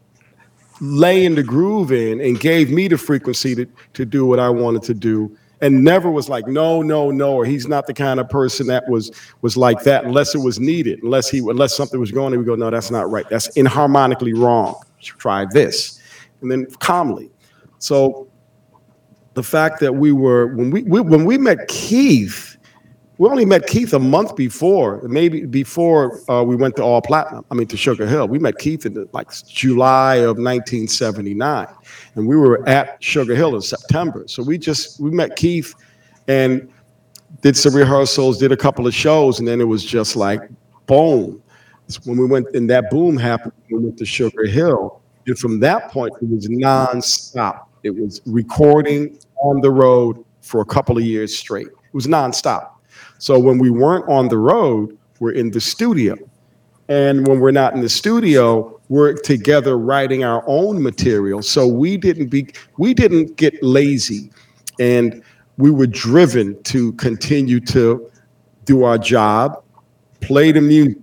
laying 0.82 1.36
the 1.36 1.44
groove 1.44 1.92
in 1.92 2.22
and 2.22 2.40
gave 2.40 2.72
me 2.72 2.88
the 2.88 2.98
frequency 2.98 3.54
to, 3.56 3.66
to 3.94 4.06
do 4.06 4.26
what 4.26 4.40
I 4.40 4.50
wanted 4.50 4.84
to 4.84 4.94
do 4.94 5.36
and 5.62 5.84
never 5.84 6.10
was 6.10 6.30
like 6.30 6.48
no 6.48 6.82
no 6.82 7.12
no 7.12 7.34
or 7.34 7.44
he's 7.44 7.68
not 7.68 7.86
the 7.86 7.94
kind 7.94 8.18
of 8.18 8.30
person 8.30 8.66
that 8.68 8.88
was 8.88 9.12
was 9.42 9.58
like 9.58 9.84
that 9.84 10.06
unless 10.06 10.34
it 10.34 10.38
was 10.38 10.58
needed 10.58 11.04
unless 11.04 11.30
he 11.30 11.40
unless 11.40 11.76
something 11.76 12.00
was 12.00 12.12
going 12.12 12.32
on 12.32 12.40
we 12.40 12.46
go 12.46 12.56
no 12.56 12.70
that's 12.70 12.90
not 12.92 13.12
right 13.12 13.28
that's 13.28 13.50
inharmonically 13.58 14.34
wrong 14.34 14.82
try 15.02 15.46
this 15.52 16.00
and 16.42 16.52
then 16.52 16.68
calmly. 16.80 17.30
So 17.80 18.28
the 19.34 19.44
fact 19.44 19.80
that 19.82 19.94
we 19.94 20.12
were 20.12 20.48
when 20.56 20.72
we, 20.72 20.84
we 20.84 21.02
when 21.02 21.26
we 21.26 21.38
met 21.38 21.68
Keith, 21.68 22.49
we 23.20 23.30
only 23.30 23.46
met 23.46 23.68
Keith 23.68 23.94
a 23.94 24.00
month 24.00 24.36
before, 24.36 25.02
maybe 25.08 25.46
before 25.46 26.20
uh, 26.32 26.42
we 26.42 26.56
went 26.56 26.76
to 26.78 26.84
All 26.84 27.02
Platinum. 27.02 27.46
I 27.52 27.54
mean 27.54 27.68
to 27.68 27.78
Sugar 27.78 28.08
Hill. 28.08 28.28
We 28.28 28.40
met 28.40 28.58
Keith 28.58 28.86
in 28.86 29.08
like 29.14 29.30
July 29.46 30.16
of 30.16 30.38
1979, 30.38 31.68
and 32.16 32.28
we 32.28 32.36
were 32.36 32.68
at 32.68 33.04
Sugar 33.04 33.36
Hill 33.36 33.56
in 33.56 33.62
September. 33.62 34.24
So 34.28 34.42
we 34.42 34.58
just 34.58 35.00
we 35.00 35.12
met 35.12 35.36
Keith 35.36 35.76
and 36.28 36.72
did 37.42 37.56
some 37.56 37.76
rehearsals, 37.76 38.40
did 38.40 38.52
a 38.52 38.58
couple 38.58 38.88
of 38.88 38.94
shows, 38.96 39.40
and 39.40 39.48
then 39.48 39.62
it 39.62 39.68
was 39.68 39.84
just 39.84 40.16
like 40.16 40.42
boom. 40.88 41.44
When 42.06 42.18
we 42.18 42.26
went 42.26 42.48
and 42.56 42.70
that 42.70 42.90
boom 42.90 43.18
happened, 43.18 43.54
we 43.70 43.78
went 43.78 43.98
to 43.98 44.06
Sugar 44.06 44.46
Hill 44.46 45.00
and 45.30 45.38
from 45.38 45.60
that 45.60 45.92
point, 45.92 46.14
it 46.22 46.28
was 46.28 46.48
nonstop. 46.48 47.66
It 47.84 47.92
was 47.92 48.22
recording 48.26 49.20
on 49.38 49.62
the 49.62 49.70
road 49.70 50.26
for 50.42 50.62
a 50.62 50.66
couple 50.66 50.98
of 50.98 51.04
years 51.04 51.38
straight. 51.38 51.68
It 51.68 51.94
was 51.94 52.08
nonstop. 52.08 52.72
So 53.20 53.38
when 53.38 53.60
we 53.60 53.70
weren't 53.70 54.08
on 54.10 54.30
the 54.30 54.38
road, 54.38 54.98
we're 55.20 55.34
in 55.34 55.52
the 55.52 55.62
studio. 55.62 56.16
And 56.88 57.28
when 57.28 57.40
we're 57.40 57.52
not 57.52 57.74
in 57.76 57.82
the 57.82 57.90
studio, 57.90 58.80
we're 58.88 59.14
together 59.14 59.78
writing 59.78 60.24
our 60.24 60.44
own 60.48 60.82
material. 60.82 61.44
So 61.44 61.68
we 61.68 61.98
didn't 61.98 62.30
be 62.30 62.48
we 62.78 62.94
didn't 62.94 63.36
get 63.36 63.62
lazy 63.62 64.32
and 64.80 65.22
we 65.58 65.70
were 65.70 65.88
driven 65.88 66.62
to 66.64 66.94
continue 66.94 67.60
to 67.60 68.10
do 68.66 68.84
our 68.84 68.98
job, 68.98 69.62
play 70.22 70.52
the 70.52 70.62
music, 70.62 70.98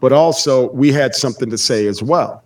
but 0.00 0.12
also 0.12 0.70
we 0.70 0.92
had 0.92 1.14
something 1.14 1.50
to 1.50 1.58
say 1.58 1.86
as 1.86 2.02
well 2.02 2.44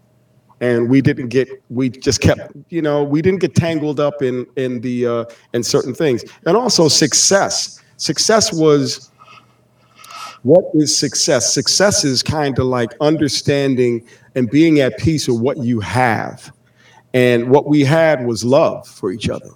and 0.60 0.88
we 0.88 1.00
didn't 1.00 1.28
get 1.28 1.48
we 1.68 1.90
just 1.90 2.20
kept 2.20 2.52
you 2.70 2.80
know 2.80 3.02
we 3.02 3.20
didn't 3.20 3.40
get 3.40 3.54
tangled 3.54 3.98
up 3.98 4.22
in 4.22 4.46
in 4.56 4.80
the 4.80 5.06
uh, 5.06 5.24
in 5.52 5.62
certain 5.62 5.94
things 5.94 6.24
and 6.46 6.56
also 6.56 6.88
success 6.88 7.82
success 7.96 8.52
was 8.52 9.10
what 10.42 10.64
is 10.74 10.96
success 10.96 11.54
success 11.54 12.04
is 12.04 12.22
kind 12.22 12.58
of 12.58 12.66
like 12.66 12.90
understanding 13.00 14.06
and 14.34 14.50
being 14.50 14.80
at 14.80 14.96
peace 14.98 15.26
with 15.28 15.40
what 15.40 15.58
you 15.58 15.80
have 15.80 16.52
and 17.14 17.48
what 17.48 17.66
we 17.66 17.82
had 17.82 18.26
was 18.26 18.44
love 18.44 18.86
for 18.86 19.10
each 19.10 19.28
other 19.28 19.50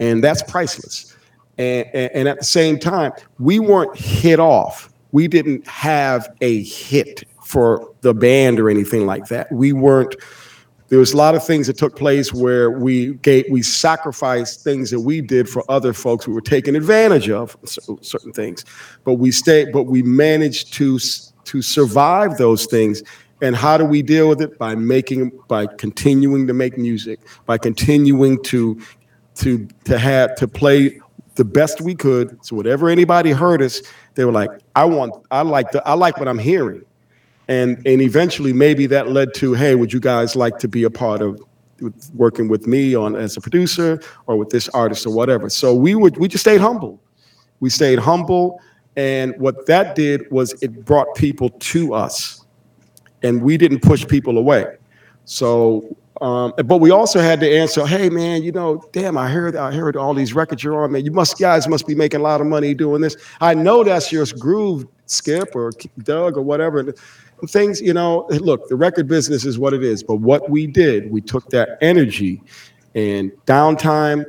and 0.00 0.24
that's 0.24 0.42
priceless 0.42 1.16
and, 1.58 1.86
and, 1.94 2.12
and 2.12 2.28
at 2.28 2.38
the 2.38 2.44
same 2.44 2.78
time 2.78 3.12
we 3.38 3.58
weren't 3.58 3.96
hit 3.96 4.40
off 4.40 4.90
we 5.12 5.28
didn't 5.28 5.64
have 5.68 6.28
a 6.40 6.64
hit 6.64 7.22
for 7.44 7.92
the 8.00 8.12
band 8.12 8.58
or 8.58 8.68
anything 8.68 9.06
like 9.06 9.26
that. 9.26 9.50
We 9.52 9.72
weren't. 9.72 10.16
There 10.88 10.98
was 10.98 11.12
a 11.12 11.16
lot 11.16 11.34
of 11.34 11.44
things 11.44 11.66
that 11.66 11.78
took 11.78 11.96
place 11.96 12.32
where 12.32 12.70
we 12.70 13.14
gave, 13.14 13.46
we 13.50 13.62
sacrificed 13.62 14.62
things 14.62 14.90
that 14.90 15.00
we 15.00 15.20
did 15.20 15.48
for 15.48 15.64
other 15.70 15.92
folks 15.92 16.26
We 16.28 16.34
were 16.34 16.40
taken 16.40 16.76
advantage 16.76 17.30
of 17.30 17.56
certain 17.64 18.32
things, 18.32 18.64
but 19.04 19.14
we 19.14 19.30
stayed. 19.30 19.72
But 19.72 19.84
we 19.84 20.02
managed 20.02 20.74
to 20.74 20.98
to 20.98 21.62
survive 21.62 22.36
those 22.36 22.66
things. 22.66 23.02
And 23.40 23.56
how 23.56 23.76
do 23.76 23.84
we 23.84 24.02
deal 24.02 24.28
with 24.28 24.40
it? 24.40 24.58
By 24.58 24.74
making, 24.74 25.32
by 25.48 25.66
continuing 25.66 26.46
to 26.46 26.54
make 26.54 26.78
music, 26.78 27.20
by 27.46 27.58
continuing 27.58 28.42
to 28.44 28.80
to 29.36 29.66
to 29.84 29.98
have 29.98 30.34
to 30.36 30.46
play 30.46 31.00
the 31.34 31.44
best 31.44 31.80
we 31.80 31.94
could. 31.94 32.38
So 32.44 32.56
whatever 32.56 32.88
anybody 32.88 33.32
heard 33.32 33.62
us, 33.62 33.82
they 34.14 34.24
were 34.24 34.32
like, 34.32 34.50
I 34.76 34.84
want, 34.84 35.26
I 35.30 35.42
like 35.42 35.72
the, 35.72 35.86
I 35.86 35.94
like 35.94 36.18
what 36.18 36.28
I'm 36.28 36.38
hearing 36.38 36.84
and 37.48 37.76
and 37.86 38.00
eventually 38.00 38.52
maybe 38.52 38.86
that 38.86 39.08
led 39.10 39.34
to 39.34 39.52
hey 39.52 39.74
would 39.74 39.92
you 39.92 40.00
guys 40.00 40.34
like 40.36 40.58
to 40.58 40.68
be 40.68 40.84
a 40.84 40.90
part 40.90 41.20
of 41.20 41.40
working 42.14 42.48
with 42.48 42.66
me 42.66 42.94
on 42.94 43.14
as 43.16 43.36
a 43.36 43.40
producer 43.40 44.00
or 44.26 44.36
with 44.36 44.48
this 44.50 44.68
artist 44.70 45.06
or 45.06 45.12
whatever 45.12 45.50
so 45.50 45.74
we 45.74 45.94
would 45.94 46.16
we 46.16 46.28
just 46.28 46.42
stayed 46.42 46.60
humble 46.60 47.00
we 47.60 47.68
stayed 47.68 47.98
humble 47.98 48.60
and 48.96 49.34
what 49.38 49.66
that 49.66 49.94
did 49.94 50.30
was 50.30 50.54
it 50.62 50.84
brought 50.84 51.12
people 51.16 51.50
to 51.50 51.92
us 51.92 52.46
and 53.22 53.42
we 53.42 53.56
didn't 53.56 53.80
push 53.80 54.06
people 54.06 54.38
away 54.38 54.76
so 55.24 55.96
um, 56.20 56.52
but 56.66 56.78
we 56.78 56.92
also 56.92 57.18
had 57.18 57.40
to 57.40 57.50
answer, 57.50 57.84
hey 57.84 58.08
man, 58.08 58.44
you 58.44 58.52
know, 58.52 58.82
damn, 58.92 59.18
I 59.18 59.28
heard 59.28 59.56
I 59.56 59.72
heard 59.72 59.96
all 59.96 60.14
these 60.14 60.32
records 60.32 60.62
you're 60.62 60.82
on, 60.84 60.92
man. 60.92 61.04
You 61.04 61.10
must 61.10 61.38
guys 61.38 61.66
must 61.66 61.88
be 61.88 61.94
making 61.94 62.20
a 62.20 62.22
lot 62.22 62.40
of 62.40 62.46
money 62.46 62.72
doing 62.72 63.00
this. 63.00 63.16
I 63.40 63.52
know 63.54 63.82
that's 63.82 64.12
your 64.12 64.24
groove, 64.38 64.86
Skip 65.06 65.56
or 65.56 65.72
Doug 66.04 66.36
or 66.36 66.42
whatever 66.42 66.94
things, 67.48 67.80
you 67.80 67.92
know, 67.92 68.26
look, 68.30 68.68
the 68.68 68.76
record 68.76 69.08
business 69.08 69.44
is 69.44 69.58
what 69.58 69.74
it 69.74 69.82
is. 69.82 70.02
But 70.02 70.16
what 70.16 70.50
we 70.50 70.66
did, 70.66 71.10
we 71.10 71.20
took 71.20 71.50
that 71.50 71.78
energy 71.80 72.42
and 72.94 73.32
downtime, 73.46 74.24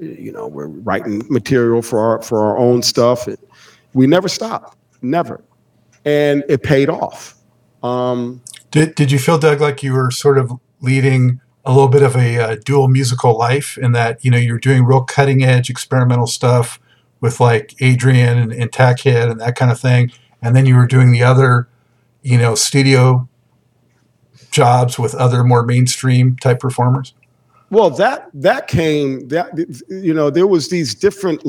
you 0.00 0.32
know, 0.32 0.46
we're 0.46 0.66
writing 0.66 1.22
material 1.28 1.82
for 1.82 2.00
our 2.00 2.22
for 2.22 2.42
our 2.42 2.58
own 2.58 2.82
stuff. 2.82 3.28
We 3.94 4.06
never 4.06 4.28
stopped, 4.28 4.76
never. 5.02 5.42
And 6.04 6.44
it 6.48 6.62
paid 6.62 6.88
off. 6.88 7.34
Um, 7.82 8.42
did, 8.70 8.94
did 8.94 9.12
you 9.12 9.18
feel, 9.18 9.38
Doug, 9.38 9.60
like 9.60 9.82
you 9.82 9.92
were 9.92 10.10
sort 10.10 10.38
of 10.38 10.52
leading 10.80 11.40
a 11.64 11.72
little 11.72 11.88
bit 11.88 12.02
of 12.02 12.16
a 12.16 12.38
uh, 12.38 12.56
dual 12.64 12.88
musical 12.88 13.36
life 13.36 13.76
in 13.78 13.92
that, 13.92 14.24
you 14.24 14.30
know, 14.30 14.38
you're 14.38 14.58
doing 14.58 14.84
real 14.84 15.02
cutting 15.02 15.42
edge 15.42 15.68
experimental 15.68 16.26
stuff 16.26 16.78
with 17.20 17.40
like 17.40 17.74
Adrian 17.80 18.38
and, 18.38 18.52
and 18.52 18.70
Tackhead 18.70 19.30
and 19.30 19.40
that 19.40 19.56
kind 19.56 19.72
of 19.72 19.80
thing. 19.80 20.12
And 20.42 20.54
then 20.54 20.66
you 20.66 20.76
were 20.76 20.86
doing 20.86 21.10
the 21.10 21.22
other 21.22 21.68
you 22.26 22.36
know, 22.36 22.56
studio 22.56 23.28
jobs 24.50 24.98
with 24.98 25.14
other 25.14 25.44
more 25.44 25.62
mainstream 25.62 26.36
type 26.36 26.58
performers? 26.58 27.14
Well, 27.70 27.90
that 27.90 28.28
that 28.34 28.66
came 28.68 29.28
that 29.28 29.50
you 29.88 30.12
know 30.12 30.30
there 30.30 30.46
was 30.46 30.68
these 30.68 30.94
different 30.94 31.42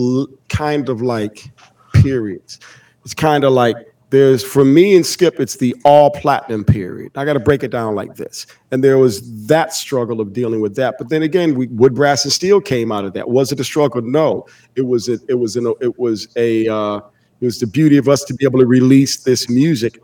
kind 0.49 0.87
of 0.89 1.01
like 1.01 1.51
periods. 1.93 2.59
It's 3.03 3.13
kind 3.13 3.43
of 3.43 3.53
like 3.53 3.75
there's 4.09 4.43
for 4.43 4.63
me 4.63 4.95
and 4.95 5.05
Skip, 5.05 5.39
it's 5.39 5.57
the 5.57 5.75
all 5.83 6.11
platinum 6.11 6.63
period. 6.63 7.11
I 7.15 7.25
got 7.25 7.33
to 7.33 7.39
break 7.39 7.63
it 7.63 7.71
down 7.71 7.95
like 7.95 8.15
this, 8.15 8.45
and 8.71 8.83
there 8.83 8.97
was 8.97 9.47
that 9.47 9.73
struggle 9.73 10.21
of 10.21 10.31
dealing 10.31 10.61
with 10.61 10.75
that. 10.75 10.95
But 10.97 11.09
then 11.09 11.23
again, 11.23 11.55
we, 11.55 11.67
wood, 11.67 11.95
brass, 11.95 12.23
and 12.23 12.31
steel 12.31 12.61
came 12.61 12.91
out 12.91 13.05
of 13.05 13.13
that. 13.13 13.29
Was 13.29 13.51
it 13.51 13.59
a 13.59 13.63
struggle? 13.63 14.01
No, 14.01 14.45
it 14.75 14.83
was. 14.83 15.09
A, 15.09 15.19
it 15.27 15.35
was 15.35 15.55
an. 15.55 15.73
It 15.81 15.97
was 15.99 16.27
a. 16.35 16.67
Uh, 16.67 17.01
it 17.39 17.45
was 17.45 17.59
the 17.59 17.67
beauty 17.67 17.97
of 17.97 18.09
us 18.09 18.23
to 18.25 18.33
be 18.33 18.45
able 18.45 18.59
to 18.59 18.65
release 18.65 19.17
this 19.17 19.47
music 19.47 19.99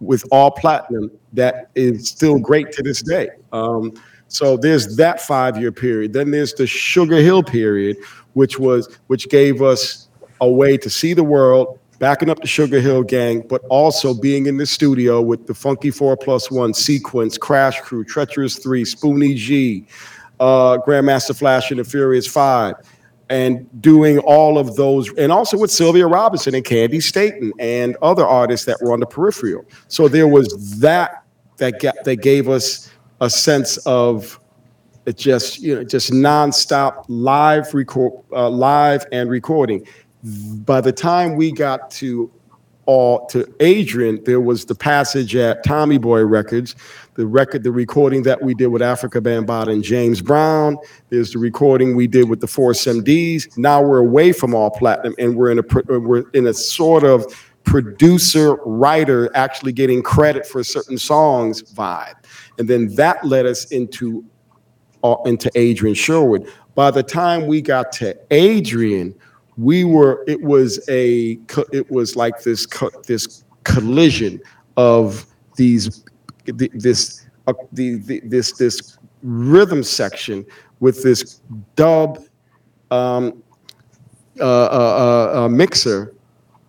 with 0.00 0.24
all 0.30 0.50
platinum 0.50 1.10
that 1.32 1.70
is 1.74 2.08
still 2.08 2.38
great 2.38 2.72
to 2.72 2.82
this 2.82 3.02
day. 3.02 3.30
Um, 3.52 3.92
so 4.28 4.56
there's 4.56 4.96
that 4.96 5.20
five 5.20 5.58
year 5.58 5.72
period. 5.72 6.12
Then 6.12 6.30
there's 6.30 6.52
the 6.54 6.66
Sugar 6.66 7.16
Hill 7.16 7.42
period, 7.42 7.96
which 8.34 8.58
was 8.58 8.88
which 9.06 9.28
gave 9.28 9.62
us 9.62 10.08
a 10.40 10.50
way 10.50 10.76
to 10.76 10.90
see 10.90 11.14
the 11.14 11.24
world, 11.24 11.78
backing 11.98 12.28
up 12.28 12.40
the 12.40 12.46
Sugar 12.46 12.80
Hill 12.80 13.02
gang, 13.02 13.40
but 13.40 13.62
also 13.70 14.12
being 14.12 14.46
in 14.46 14.56
the 14.56 14.66
studio 14.66 15.22
with 15.22 15.46
the 15.46 15.54
Funky 15.54 15.90
Four 15.90 16.16
Plus 16.16 16.50
One, 16.50 16.74
Sequence, 16.74 17.38
Crash 17.38 17.80
Crew, 17.80 18.04
Treacherous 18.04 18.58
Three, 18.58 18.84
Spoonie 18.84 19.36
G, 19.36 19.86
uh, 20.40 20.78
Grandmaster 20.78 21.36
Flash 21.36 21.70
and 21.70 21.80
the 21.80 21.84
Furious 21.84 22.26
Five, 22.26 22.74
and 23.28 23.68
doing 23.82 24.18
all 24.20 24.58
of 24.58 24.76
those, 24.76 25.12
and 25.14 25.32
also 25.32 25.58
with 25.58 25.70
Sylvia 25.70 26.06
Robinson 26.06 26.54
and 26.54 26.64
Candi 26.64 27.02
Staton 27.02 27.52
and 27.58 27.96
other 28.02 28.24
artists 28.24 28.66
that 28.66 28.78
were 28.80 28.92
on 28.92 29.00
the 29.00 29.06
peripheral. 29.06 29.64
So 29.88 30.08
there 30.08 30.28
was 30.28 30.78
that 30.80 31.24
that 31.56 31.80
got, 31.80 31.96
that 32.04 32.16
gave 32.16 32.48
us 32.48 32.90
a 33.20 33.30
sense 33.30 33.78
of 33.78 34.38
it 35.06 35.16
just 35.16 35.60
you 35.60 35.74
know 35.74 35.84
just 35.84 36.12
nonstop 36.12 37.04
live 37.08 37.72
record 37.74 38.12
uh, 38.32 38.48
live 38.50 39.06
and 39.12 39.30
recording 39.30 39.86
by 40.64 40.80
the 40.80 40.92
time 40.92 41.36
we 41.36 41.52
got 41.52 41.90
to 41.92 42.30
all 42.86 43.26
to 43.26 43.52
Adrian, 43.60 44.22
there 44.24 44.40
was 44.40 44.64
the 44.64 44.74
passage 44.74 45.34
at 45.36 45.64
Tommy 45.64 45.98
Boy 45.98 46.24
Records, 46.24 46.76
the 47.16 47.26
record, 47.26 47.62
the 47.62 47.72
recording 47.72 48.22
that 48.24 48.42
we 48.42 48.54
did 48.54 48.68
with 48.68 48.82
Afrika 48.82 49.20
Bambaataa 49.20 49.72
and 49.72 49.82
James 49.82 50.20
Brown. 50.20 50.76
There's 51.08 51.32
the 51.32 51.38
recording 51.38 51.96
we 51.96 52.06
did 52.06 52.28
with 52.28 52.40
the 52.40 52.46
Force 52.46 52.84
MDs. 52.84 53.56
Now 53.56 53.82
we're 53.82 53.98
away 53.98 54.32
from 54.32 54.54
all 54.54 54.70
platinum, 54.70 55.14
and 55.18 55.34
we're 55.34 55.50
in 55.50 55.58
a 55.58 55.98
we're 55.98 56.28
in 56.30 56.46
a 56.46 56.54
sort 56.54 57.04
of 57.04 57.24
producer 57.64 58.54
writer 58.64 59.28
actually 59.34 59.72
getting 59.72 60.02
credit 60.02 60.46
for 60.46 60.62
certain 60.62 60.98
songs 60.98 61.62
vibe, 61.74 62.14
and 62.58 62.68
then 62.68 62.94
that 62.94 63.24
led 63.24 63.46
us 63.46 63.64
into 63.72 64.24
uh, 65.02 65.16
into 65.24 65.50
Adrian 65.54 65.94
Sherwood. 65.94 66.50
By 66.74 66.90
the 66.90 67.02
time 67.02 67.46
we 67.46 67.62
got 67.62 67.92
to 67.92 68.14
Adrian, 68.30 69.14
we 69.56 69.84
were 69.84 70.22
it 70.26 70.42
was 70.42 70.86
a 70.90 71.38
it 71.72 71.90
was 71.90 72.14
like 72.14 72.42
this 72.42 72.66
this 73.06 73.44
collision 73.64 74.40
of 74.76 75.26
these 75.56 76.04
this 76.54 77.26
uh, 77.46 77.52
the, 77.72 77.96
the, 77.96 78.20
this 78.24 78.52
this 78.52 78.98
rhythm 79.22 79.82
section 79.82 80.44
with 80.80 81.02
this 81.02 81.40
dub 81.74 82.24
um, 82.90 83.42
uh, 84.38 84.44
uh, 84.44 85.32
uh, 85.34 85.44
uh 85.44 85.48
mixer 85.48 86.14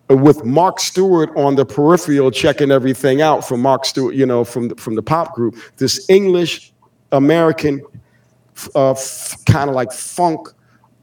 with 0.09 0.45
Mark 0.45 0.79
Stewart 0.79 1.29
on 1.35 1.55
the 1.55 1.65
peripheral 1.65 2.31
checking 2.31 2.71
everything 2.71 3.21
out 3.21 3.45
from 3.45 3.61
Mark 3.61 3.83
Stewart, 3.85 4.15
you 4.15 4.25
know, 4.25 4.43
from 4.43 4.69
the, 4.69 4.75
from 4.75 4.95
the 4.95 5.03
pop 5.03 5.35
group. 5.35 5.57
This 5.75 6.09
English 6.09 6.71
American 7.11 7.81
uh, 8.73 8.95
kind 9.45 9.69
of 9.69 9.75
like 9.75 9.91
funk 9.91 10.49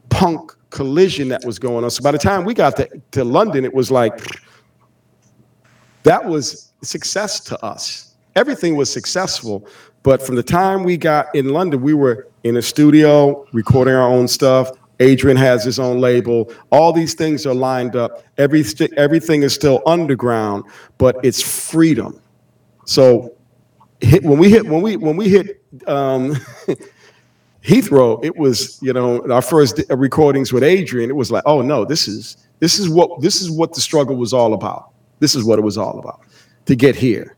punk 0.09 0.51
collision 0.69 1.27
that 1.29 1.43
was 1.45 1.59
going 1.59 1.83
on. 1.83 1.89
So 1.89 2.03
by 2.03 2.11
the 2.11 2.17
time 2.17 2.45
we 2.45 2.53
got 2.53 2.75
to, 2.77 2.89
to 3.11 3.23
London, 3.23 3.63
it 3.63 3.73
was 3.73 3.91
like 3.91 4.19
that 6.03 6.23
was 6.23 6.71
success 6.81 7.39
to 7.41 7.63
us. 7.63 8.14
Everything 8.35 8.75
was 8.75 8.91
successful. 8.91 9.67
But 10.03 10.21
from 10.21 10.35
the 10.35 10.43
time 10.43 10.83
we 10.83 10.97
got 10.97 11.33
in 11.33 11.49
London, 11.49 11.81
we 11.81 11.93
were 11.93 12.27
in 12.43 12.57
a 12.57 12.61
studio 12.61 13.47
recording 13.53 13.95
our 13.95 14.07
own 14.07 14.27
stuff. 14.27 14.71
Adrian 14.99 15.37
has 15.37 15.63
his 15.63 15.79
own 15.79 15.99
label. 15.99 16.53
All 16.71 16.93
these 16.93 17.15
things 17.15 17.45
are 17.45 17.53
lined 17.53 17.95
up. 17.95 18.23
Every, 18.37 18.63
everything 18.97 19.43
is 19.43 19.53
still 19.53 19.81
underground, 19.85 20.63
but 20.97 21.17
it's 21.23 21.41
freedom. 21.41 22.21
So 22.85 23.35
hit, 23.99 24.23
when 24.23 24.37
we 24.37 24.49
hit 24.49 24.65
when 24.65 24.81
we 24.81 24.97
when 24.97 25.17
we 25.17 25.29
hit 25.29 25.61
um, 25.87 26.33
Heathrow, 27.63 28.23
it 28.23 28.35
was 28.37 28.79
you 28.81 28.93
know 28.93 29.25
our 29.31 29.41
first 29.41 29.81
recordings 29.89 30.53
with 30.53 30.63
Adrian. 30.63 31.09
It 31.09 31.15
was 31.15 31.31
like, 31.31 31.43
oh 31.45 31.61
no, 31.61 31.85
this 31.85 32.07
is 32.07 32.37
this 32.59 32.79
is 32.79 32.89
what 32.89 33.21
this 33.21 33.41
is 33.41 33.51
what 33.51 33.73
the 33.73 33.81
struggle 33.81 34.15
was 34.15 34.33
all 34.33 34.53
about. 34.53 34.91
This 35.19 35.35
is 35.35 35.43
what 35.43 35.59
it 35.59 35.63
was 35.63 35.77
all 35.77 35.99
about 35.99 36.21
to 36.65 36.75
get 36.75 36.95
here, 36.95 37.35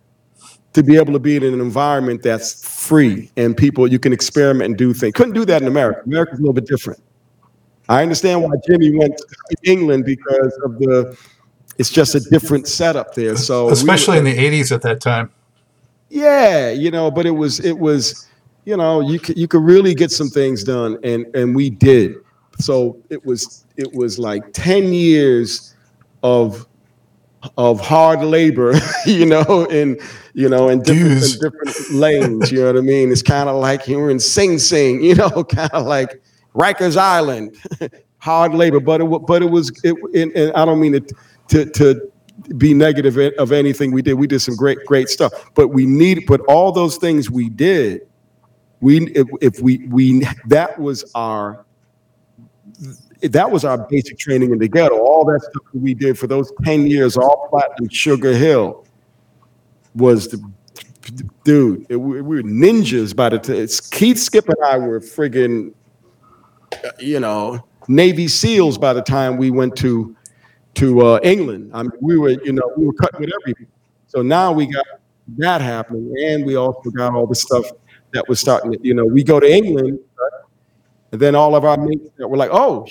to 0.78 0.84
be 0.84 0.96
able 0.96 1.12
to 1.12 1.20
be 1.20 1.36
in 1.36 1.44
an 1.44 1.60
environment 1.60 2.22
that's 2.22 2.64
free 2.64 3.32
and 3.36 3.58
people 3.58 3.92
you 3.92 3.98
can 3.98 4.14
experiment 4.14 4.70
and 4.70 4.78
do 4.78 4.94
things. 4.94 5.12
Couldn't 5.16 5.34
do 5.34 5.44
that 5.44 5.64
in 5.64 5.68
America. 5.68 6.02
America's 6.06 6.38
a 6.38 6.42
little 6.44 6.54
bit 6.54 6.68
different. 6.68 7.02
I 7.90 8.04
understand 8.04 8.44
why 8.44 8.52
Jimi 8.70 8.96
went 8.96 9.18
to 9.18 9.56
England 9.64 10.06
because 10.06 10.56
of 10.64 10.78
the. 10.78 11.18
It's 11.80 11.90
just 11.90 12.14
a 12.14 12.20
different 12.20 12.68
setup 12.68 13.16
there. 13.16 13.36
So 13.38 13.70
especially 13.70 14.22
we, 14.22 14.30
in 14.30 14.38
the 14.38 14.62
'80s 14.62 14.72
at 14.72 14.84
that 14.84 15.02
time. 15.02 15.32
Yeah, 16.10 16.70
you 16.70 16.92
know, 16.92 17.10
but 17.10 17.26
it 17.26 17.32
was 17.32 17.60
it 17.60 17.80
was 17.80 18.28
you 18.66 18.78
know, 18.78 19.00
you 19.00 19.20
could 19.20 19.36
you 19.36 19.48
could 19.48 19.64
really 19.64 19.96
get 19.96 20.12
some 20.12 20.28
things 20.28 20.64
done, 20.64 21.00
and 21.04 21.26
and 21.36 21.56
we 21.56 21.72
did. 21.72 22.18
So 22.60 23.02
it 23.10 23.26
was 23.26 23.66
it 23.78 23.92
was 23.94 24.20
like 24.20 24.44
ten 24.54 24.94
years 24.94 25.76
of 26.22 26.68
of 27.58 27.80
hard 27.80 28.22
labor, 28.22 28.74
you 29.06 29.26
know, 29.26 29.66
in 29.66 30.00
you 30.34 30.50
know, 30.50 30.70
in 30.70 30.82
different, 30.82 31.24
in 31.24 31.40
different 31.40 31.92
lanes. 31.92 32.52
You 32.52 32.60
know 32.60 32.68
what 32.68 32.78
I 32.78 32.82
mean? 32.82 33.12
It's 33.12 33.24
kind 33.24 33.50
of 33.50 33.56
like 33.56 33.88
you 33.88 33.98
were 33.98 34.10
in 34.10 34.20
Sing 34.20 34.60
Sing, 34.60 35.04
you 35.04 35.16
know, 35.16 35.44
kind 35.44 35.72
of 35.72 35.86
like 35.86 36.22
Rikers 36.56 36.98
Island, 36.98 37.56
hard 38.18 38.54
labor. 38.54 38.80
But 38.80 39.02
it 39.02 39.06
but 39.28 39.42
it 39.42 39.50
was 39.50 39.72
it, 39.84 39.96
and, 40.14 40.32
and 40.34 40.54
I 40.54 40.66
don't 40.66 40.80
mean 40.80 40.96
it 40.96 41.12
to 41.50 41.66
to 41.66 42.12
be 42.58 42.74
negative 42.74 43.18
of 43.38 43.52
anything 43.52 43.92
we 43.92 44.02
did. 44.02 44.14
We 44.14 44.28
did 44.28 44.40
some 44.40 44.56
great 44.56 44.80
great 44.86 45.10
stuff, 45.10 45.34
but 45.56 45.70
we 45.70 45.86
need 45.86 46.26
but 46.28 46.42
all 46.42 46.72
those 46.72 46.98
things 46.98 47.30
we 47.30 47.50
did 47.50 48.02
we 48.80 49.08
if, 49.14 49.28
if 49.42 49.62
we 49.62 49.80
we 49.88 50.28
that 50.46 50.78
was 50.80 51.10
our 51.16 51.66
that 53.22 53.50
was 53.50 53.66
our 53.66 53.78
basic 53.78 54.18
training 54.18 54.52
in 54.52 54.60
the 54.60 54.68
ghetto. 54.68 55.00
All 55.00 55.26
that 55.26 55.42
stuff 55.42 55.64
that 55.74 55.80
we 55.80 55.94
did 55.94 56.18
for 56.18 56.28
those 56.28 56.52
10 56.64 56.88
years, 56.88 57.18
all 57.18 57.48
platinum 57.50 57.90
Sugar 57.90 58.34
Hill 58.34 58.86
was 59.96 60.28
the 60.28 60.44
dude. 61.44 61.86
It, 61.90 61.96
we 61.96 62.22
were 62.22 62.44
ninjas 62.44 63.16
by 63.16 63.30
the 63.30 63.40
time 63.40 63.68
Keith 63.92 64.20
Skip 64.20 64.48
and 64.50 64.58
I 64.64 64.78
were 64.78 65.00
friggin', 65.00 65.74
you 67.00 67.20
know, 67.20 67.66
Navy 67.88 68.28
SEALs 68.28 68.78
by 68.78 68.94
the 68.94 69.02
time 69.02 69.38
we 69.38 69.50
went 69.50 69.76
to 69.78 70.16
to 70.76 71.02
uh, 71.02 71.20
England. 71.24 71.72
I 71.74 71.84
mean, 71.84 71.92
we 72.02 72.18
were, 72.18 72.30
you 72.30 72.54
know, 72.54 72.72
we 72.78 72.86
were 72.86 72.94
cutting 72.94 73.22
with 73.22 73.32
everything. 73.42 73.68
So 74.06 74.22
now 74.22 74.52
we 74.52 74.68
got 74.68 74.86
that 75.38 75.60
happening, 75.60 76.14
and 76.24 76.46
we 76.46 76.56
also 76.56 76.92
got 76.92 77.14
all 77.14 77.26
the 77.26 77.36
stuff 77.36 77.66
that 78.14 78.28
was 78.30 78.40
starting 78.40 78.72
to, 78.74 78.80
you 78.84 78.94
know, 78.94 79.06
we 79.06 79.24
go 79.24 79.40
to 79.40 79.52
England, 79.52 80.00
and 81.12 81.22
then 81.22 81.36
all 81.36 81.56
of 81.56 81.64
our 81.66 81.78
mates 81.78 82.10
were 82.18 82.38
like, 82.38 82.50
oh, 82.52 82.86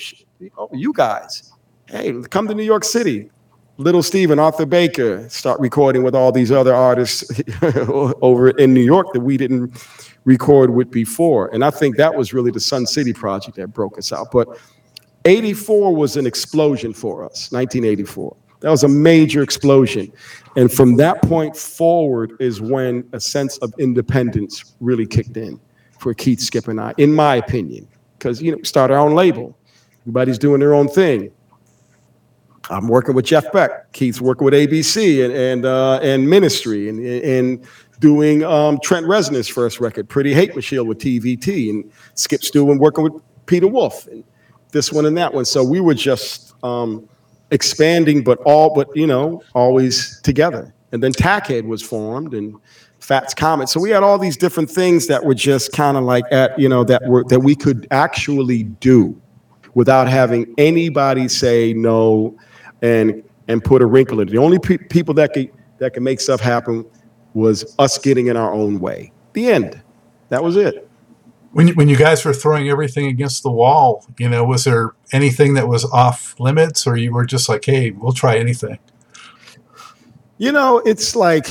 oh, 0.56 0.68
you 0.72 0.92
guys, 0.92 1.52
hey, 1.88 2.14
come 2.30 2.48
to 2.48 2.54
New 2.54 2.62
York 2.62 2.84
City. 2.84 3.30
Little 3.78 4.02
Steven, 4.02 4.38
Arthur 4.38 4.64
Baker 4.64 5.28
start 5.28 5.60
recording 5.60 6.02
with 6.02 6.14
all 6.14 6.32
these 6.32 6.50
other 6.50 6.74
artists 6.74 7.30
over 8.22 8.50
in 8.50 8.72
New 8.72 8.80
York 8.80 9.12
that 9.12 9.20
we 9.20 9.36
didn't 9.36 9.70
record 10.24 10.70
with 10.70 10.90
before. 10.90 11.48
And 11.52 11.62
I 11.62 11.68
think 11.68 11.96
that 11.96 12.14
was 12.14 12.32
really 12.32 12.50
the 12.50 12.60
Sun 12.60 12.86
City 12.86 13.12
project 13.12 13.58
that 13.58 13.68
broke 13.68 13.98
us 13.98 14.14
out. 14.14 14.28
But 14.32 14.48
84 15.26 15.94
was 15.94 16.16
an 16.16 16.26
explosion 16.26 16.94
for 16.94 17.22
us, 17.22 17.52
1984. 17.52 18.34
That 18.60 18.70
was 18.70 18.84
a 18.84 18.88
major 18.88 19.42
explosion. 19.42 20.10
And 20.56 20.72
from 20.72 20.96
that 20.96 21.20
point 21.22 21.54
forward 21.54 22.32
is 22.40 22.62
when 22.62 23.06
a 23.12 23.20
sense 23.20 23.58
of 23.58 23.74
independence 23.78 24.74
really 24.80 25.06
kicked 25.06 25.36
in 25.36 25.60
for 25.98 26.14
Keith 26.14 26.40
Skip 26.40 26.68
and 26.68 26.80
I, 26.80 26.94
in 26.96 27.14
my 27.14 27.36
opinion. 27.36 27.86
Because, 28.18 28.40
you 28.40 28.52
know, 28.52 28.62
start 28.62 28.90
our 28.90 28.98
own 28.98 29.14
label. 29.14 29.56
Everybody's 30.02 30.38
doing 30.38 30.60
their 30.60 30.74
own 30.74 30.88
thing. 30.88 31.30
I'm 32.70 32.88
working 32.88 33.14
with 33.14 33.24
Jeff 33.24 33.50
Beck. 33.52 33.92
Keith's 33.92 34.20
working 34.20 34.44
with 34.44 34.54
ABC 34.54 35.24
and 35.24 35.32
and 35.32 35.64
uh, 35.64 36.00
and 36.02 36.28
Ministry 36.28 36.88
and 36.88 36.98
and 37.04 37.66
doing 38.00 38.44
um, 38.44 38.78
Trent 38.82 39.06
Reznor's 39.06 39.48
first 39.48 39.80
record, 39.80 40.08
Pretty 40.08 40.34
Hate 40.34 40.54
Machine 40.54 40.86
with 40.86 40.98
TVT, 40.98 41.70
and 41.70 41.90
Skip 42.14 42.40
doing 42.52 42.78
working 42.78 43.04
with 43.04 43.22
Peter 43.46 43.68
Wolf 43.68 44.06
and 44.08 44.24
this 44.72 44.92
one 44.92 45.06
and 45.06 45.16
that 45.16 45.32
one. 45.32 45.44
So 45.44 45.62
we 45.62 45.80
were 45.80 45.94
just 45.94 46.54
um, 46.64 47.08
expanding, 47.50 48.22
but 48.22 48.38
all 48.44 48.74
but 48.74 48.88
you 48.96 49.06
know 49.06 49.42
always 49.54 50.20
together. 50.20 50.72
And 50.92 51.02
then 51.02 51.12
Tackhead 51.12 51.66
was 51.66 51.82
formed, 51.82 52.34
and 52.34 52.54
Fats 53.00 53.34
Comet. 53.34 53.68
So 53.68 53.80
we 53.80 53.90
had 53.90 54.02
all 54.02 54.18
these 54.18 54.36
different 54.36 54.70
things 54.70 55.06
that 55.06 55.24
were 55.24 55.34
just 55.34 55.72
kind 55.72 55.96
of 55.96 56.04
like 56.04 56.24
at 56.30 56.58
you 56.58 56.68
know 56.68 56.84
that 56.84 57.06
were 57.06 57.24
that 57.24 57.40
we 57.40 57.54
could 57.54 57.86
actually 57.90 58.64
do 58.64 59.20
without 59.74 60.08
having 60.08 60.52
anybody 60.58 61.28
say 61.28 61.72
no 61.74 62.36
and 62.82 63.22
and 63.48 63.62
put 63.62 63.82
a 63.82 63.86
wrinkle 63.86 64.20
in 64.20 64.28
it. 64.28 64.32
The 64.32 64.38
only 64.38 64.58
pe- 64.58 64.78
people 64.78 65.14
that 65.14 65.32
could 65.32 65.50
that 65.78 65.94
could 65.94 66.02
make 66.02 66.20
stuff 66.20 66.40
happen 66.40 66.84
was 67.34 67.74
us 67.78 67.98
getting 67.98 68.28
in 68.28 68.36
our 68.36 68.52
own 68.52 68.80
way. 68.80 69.12
The 69.34 69.48
end. 69.48 69.82
That 70.30 70.42
was 70.42 70.56
it 70.56 70.86
when 71.56 71.68
you, 71.68 71.74
when 71.74 71.88
you 71.88 71.96
guys 71.96 72.22
were 72.22 72.34
throwing 72.34 72.68
everything 72.68 73.06
against 73.06 73.42
the 73.42 73.50
wall, 73.50 74.04
you 74.18 74.28
know, 74.28 74.44
was 74.44 74.64
there 74.64 74.92
anything 75.12 75.54
that 75.54 75.66
was 75.66 75.86
off 75.86 76.38
limits, 76.38 76.86
or 76.86 76.98
you 76.98 77.14
were 77.14 77.24
just 77.24 77.48
like, 77.48 77.64
"Hey, 77.64 77.92
we'll 77.92 78.12
try 78.12 78.36
anything"? 78.36 78.78
You 80.36 80.52
know, 80.52 80.82
it's 80.84 81.16
like 81.16 81.48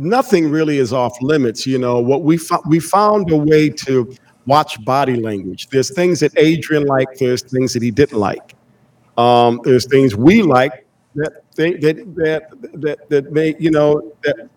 nothing 0.00 0.50
really 0.50 0.78
is 0.78 0.92
off 0.92 1.20
limits. 1.20 1.66
You 1.66 1.78
know 1.78 2.00
what 2.00 2.22
we 2.22 2.36
fo- 2.36 2.62
we 2.66 2.80
found 2.80 3.30
a 3.30 3.36
way 3.36 3.68
to 3.70 4.14
watch 4.46 4.82
body 4.84 5.16
language. 5.16 5.68
There's 5.68 5.92
things 5.94 6.20
that 6.20 6.32
Adrian 6.36 6.86
liked. 6.86 7.18
There's 7.18 7.42
things 7.42 7.72
that 7.74 7.82
he 7.82 7.90
didn't 7.90 8.18
like. 8.18 8.54
Um, 9.18 9.60
there's 9.64 9.86
things 9.86 10.16
we 10.16 10.42
like 10.42 10.86
that 11.14 11.42
they, 11.54 11.74
that 11.74 11.96
that 12.16 12.42
that 12.80 13.08
that 13.10 13.32
may 13.32 13.54
you 13.58 13.70
know 13.70 14.12
that 14.22 14.48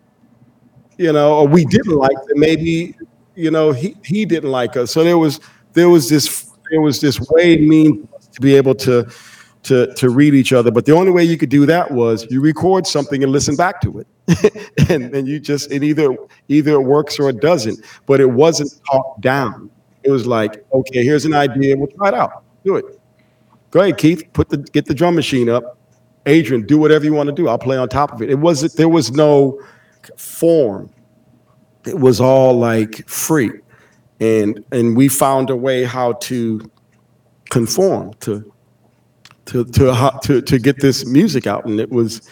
you 0.96 1.12
know 1.12 1.38
or 1.38 1.48
we 1.48 1.64
didn't 1.64 1.96
like 1.96 2.16
that 2.26 2.36
maybe 2.36 2.96
you 3.34 3.50
know 3.50 3.72
he 3.72 3.96
he 4.04 4.24
didn't 4.24 4.50
like 4.50 4.76
us. 4.76 4.92
So 4.92 5.04
there 5.04 5.18
was 5.18 5.40
there 5.72 5.88
was 5.88 6.08
this 6.08 6.50
there 6.70 6.80
was 6.80 7.00
this 7.00 7.20
way 7.30 7.58
mean 7.58 8.08
to 8.32 8.40
be 8.40 8.54
able 8.54 8.74
to 8.76 9.06
to 9.64 9.92
to 9.94 10.10
read 10.10 10.34
each 10.34 10.52
other. 10.52 10.70
But 10.70 10.86
the 10.86 10.92
only 10.92 11.10
way 11.10 11.24
you 11.24 11.36
could 11.36 11.48
do 11.48 11.66
that 11.66 11.90
was 11.90 12.30
you 12.30 12.40
record 12.40 12.86
something 12.86 13.22
and 13.22 13.32
listen 13.32 13.56
back 13.56 13.80
to 13.82 13.98
it, 13.98 14.06
and 14.90 15.12
then 15.12 15.26
you 15.26 15.40
just 15.40 15.72
it 15.72 15.82
either 15.82 16.16
either 16.48 16.72
it 16.72 16.82
works 16.82 17.18
or 17.18 17.28
it 17.28 17.40
doesn't. 17.40 17.84
But 18.06 18.20
it 18.20 18.30
wasn't 18.30 18.72
talked 18.90 19.20
down. 19.20 19.70
It 20.02 20.10
was 20.10 20.26
like, 20.26 20.64
okay, 20.72 21.02
here's 21.02 21.24
an 21.24 21.34
idea. 21.34 21.76
We'll 21.76 21.88
try 21.88 22.08
it 22.08 22.14
out. 22.14 22.44
Do 22.64 22.76
it. 22.76 22.84
Go 23.70 23.80
ahead, 23.80 23.98
Keith. 23.98 24.22
Put 24.32 24.50
the 24.50 24.58
get 24.58 24.86
the 24.86 24.94
drum 24.94 25.14
machine 25.14 25.48
up. 25.48 25.78
Adrian, 26.26 26.64
do 26.64 26.78
whatever 26.78 27.04
you 27.04 27.12
want 27.12 27.28
to 27.28 27.34
do. 27.34 27.48
I'll 27.48 27.58
play 27.58 27.76
on 27.76 27.88
top 27.88 28.12
of 28.12 28.22
it. 28.22 28.30
It 28.30 28.38
wasn't. 28.38 28.74
There 28.76 28.88
was 28.88 29.12
no 29.12 29.60
form. 30.16 30.90
It 31.86 31.98
was 31.98 32.20
all 32.20 32.58
like 32.58 33.06
free, 33.08 33.50
and 34.20 34.62
and 34.72 34.96
we 34.96 35.08
found 35.08 35.50
a 35.50 35.56
way 35.56 35.84
how 35.84 36.12
to 36.14 36.70
conform 37.50 38.14
to 38.20 38.53
to 39.46 39.64
to 39.64 40.18
to 40.22 40.42
to 40.42 40.58
get 40.58 40.80
this 40.80 41.06
music 41.06 41.46
out, 41.46 41.64
and 41.64 41.80
it 41.80 41.90
was 41.90 42.28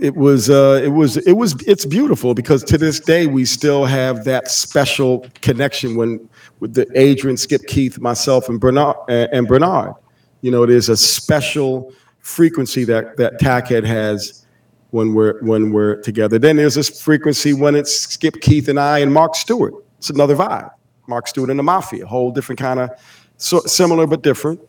it 0.00 0.14
was 0.14 0.48
uh, 0.50 0.80
it 0.82 0.88
was 0.88 1.16
it 1.18 1.32
was 1.32 1.54
it's 1.66 1.84
beautiful 1.84 2.34
because 2.34 2.62
to 2.64 2.78
this 2.78 3.00
day 3.00 3.26
we 3.26 3.44
still 3.44 3.84
have 3.84 4.24
that 4.24 4.50
special 4.50 5.26
connection 5.42 5.96
when 5.96 6.28
with 6.60 6.74
the 6.74 6.86
Adrian, 6.94 7.36
Skip, 7.36 7.62
Keith, 7.66 7.98
myself, 8.00 8.48
and 8.48 8.60
Bernard 8.60 8.96
and 9.08 9.46
Bernard. 9.46 9.94
You 10.40 10.50
know, 10.50 10.66
there's 10.66 10.88
a 10.88 10.96
special 10.96 11.92
frequency 12.20 12.84
that 12.84 13.16
that 13.16 13.40
Tackhead 13.40 13.84
has 13.84 14.46
when 14.90 15.14
we're 15.14 15.42
when 15.42 15.72
we're 15.72 16.00
together. 16.02 16.38
Then 16.38 16.56
there's 16.56 16.74
this 16.74 17.02
frequency 17.02 17.52
when 17.52 17.74
it's 17.74 17.94
Skip, 17.94 18.40
Keith, 18.40 18.68
and 18.68 18.78
I, 18.78 18.98
and 18.98 19.12
Mark 19.12 19.34
Stewart. 19.34 19.74
It's 19.98 20.10
another 20.10 20.36
vibe. 20.36 20.70
Mark 21.08 21.26
Stewart 21.26 21.50
and 21.50 21.58
the 21.58 21.64
Mafia, 21.64 22.04
a 22.04 22.06
whole 22.06 22.30
different 22.30 22.58
kind 22.58 22.78
of 22.78 22.90
so 23.38 23.60
similar 23.60 24.06
but 24.06 24.22
different. 24.22 24.60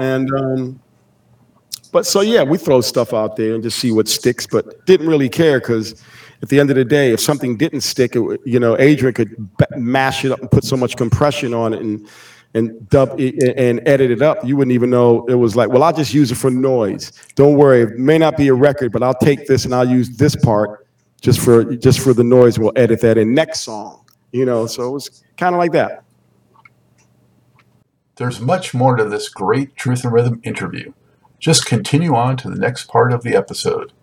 And 0.00 0.32
um, 0.32 0.80
but 1.92 2.06
so 2.06 2.20
yeah, 2.20 2.42
we 2.42 2.58
throw 2.58 2.80
stuff 2.80 3.12
out 3.12 3.36
there 3.36 3.54
and 3.54 3.62
just 3.62 3.78
see 3.78 3.92
what 3.92 4.08
sticks. 4.08 4.46
But 4.46 4.84
didn't 4.86 5.08
really 5.08 5.28
care 5.28 5.60
because 5.60 6.02
at 6.42 6.48
the 6.48 6.58
end 6.58 6.70
of 6.70 6.76
the 6.76 6.84
day, 6.84 7.12
if 7.12 7.20
something 7.20 7.56
didn't 7.56 7.82
stick, 7.82 8.16
it, 8.16 8.40
you 8.44 8.58
know, 8.58 8.78
Adrian 8.78 9.14
could 9.14 9.48
mash 9.76 10.24
it 10.24 10.32
up 10.32 10.40
and 10.40 10.50
put 10.50 10.64
so 10.64 10.76
much 10.76 10.96
compression 10.96 11.54
on 11.54 11.74
it 11.74 11.80
and 11.80 12.08
and 12.54 12.88
dub 12.88 13.20
it 13.20 13.54
and 13.56 13.80
edit 13.86 14.10
it 14.10 14.22
up. 14.22 14.44
You 14.44 14.56
wouldn't 14.56 14.74
even 14.74 14.90
know 14.90 15.24
it 15.26 15.34
was 15.34 15.54
like, 15.54 15.68
well, 15.68 15.82
I'll 15.82 15.92
just 15.92 16.12
use 16.12 16.32
it 16.32 16.36
for 16.36 16.50
noise. 16.50 17.12
Don't 17.34 17.56
worry, 17.56 17.82
it 17.82 17.98
may 17.98 18.18
not 18.18 18.36
be 18.36 18.48
a 18.48 18.54
record, 18.54 18.90
but 18.90 19.02
I'll 19.02 19.14
take 19.14 19.46
this 19.46 19.64
and 19.64 19.74
I'll 19.74 19.88
use 19.88 20.16
this 20.16 20.34
part 20.34 20.86
just 21.20 21.40
for 21.40 21.76
just 21.76 22.00
for 22.00 22.12
the 22.12 22.24
noise. 22.24 22.58
We'll 22.58 22.72
edit 22.76 23.00
that 23.02 23.18
in 23.18 23.34
next 23.34 23.60
song. 23.60 24.04
You 24.32 24.44
know, 24.44 24.66
so 24.66 24.88
it 24.88 24.90
was 24.90 25.22
kind 25.36 25.54
of 25.54 25.58
like 25.58 25.72
that. 25.72 26.04
There's 28.20 28.38
much 28.38 28.74
more 28.74 28.96
to 28.96 29.04
this 29.06 29.30
great 29.30 29.74
Truth 29.76 30.04
and 30.04 30.12
Rhythm 30.12 30.42
interview. 30.44 30.92
Just 31.38 31.64
continue 31.64 32.14
on 32.14 32.36
to 32.36 32.50
the 32.50 32.58
next 32.58 32.84
part 32.86 33.14
of 33.14 33.22
the 33.22 33.34
episode. 33.34 33.94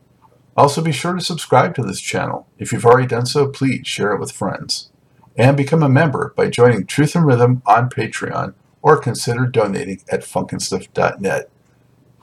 Also, 0.57 0.81
be 0.81 0.91
sure 0.91 1.13
to 1.13 1.23
subscribe 1.23 1.75
to 1.75 1.83
this 1.83 2.01
channel. 2.01 2.47
If 2.57 2.71
you've 2.71 2.83
already 2.83 3.05
done 3.05 3.27
so, 3.27 3.47
please 3.47 3.85
share 3.85 4.13
it 4.13 4.19
with 4.19 4.31
friends. 4.31 4.89
And 5.35 5.55
become 5.55 5.83
a 5.83 5.87
member 5.87 6.33
by 6.35 6.49
joining 6.49 6.87
Truth 6.87 7.15
and 7.15 7.27
Rhythm 7.27 7.61
on 7.67 7.91
Patreon 7.91 8.55
or 8.81 8.97
consider 8.97 9.45
donating 9.45 10.01
at 10.09 10.21
funkinstuff.net. 10.21 11.51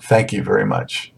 Thank 0.03 0.33
you 0.33 0.43
very 0.43 0.67
much. 0.67 1.14